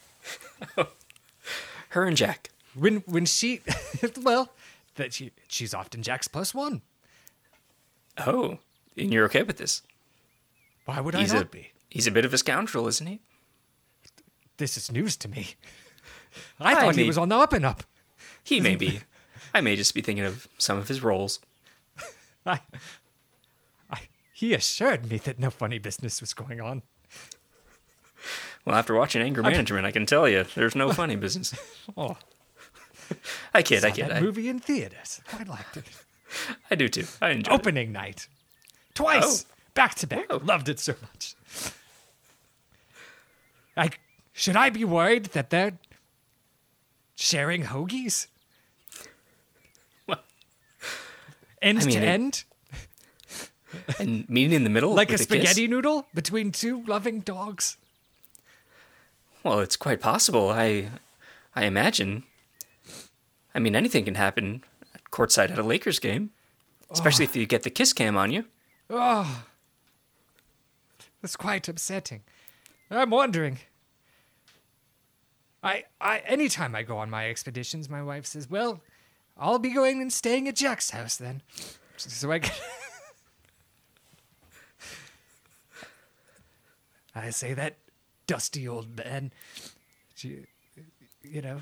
Her 1.90 2.04
and 2.04 2.16
Jack. 2.16 2.50
When 2.74 2.96
when 3.06 3.26
she 3.26 3.60
well, 4.22 4.52
that 4.96 5.12
she 5.12 5.32
she's 5.48 5.74
often 5.74 6.02
Jack's 6.02 6.28
plus 6.28 6.54
one. 6.54 6.82
Oh, 8.18 8.58
and 8.96 9.12
you're 9.12 9.24
okay 9.26 9.42
with 9.42 9.56
this? 9.56 9.82
Why 10.84 11.00
would 11.00 11.14
He's 11.14 11.32
I 11.32 11.38
a 11.38 11.40
not 11.40 11.50
be? 11.50 11.70
he's 11.88 12.06
a 12.06 12.10
bit 12.10 12.24
of 12.24 12.34
a 12.34 12.38
scoundrel, 12.38 12.86
isn't 12.88 13.06
he? 13.06 13.20
This 14.56 14.76
is 14.76 14.90
news 14.92 15.16
to 15.18 15.28
me. 15.28 15.54
I 16.60 16.72
I 16.72 16.74
thought 16.80 16.96
he 16.96 17.06
was 17.06 17.18
on 17.18 17.28
the 17.28 17.36
up 17.36 17.52
and 17.52 17.64
up. 17.64 17.82
He 18.44 18.60
may 18.60 18.76
be. 18.76 19.00
I 19.54 19.60
may 19.60 19.74
just 19.74 19.94
be 19.94 20.00
thinking 20.00 20.24
of 20.24 20.46
some 20.58 20.78
of 20.78 20.86
his 20.88 21.02
roles. 21.02 21.40
I, 22.46 22.60
I, 23.90 24.00
he 24.32 24.54
assured 24.54 25.10
me 25.10 25.18
that 25.18 25.38
no 25.38 25.50
funny 25.50 25.78
business 25.78 26.20
was 26.20 26.32
going 26.34 26.60
on. 26.60 26.82
Well, 28.64 28.76
after 28.76 28.94
watching 28.94 29.22
Anger 29.22 29.42
Management, 29.42 29.86
I 29.86 29.90
can 29.90 30.06
tell 30.06 30.28
you 30.28 30.44
there's 30.54 30.76
no 30.76 30.92
funny 30.92 31.16
business. 31.16 31.54
Oh, 31.96 32.16
I 33.54 33.62
kid, 33.62 33.84
I 33.84 33.90
kid. 33.90 34.06
that 34.06 34.16
I, 34.16 34.20
movie 34.20 34.48
in 34.48 34.58
theaters. 34.60 35.20
I 35.32 35.42
liked 35.44 35.76
it. 35.76 35.84
I 36.70 36.74
do 36.74 36.88
too. 36.88 37.06
I 37.20 37.30
enjoy 37.30 37.52
it. 37.52 37.54
Opening 37.54 37.92
night, 37.92 38.28
twice, 38.94 39.46
back 39.74 39.94
to 39.96 40.06
back. 40.06 40.30
Whoa. 40.30 40.38
Loved 40.44 40.68
it 40.68 40.78
so 40.78 40.94
much. 41.02 41.34
I 43.76 43.90
should 44.32 44.56
I 44.56 44.70
be 44.70 44.84
worried 44.84 45.26
that 45.26 45.50
they're 45.50 45.78
sharing 47.16 47.64
hoagies 47.64 48.26
Well, 50.06 50.20
end 51.60 51.80
I 51.80 51.84
mean, 51.84 51.96
to 51.96 52.02
it- 52.02 52.08
end, 52.08 52.44
And 53.98 54.28
meeting 54.28 54.52
in 54.52 54.64
the 54.64 54.70
middle, 54.70 54.94
like 54.94 55.12
a 55.12 55.18
spaghetti 55.18 55.66
noodle 55.68 56.06
between 56.14 56.50
two 56.52 56.82
loving 56.86 57.20
dogs? 57.20 57.76
Well, 59.44 59.60
it's 59.60 59.76
quite 59.76 60.00
possible. 60.00 60.50
I, 60.50 60.88
I 61.54 61.64
imagine. 61.64 62.24
I 63.54 63.58
mean, 63.58 63.74
anything 63.74 64.04
can 64.04 64.14
happen 64.14 64.62
courtside 65.10 65.50
at 65.50 65.58
a 65.58 65.62
Lakers 65.62 65.98
game, 65.98 66.30
especially 66.90 67.24
if 67.24 67.34
you 67.34 67.46
get 67.46 67.62
the 67.64 67.70
kiss 67.70 67.92
cam 67.92 68.16
on 68.16 68.30
you. 68.32 68.44
Oh, 68.88 69.44
that's 71.20 71.36
quite 71.36 71.68
upsetting. 71.68 72.22
I'm 72.90 73.10
wondering, 73.10 73.58
I, 75.62 75.84
I, 76.00 76.18
anytime 76.20 76.74
I 76.74 76.82
go 76.82 76.96
on 76.98 77.10
my 77.10 77.28
expeditions, 77.28 77.88
my 77.88 78.02
wife 78.02 78.26
says, 78.26 78.48
"Well, 78.50 78.80
I'll 79.36 79.58
be 79.58 79.70
going 79.70 80.00
and 80.00 80.12
staying 80.12 80.48
at 80.48 80.56
Jack's 80.56 80.90
house 80.90 81.16
then." 81.16 81.42
So 81.96 82.30
I, 82.32 82.38
can- 82.38 82.54
I 87.14 87.30
say 87.30 87.54
that 87.54 87.76
dusty 88.26 88.66
old 88.66 88.96
man, 88.96 89.32
you 90.22 90.46
know, 91.42 91.60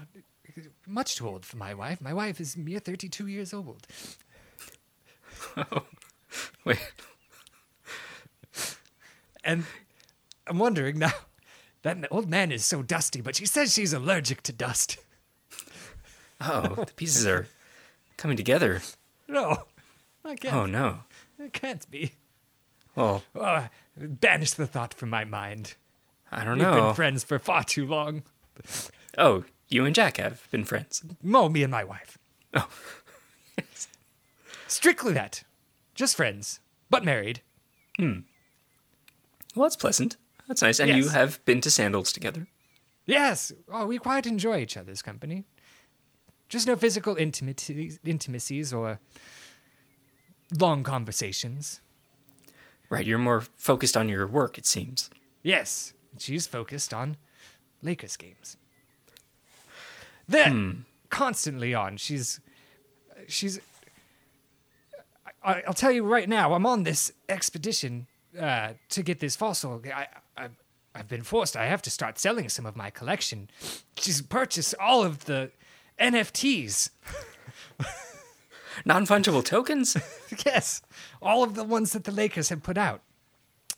much 0.86 1.16
too 1.16 1.26
old 1.28 1.44
for 1.44 1.56
my 1.56 1.74
wife. 1.74 2.00
My 2.00 2.12
wife 2.14 2.40
is 2.40 2.56
mere 2.56 2.78
thirty-two 2.80 3.26
years 3.26 3.52
old. 3.54 3.86
oh, 5.56 5.82
Wait. 6.64 6.78
And 9.44 9.64
I'm 10.46 10.58
wondering 10.58 10.98
now, 10.98 11.12
that 11.82 11.96
old 12.10 12.28
man 12.28 12.52
is 12.52 12.64
so 12.64 12.82
dusty, 12.82 13.20
but 13.20 13.36
she 13.36 13.46
says 13.46 13.72
she's 13.72 13.92
allergic 13.92 14.42
to 14.42 14.52
dust. 14.52 14.98
Oh, 16.40 16.74
the 16.84 16.92
pieces 16.94 17.26
are 17.26 17.46
coming 18.16 18.36
together. 18.36 18.80
No, 19.26 19.64
I 20.24 20.36
can't. 20.36 20.54
Oh 20.54 20.66
no. 20.66 20.98
It 21.38 21.52
can't 21.52 21.88
be. 21.90 22.12
Well, 22.94 23.22
Oh, 23.34 23.68
banish 23.96 24.52
the 24.52 24.66
thought 24.66 24.92
from 24.94 25.10
my 25.10 25.24
mind. 25.24 25.74
I 26.32 26.44
don't 26.44 26.58
know. 26.58 26.72
We've 26.74 26.82
been 26.82 26.94
friends 26.94 27.24
for 27.24 27.38
far 27.38 27.62
too 27.64 27.86
long. 27.86 28.22
Oh, 29.16 29.44
you 29.68 29.84
and 29.84 29.94
Jack 29.94 30.16
have 30.16 30.48
been 30.50 30.64
friends. 30.64 31.02
Mo, 31.22 31.48
me 31.48 31.62
and 31.62 31.70
my 31.70 31.84
wife. 31.84 32.18
Oh. 32.54 32.68
Strictly 34.66 35.12
that. 35.14 35.44
Just 35.94 36.16
friends, 36.16 36.60
but 36.90 37.04
married. 37.04 37.42
Hmm. 37.96 38.20
Well, 39.54 39.64
that's 39.64 39.76
pleasant. 39.76 40.16
That's 40.46 40.62
nice. 40.62 40.80
And 40.80 40.90
you 40.90 41.08
have 41.08 41.44
been 41.44 41.60
to 41.62 41.70
sandals 41.70 42.12
together. 42.12 42.46
Yes. 43.06 43.52
Oh, 43.72 43.86
we 43.86 43.98
quite 43.98 44.26
enjoy 44.26 44.58
each 44.58 44.76
other's 44.76 45.02
company. 45.02 45.44
Just 46.48 46.66
no 46.66 46.76
physical 46.76 47.16
intimacies, 47.16 47.98
intimacies 48.04 48.72
or 48.72 49.00
long 50.58 50.82
conversations. 50.82 51.80
Right, 52.90 53.04
you're 53.04 53.18
more 53.18 53.42
focused 53.56 53.96
on 53.96 54.08
your 54.08 54.26
work, 54.26 54.56
it 54.56 54.64
seems. 54.64 55.10
Yes, 55.42 55.92
she's 56.18 56.46
focused 56.46 56.94
on 56.94 57.18
Lakers 57.82 58.16
games. 58.16 58.56
They're 60.28 60.74
constantly 61.10 61.74
on. 61.74 61.96
She's, 61.96 62.40
she's. 63.26 63.60
I, 65.42 65.62
I'll 65.66 65.74
tell 65.74 65.92
you 65.92 66.04
right 66.04 66.28
now. 66.28 66.52
I'm 66.52 66.66
on 66.66 66.82
this 66.82 67.12
expedition 67.28 68.06
uh, 68.38 68.74
to 68.90 69.02
get 69.02 69.20
this 69.20 69.36
fossil. 69.36 69.82
I, 69.86 70.06
I, 70.36 70.48
I've 70.94 71.08
been 71.08 71.22
forced. 71.22 71.56
I 71.56 71.66
have 71.66 71.82
to 71.82 71.90
start 71.90 72.18
selling 72.18 72.48
some 72.48 72.66
of 72.66 72.76
my 72.76 72.90
collection. 72.90 73.48
She's 73.96 74.20
purchased 74.20 74.74
all 74.80 75.02
of 75.04 75.24
the 75.24 75.50
NFTs. 75.98 76.90
Non 78.84 79.06
fungible 79.06 79.44
tokens? 79.44 79.96
yes, 80.46 80.82
all 81.20 81.42
of 81.42 81.54
the 81.54 81.64
ones 81.64 81.92
that 81.92 82.04
the 82.04 82.12
Lakers 82.12 82.48
have 82.48 82.62
put 82.62 82.78
out. 82.78 83.02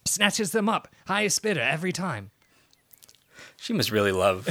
Snatches 0.05 0.53
them 0.53 0.69
up, 0.69 0.89
highest 1.07 1.43
bidder 1.43 1.61
every 1.61 1.93
time. 1.93 2.31
she 3.57 3.73
must 3.73 3.91
really 3.91 4.13
love, 4.13 4.49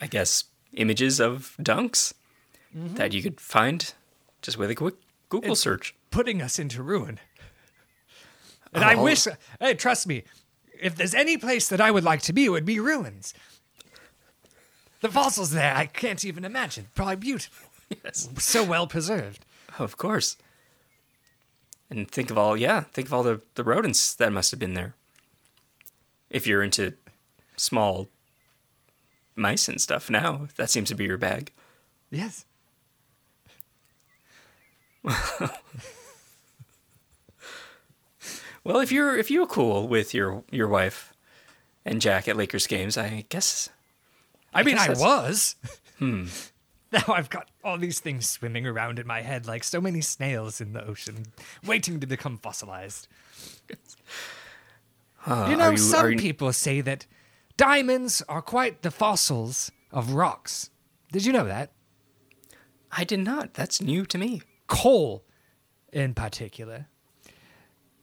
I 0.00 0.06
guess, 0.06 0.44
images 0.76 1.20
of 1.20 1.54
dunks 1.60 2.12
mm-hmm. 2.76 2.94
that 2.94 3.12
you 3.12 3.22
could 3.22 3.40
find 3.40 3.92
just 4.42 4.56
with 4.58 4.70
a 4.70 4.74
quick 4.74 4.94
Google 5.28 5.52
It's- 5.52 5.60
search. 5.60 5.94
putting 6.10 6.40
us 6.40 6.58
into 6.58 6.82
ruin. 6.82 7.18
And 8.72 8.84
Oh. 8.84 8.86
I 8.86 8.94
wish, 8.94 9.26
hey, 9.60 9.74
trust 9.74 10.06
me, 10.06 10.24
if 10.80 10.94
there's 10.96 11.14
any 11.14 11.36
place 11.38 11.68
that 11.68 11.80
I 11.80 11.90
would 11.90 12.04
like 12.04 12.22
to 12.22 12.32
be, 12.32 12.44
it 12.46 12.50
would 12.50 12.64
be 12.66 12.78
ruins. 12.80 13.32
The 15.00 15.10
fossils 15.10 15.50
there, 15.50 15.74
I 15.74 15.86
can't 15.86 16.24
even 16.24 16.44
imagine. 16.44 16.88
Probably 16.94 17.16
beautiful. 17.16 17.70
Yes. 18.04 18.28
So 18.38 18.64
well 18.64 18.86
preserved. 18.86 19.44
Of 19.78 19.96
course. 19.96 20.36
And 21.88 22.10
think 22.10 22.30
of 22.30 22.36
all, 22.38 22.56
yeah, 22.56 22.80
think 22.92 23.06
of 23.08 23.14
all 23.14 23.22
the, 23.22 23.40
the 23.54 23.62
rodents 23.62 24.14
that 24.14 24.32
must 24.32 24.50
have 24.50 24.58
been 24.58 24.74
there. 24.74 24.94
If 26.30 26.46
you're 26.46 26.62
into 26.62 26.94
small 27.56 28.08
mice 29.36 29.68
and 29.68 29.80
stuff 29.80 30.10
now, 30.10 30.48
that 30.56 30.70
seems 30.70 30.88
to 30.88 30.94
be 30.94 31.04
your 31.04 31.18
bag. 31.18 31.52
Yes. 32.10 32.44
Well, 38.66 38.80
if 38.80 38.90
you're 38.90 39.16
if 39.16 39.30
you're 39.30 39.46
cool 39.46 39.86
with 39.86 40.12
your 40.12 40.42
your 40.50 40.66
wife 40.66 41.12
and 41.84 42.00
Jack 42.00 42.26
at 42.26 42.36
Lakers 42.36 42.66
games, 42.66 42.98
I 42.98 43.24
guess 43.28 43.68
I, 44.52 44.64
mean, 44.64 44.74
guess 44.74 45.00
I 45.00 45.00
was. 45.00 45.54
Hmm. 45.98 46.26
Now 46.92 47.02
I've 47.08 47.30
got 47.30 47.48
all 47.64 47.78
these 47.78 47.98
things 47.98 48.30
swimming 48.30 48.64
around 48.64 49.00
in 49.00 49.08
my 49.08 49.20
head 49.20 49.46
like 49.46 49.64
so 49.64 49.80
many 49.80 50.00
snails 50.00 50.60
in 50.60 50.72
the 50.72 50.86
ocean, 50.86 51.26
waiting 51.64 51.98
to 51.98 52.06
become 52.06 52.38
fossilized. 52.38 53.08
You 55.26 55.56
know, 55.56 55.70
you, 55.70 55.76
some 55.76 56.12
you, 56.12 56.18
people 56.18 56.52
say 56.52 56.80
that 56.82 57.06
diamonds 57.56 58.22
are 58.28 58.42
quite 58.42 58.82
the 58.82 58.90
fossils 58.90 59.70
of 59.92 60.12
rocks. 60.12 60.70
Did 61.12 61.24
you 61.24 61.32
know 61.32 61.44
that? 61.46 61.70
I 62.92 63.04
did 63.04 63.20
not. 63.20 63.54
That's 63.54 63.80
new 63.80 64.04
to 64.06 64.18
me. 64.18 64.42
Coal, 64.66 65.24
in 65.92 66.14
particular. 66.14 66.86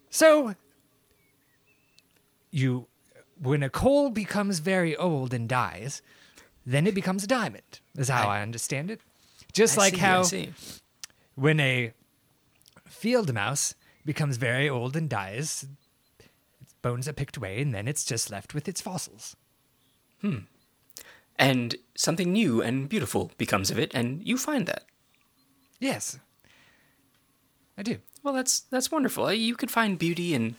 So, 0.10 0.56
you, 2.52 2.88
when 3.42 3.64
a 3.64 3.70
coal 3.70 4.10
becomes 4.10 4.60
very 4.60 4.96
old 4.96 5.34
and 5.34 5.50
dies, 5.50 6.02
then 6.66 6.88
it 6.88 6.96
becomes 6.96 7.24
a 7.24 7.28
diamond, 7.28 7.80
is 7.98 8.10
how 8.10 8.30
I, 8.30 8.40
I- 8.40 8.42
understand 8.42 8.92
it. 8.92 9.02
Just 9.52 9.78
I 9.78 9.82
like 9.82 9.94
see, 9.94 10.00
how 10.00 10.24
when 11.36 11.60
a 11.60 11.94
field 12.88 13.32
mouse 13.34 13.76
becomes 14.06 14.38
very 14.38 14.68
old 14.68 14.96
and 14.96 15.08
dies, 15.10 15.66
its 16.62 16.74
bones 16.82 17.08
are 17.08 17.14
picked 17.14 17.38
away, 17.38 17.62
and 17.62 17.74
then 17.74 17.88
it's 17.88 18.04
just 18.04 18.32
left 18.32 18.54
with 18.56 18.68
its 18.68 18.82
fossils. 18.82 19.36
And 21.38 21.76
something 21.96 22.32
new 22.32 22.62
and 22.62 22.90
beautiful 22.90 23.32
becomes 23.38 23.72
of 23.72 23.80
it, 23.80 23.94
and 23.94 24.26
you 24.26 24.38
find 24.38 24.66
that. 24.68 24.84
Yes, 25.80 26.20
I 27.78 27.84
do. 27.84 27.98
Well, 28.24 28.34
that's 28.34 28.62
that's 28.62 28.92
wonderful. 28.92 29.26
Uh, 29.26 29.32
You 29.32 29.56
could 29.56 29.72
find 29.72 30.00
beauty 30.00 30.34
in 30.34 30.56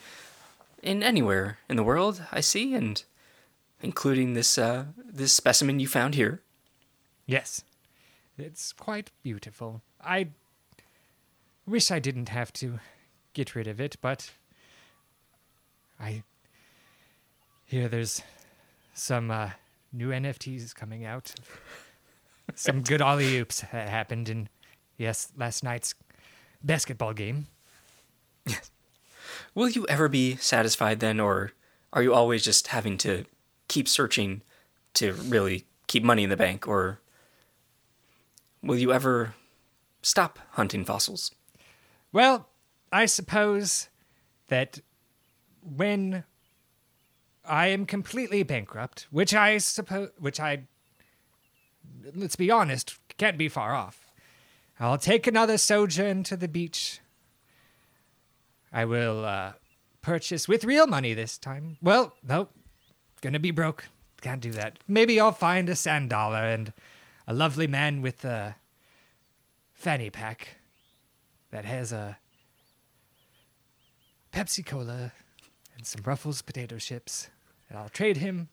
in 0.82 1.02
anywhere 1.02 1.58
in 1.68 1.76
the 1.76 1.82
world. 1.84 2.22
I 2.32 2.40
see, 2.40 2.74
and 2.74 3.02
including 3.80 4.34
this 4.34 4.58
uh, 4.58 4.84
this 4.98 5.32
specimen 5.32 5.80
you 5.80 5.88
found 5.88 6.14
here. 6.14 6.42
Yes, 7.26 7.64
it's 8.36 8.72
quite 8.72 9.10
beautiful. 9.22 9.80
I 10.00 10.28
wish 11.66 11.90
I 11.90 12.00
didn't 12.00 12.28
have 12.28 12.52
to 12.54 12.80
get 13.32 13.54
rid 13.54 13.66
of 13.66 13.80
it, 13.80 13.96
but 14.02 14.30
I 15.98 16.22
hear 17.64 17.88
there's 17.88 18.22
some 18.94 19.30
uh, 19.30 19.50
new 19.92 20.08
NFTs 20.08 20.74
coming 20.74 21.04
out. 21.04 21.34
some 22.54 22.82
good 22.82 23.02
alley 23.02 23.38
oops 23.38 23.60
ha- 23.60 23.86
happened 23.86 24.28
in 24.28 24.48
yes 24.96 25.32
last 25.36 25.62
night's 25.62 25.94
basketball 26.62 27.12
game. 27.12 27.46
Yes. 28.46 28.70
Will 29.54 29.68
you 29.68 29.86
ever 29.88 30.08
be 30.08 30.36
satisfied 30.36 31.00
then, 31.00 31.20
or 31.20 31.52
are 31.92 32.02
you 32.02 32.12
always 32.12 32.42
just 32.44 32.68
having 32.68 32.98
to 32.98 33.24
keep 33.68 33.88
searching 33.88 34.42
to 34.94 35.12
really 35.12 35.64
keep 35.86 36.02
money 36.02 36.24
in 36.24 36.30
the 36.30 36.36
bank, 36.36 36.68
or 36.68 37.00
will 38.62 38.76
you 38.76 38.92
ever 38.92 39.34
stop 40.02 40.38
hunting 40.52 40.84
fossils? 40.84 41.30
Well, 42.12 42.48
I 42.92 43.06
suppose 43.06 43.88
that 44.48 44.80
when 45.62 46.24
I 47.46 47.68
am 47.68 47.86
completely 47.86 48.42
bankrupt, 48.42 49.06
which 49.10 49.34
I 49.34 49.58
suppose, 49.58 50.10
which 50.18 50.40
I, 50.40 50.64
let's 52.14 52.36
be 52.36 52.50
honest, 52.50 52.98
can't 53.18 53.38
be 53.38 53.48
far 53.48 53.74
off, 53.74 54.12
I'll 54.80 54.98
take 54.98 55.26
another 55.26 55.58
sojourn 55.58 56.24
to 56.24 56.36
the 56.36 56.48
beach. 56.48 57.00
I 58.72 58.84
will 58.84 59.24
uh, 59.24 59.52
purchase 60.02 60.48
with 60.48 60.64
real 60.64 60.86
money 60.86 61.14
this 61.14 61.38
time. 61.38 61.76
Well, 61.80 62.14
nope, 62.26 62.50
gonna 63.20 63.38
be 63.38 63.50
broke. 63.50 63.88
Can't 64.20 64.40
do 64.40 64.52
that. 64.52 64.78
Maybe 64.88 65.20
I'll 65.20 65.32
find 65.32 65.68
a 65.68 65.76
sand 65.76 66.10
dollar 66.10 66.38
and 66.38 66.72
a 67.26 67.34
lovely 67.34 67.66
man 67.66 68.00
with 68.00 68.24
a 68.24 68.56
fanny 69.72 70.08
pack 70.10 70.56
that 71.50 71.66
has 71.66 71.92
a 71.92 72.18
Pepsi 74.32 74.64
Cola 74.64 75.12
and 75.84 75.88
some 75.88 76.02
Ruffles 76.06 76.40
potato 76.40 76.78
chips, 76.78 77.28
and 77.68 77.78
I'll 77.78 77.90
trade 77.90 78.16
him, 78.16 78.48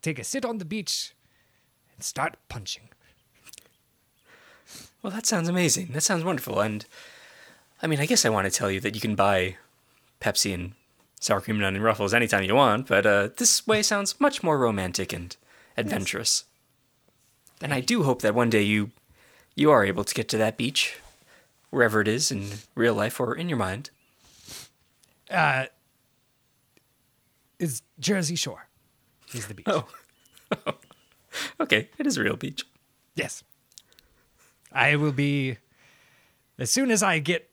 take 0.00 0.18
a 0.18 0.24
sit 0.24 0.42
on 0.42 0.56
the 0.56 0.64
beach, 0.64 1.14
and 1.94 2.02
start 2.02 2.38
punching. 2.48 2.88
Well, 5.02 5.12
that 5.12 5.26
sounds 5.26 5.50
amazing. 5.50 5.88
That 5.92 6.02
sounds 6.02 6.24
wonderful. 6.24 6.60
And 6.60 6.86
I 7.82 7.88
mean, 7.88 8.00
I 8.00 8.06
guess 8.06 8.24
I 8.24 8.30
want 8.30 8.46
to 8.46 8.50
tell 8.50 8.70
you 8.70 8.80
that 8.80 8.94
you 8.94 9.02
can 9.02 9.14
buy 9.16 9.58
Pepsi 10.18 10.54
and 10.54 10.72
sour 11.20 11.42
cream 11.42 11.56
and 11.56 11.66
onion 11.66 11.82
ruffles 11.82 12.14
anytime 12.14 12.44
you 12.44 12.54
want, 12.54 12.86
but 12.86 13.04
uh, 13.04 13.28
this 13.36 13.66
way 13.66 13.82
sounds 13.82 14.18
much 14.18 14.42
more 14.42 14.58
romantic 14.58 15.12
and 15.12 15.36
adventurous. 15.76 16.44
And 17.60 17.74
I 17.74 17.80
do 17.80 18.02
hope 18.04 18.22
that 18.22 18.34
one 18.34 18.48
day 18.48 18.62
you 18.62 18.92
you 19.54 19.70
are 19.70 19.84
able 19.84 20.04
to 20.04 20.14
get 20.14 20.28
to 20.30 20.38
that 20.38 20.56
beach, 20.56 20.98
wherever 21.68 22.00
it 22.00 22.08
is 22.08 22.30
in 22.30 22.46
real 22.74 22.94
life 22.94 23.20
or 23.20 23.34
in 23.34 23.50
your 23.50 23.58
mind. 23.58 23.90
Uh, 25.30 25.66
is 27.58 27.82
Jersey 27.98 28.36
Shore. 28.36 28.68
Is 29.34 29.46
the 29.48 29.54
beach. 29.54 29.66
Oh. 29.68 29.86
okay, 31.60 31.88
it 31.98 32.06
is 32.06 32.16
a 32.16 32.22
real 32.22 32.36
beach. 32.36 32.64
Yes. 33.14 33.42
I 34.72 34.96
will 34.96 35.12
be 35.12 35.56
as 36.58 36.70
soon 36.70 36.90
as 36.90 37.02
I 37.02 37.18
get 37.18 37.48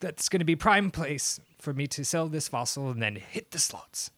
that's 0.00 0.28
going 0.28 0.38
to 0.38 0.44
be 0.44 0.54
prime 0.56 0.90
place 0.90 1.40
for 1.58 1.72
me 1.72 1.86
to 1.88 2.04
sell 2.04 2.28
this 2.28 2.46
fossil 2.48 2.88
and 2.90 3.02
then 3.02 3.16
hit 3.16 3.50
the 3.50 3.58
slots. 3.58 4.10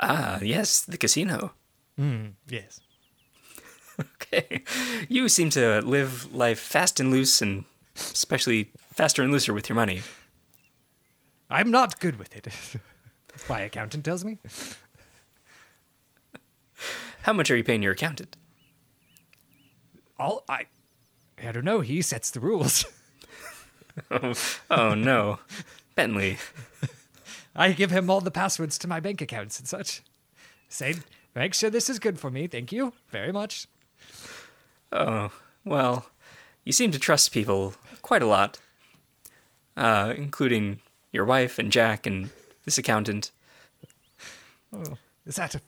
Ah, 0.00 0.40
yes, 0.40 0.80
the 0.80 0.96
casino. 0.96 1.52
Mm, 2.00 2.32
Yes. 2.48 2.80
Okay. 4.00 4.64
You 5.08 5.28
seem 5.28 5.50
to 5.50 5.80
live 5.82 6.34
life 6.34 6.58
fast 6.58 6.98
and 6.98 7.12
loose 7.12 7.40
and 7.40 7.64
especially 7.94 8.72
faster 8.94 9.22
and 9.22 9.32
looser 9.32 9.52
with 9.52 9.68
your 9.68 9.76
money. 9.76 10.02
I'm 11.50 11.70
not 11.70 12.00
good 12.00 12.18
with 12.18 12.34
it. 12.36 12.48
My 13.48 13.60
accountant 13.60 14.04
tells 14.04 14.24
me. 14.24 14.38
How 17.22 17.32
much 17.32 17.50
are 17.50 17.56
you 17.56 17.64
paying 17.64 17.82
your 17.82 17.92
accountant? 17.92 18.36
All 20.18 20.44
I 20.48 20.66
I 21.42 21.52
don't 21.52 21.64
know, 21.64 21.80
he 21.80 22.00
sets 22.02 22.30
the 22.30 22.40
rules. 22.40 22.84
Oh, 24.10 24.34
oh 24.72 24.94
no. 24.94 25.38
Bentley. 25.94 26.38
I 27.54 27.70
give 27.70 27.92
him 27.92 28.10
all 28.10 28.20
the 28.20 28.32
passwords 28.32 28.76
to 28.78 28.88
my 28.88 28.98
bank 28.98 29.20
accounts 29.20 29.60
and 29.60 29.68
such. 29.68 30.02
Say, 30.68 30.96
make 31.32 31.54
sure 31.54 31.70
this 31.70 31.88
is 31.88 32.00
good 32.00 32.18
for 32.18 32.28
me. 32.28 32.48
Thank 32.48 32.72
you 32.72 32.92
very 33.10 33.30
much. 33.30 33.68
Oh, 34.90 35.30
well, 35.64 36.06
you 36.64 36.72
seem 36.72 36.90
to 36.90 36.98
trust 36.98 37.30
people 37.30 37.74
quite 38.02 38.22
a 38.22 38.26
lot, 38.26 38.58
uh, 39.76 40.14
including 40.16 40.80
your 41.12 41.24
wife 41.24 41.58
and 41.58 41.72
Jack 41.72 42.06
and 42.06 42.30
this 42.64 42.78
accountant. 42.78 43.30
Is 45.26 45.36
that 45.36 45.54
a 45.54 45.60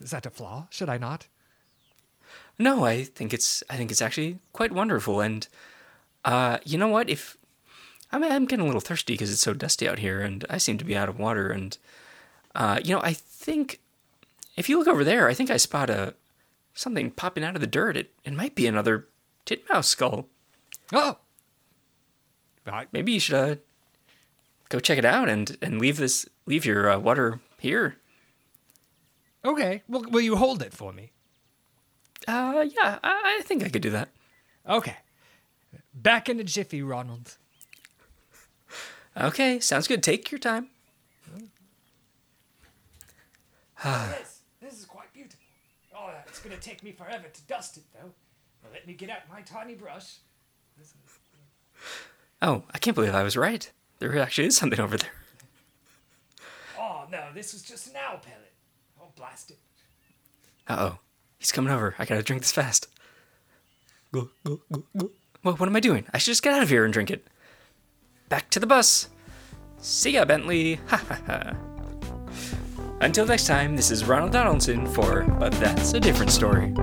is 0.00 0.10
that 0.10 0.26
a 0.26 0.30
flaw? 0.30 0.66
Should 0.70 0.88
I 0.88 0.98
not? 0.98 1.26
No, 2.58 2.84
I 2.84 3.04
think 3.04 3.32
it's 3.32 3.62
I 3.70 3.76
think 3.76 3.90
it's 3.90 4.02
actually 4.02 4.38
quite 4.52 4.72
wonderful. 4.72 5.20
And 5.20 5.46
uh, 6.24 6.58
you 6.64 6.76
know 6.78 6.88
what? 6.88 7.08
If 7.08 7.36
I'm 8.10 8.24
I'm 8.24 8.46
getting 8.46 8.64
a 8.64 8.66
little 8.66 8.80
thirsty 8.80 9.14
because 9.14 9.32
it's 9.32 9.42
so 9.42 9.54
dusty 9.54 9.88
out 9.88 9.98
here, 9.98 10.20
and 10.20 10.44
I 10.50 10.58
seem 10.58 10.78
to 10.78 10.84
be 10.84 10.96
out 10.96 11.08
of 11.08 11.18
water. 11.18 11.50
And 11.50 11.76
uh, 12.54 12.80
you 12.82 12.94
know, 12.94 13.00
I 13.02 13.12
think 13.12 13.80
if 14.56 14.68
you 14.68 14.78
look 14.78 14.88
over 14.88 15.04
there, 15.04 15.28
I 15.28 15.34
think 15.34 15.50
I 15.50 15.56
spot 15.56 15.90
a 15.90 16.14
something 16.74 17.10
popping 17.10 17.44
out 17.44 17.54
of 17.54 17.60
the 17.60 17.66
dirt. 17.66 17.96
It 17.96 18.12
it 18.24 18.32
might 18.32 18.54
be 18.54 18.66
another 18.66 19.06
titmouse 19.44 19.88
skull. 19.88 20.26
Oh. 20.92 21.18
Maybe 22.92 23.12
you 23.12 23.20
should 23.20 23.34
uh, 23.34 23.56
go 24.68 24.80
check 24.80 24.98
it 24.98 25.04
out 25.04 25.28
and 25.28 25.56
and 25.62 25.80
leave 25.80 25.96
this 25.96 26.28
leave 26.46 26.64
your 26.64 26.90
uh, 26.90 26.98
water 26.98 27.40
here. 27.58 27.96
okay. 29.44 29.82
Well, 29.88 30.04
will 30.10 30.20
you 30.20 30.36
hold 30.36 30.62
it 30.62 30.72
for 30.72 30.92
me? 30.92 31.12
Uh, 32.26 32.66
yeah, 32.76 32.98
I, 33.02 33.38
I 33.38 33.42
think 33.44 33.64
I 33.64 33.68
could 33.68 33.82
do 33.82 33.90
that. 33.90 34.10
Okay. 34.68 34.96
Back 35.94 36.28
in 36.28 36.38
a 36.38 36.44
jiffy, 36.44 36.82
Ronald. 36.82 37.36
Okay, 39.16 39.58
sounds 39.58 39.88
good. 39.88 40.02
Take 40.02 40.30
your 40.30 40.38
time. 40.38 40.68
this, 43.82 44.42
this 44.60 44.78
is 44.78 44.84
quite 44.84 45.12
beautiful. 45.12 45.40
Oh, 45.96 46.10
it's 46.26 46.40
gonna 46.40 46.56
take 46.56 46.84
me 46.84 46.92
forever 46.92 47.24
to 47.32 47.42
dust 47.42 47.78
it, 47.78 47.84
though. 47.92 48.12
Let 48.72 48.86
me 48.86 48.92
get 48.92 49.10
out 49.10 49.28
my 49.30 49.40
tiny 49.40 49.74
brush. 49.74 50.18
Oh, 52.40 52.64
I 52.72 52.78
can't 52.78 52.94
believe 52.94 53.14
I 53.14 53.22
was 53.22 53.36
right. 53.36 53.70
There 53.98 54.16
actually 54.18 54.46
is 54.46 54.56
something 54.56 54.80
over 54.80 54.96
there. 54.96 55.10
Oh 56.78 57.06
no, 57.10 57.24
this 57.34 57.52
was 57.52 57.62
just 57.62 57.88
an 57.88 57.94
owl 57.96 58.18
pellet. 58.18 58.52
Oh, 59.00 59.08
blast 59.16 59.50
it. 59.50 59.58
Uh 60.68 60.76
oh. 60.78 60.98
He's 61.38 61.52
coming 61.52 61.72
over. 61.72 61.94
I 61.98 62.04
gotta 62.04 62.22
drink 62.22 62.42
this 62.42 62.52
fast. 62.52 62.88
Go, 64.12 64.30
go, 64.44 64.60
go, 64.72 64.82
go. 64.96 65.10
What, 65.42 65.60
what 65.60 65.68
am 65.68 65.76
I 65.76 65.80
doing? 65.80 66.04
I 66.12 66.18
should 66.18 66.32
just 66.32 66.42
get 66.42 66.54
out 66.54 66.62
of 66.62 66.68
here 66.68 66.84
and 66.84 66.92
drink 66.92 67.10
it. 67.10 67.26
Back 68.28 68.50
to 68.50 68.60
the 68.60 68.66
bus. 68.66 69.08
See 69.78 70.12
ya, 70.12 70.24
Bentley. 70.24 70.80
Ha 70.88 70.96
ha 70.96 71.18
ha. 71.26 71.56
Until 73.00 73.26
next 73.26 73.46
time, 73.46 73.76
this 73.76 73.92
is 73.92 74.04
Ronald 74.04 74.32
Donaldson 74.32 74.86
for 74.86 75.22
But 75.22 75.52
That's 75.54 75.92
a 75.94 76.00
Different 76.00 76.32
Story. 76.32 76.74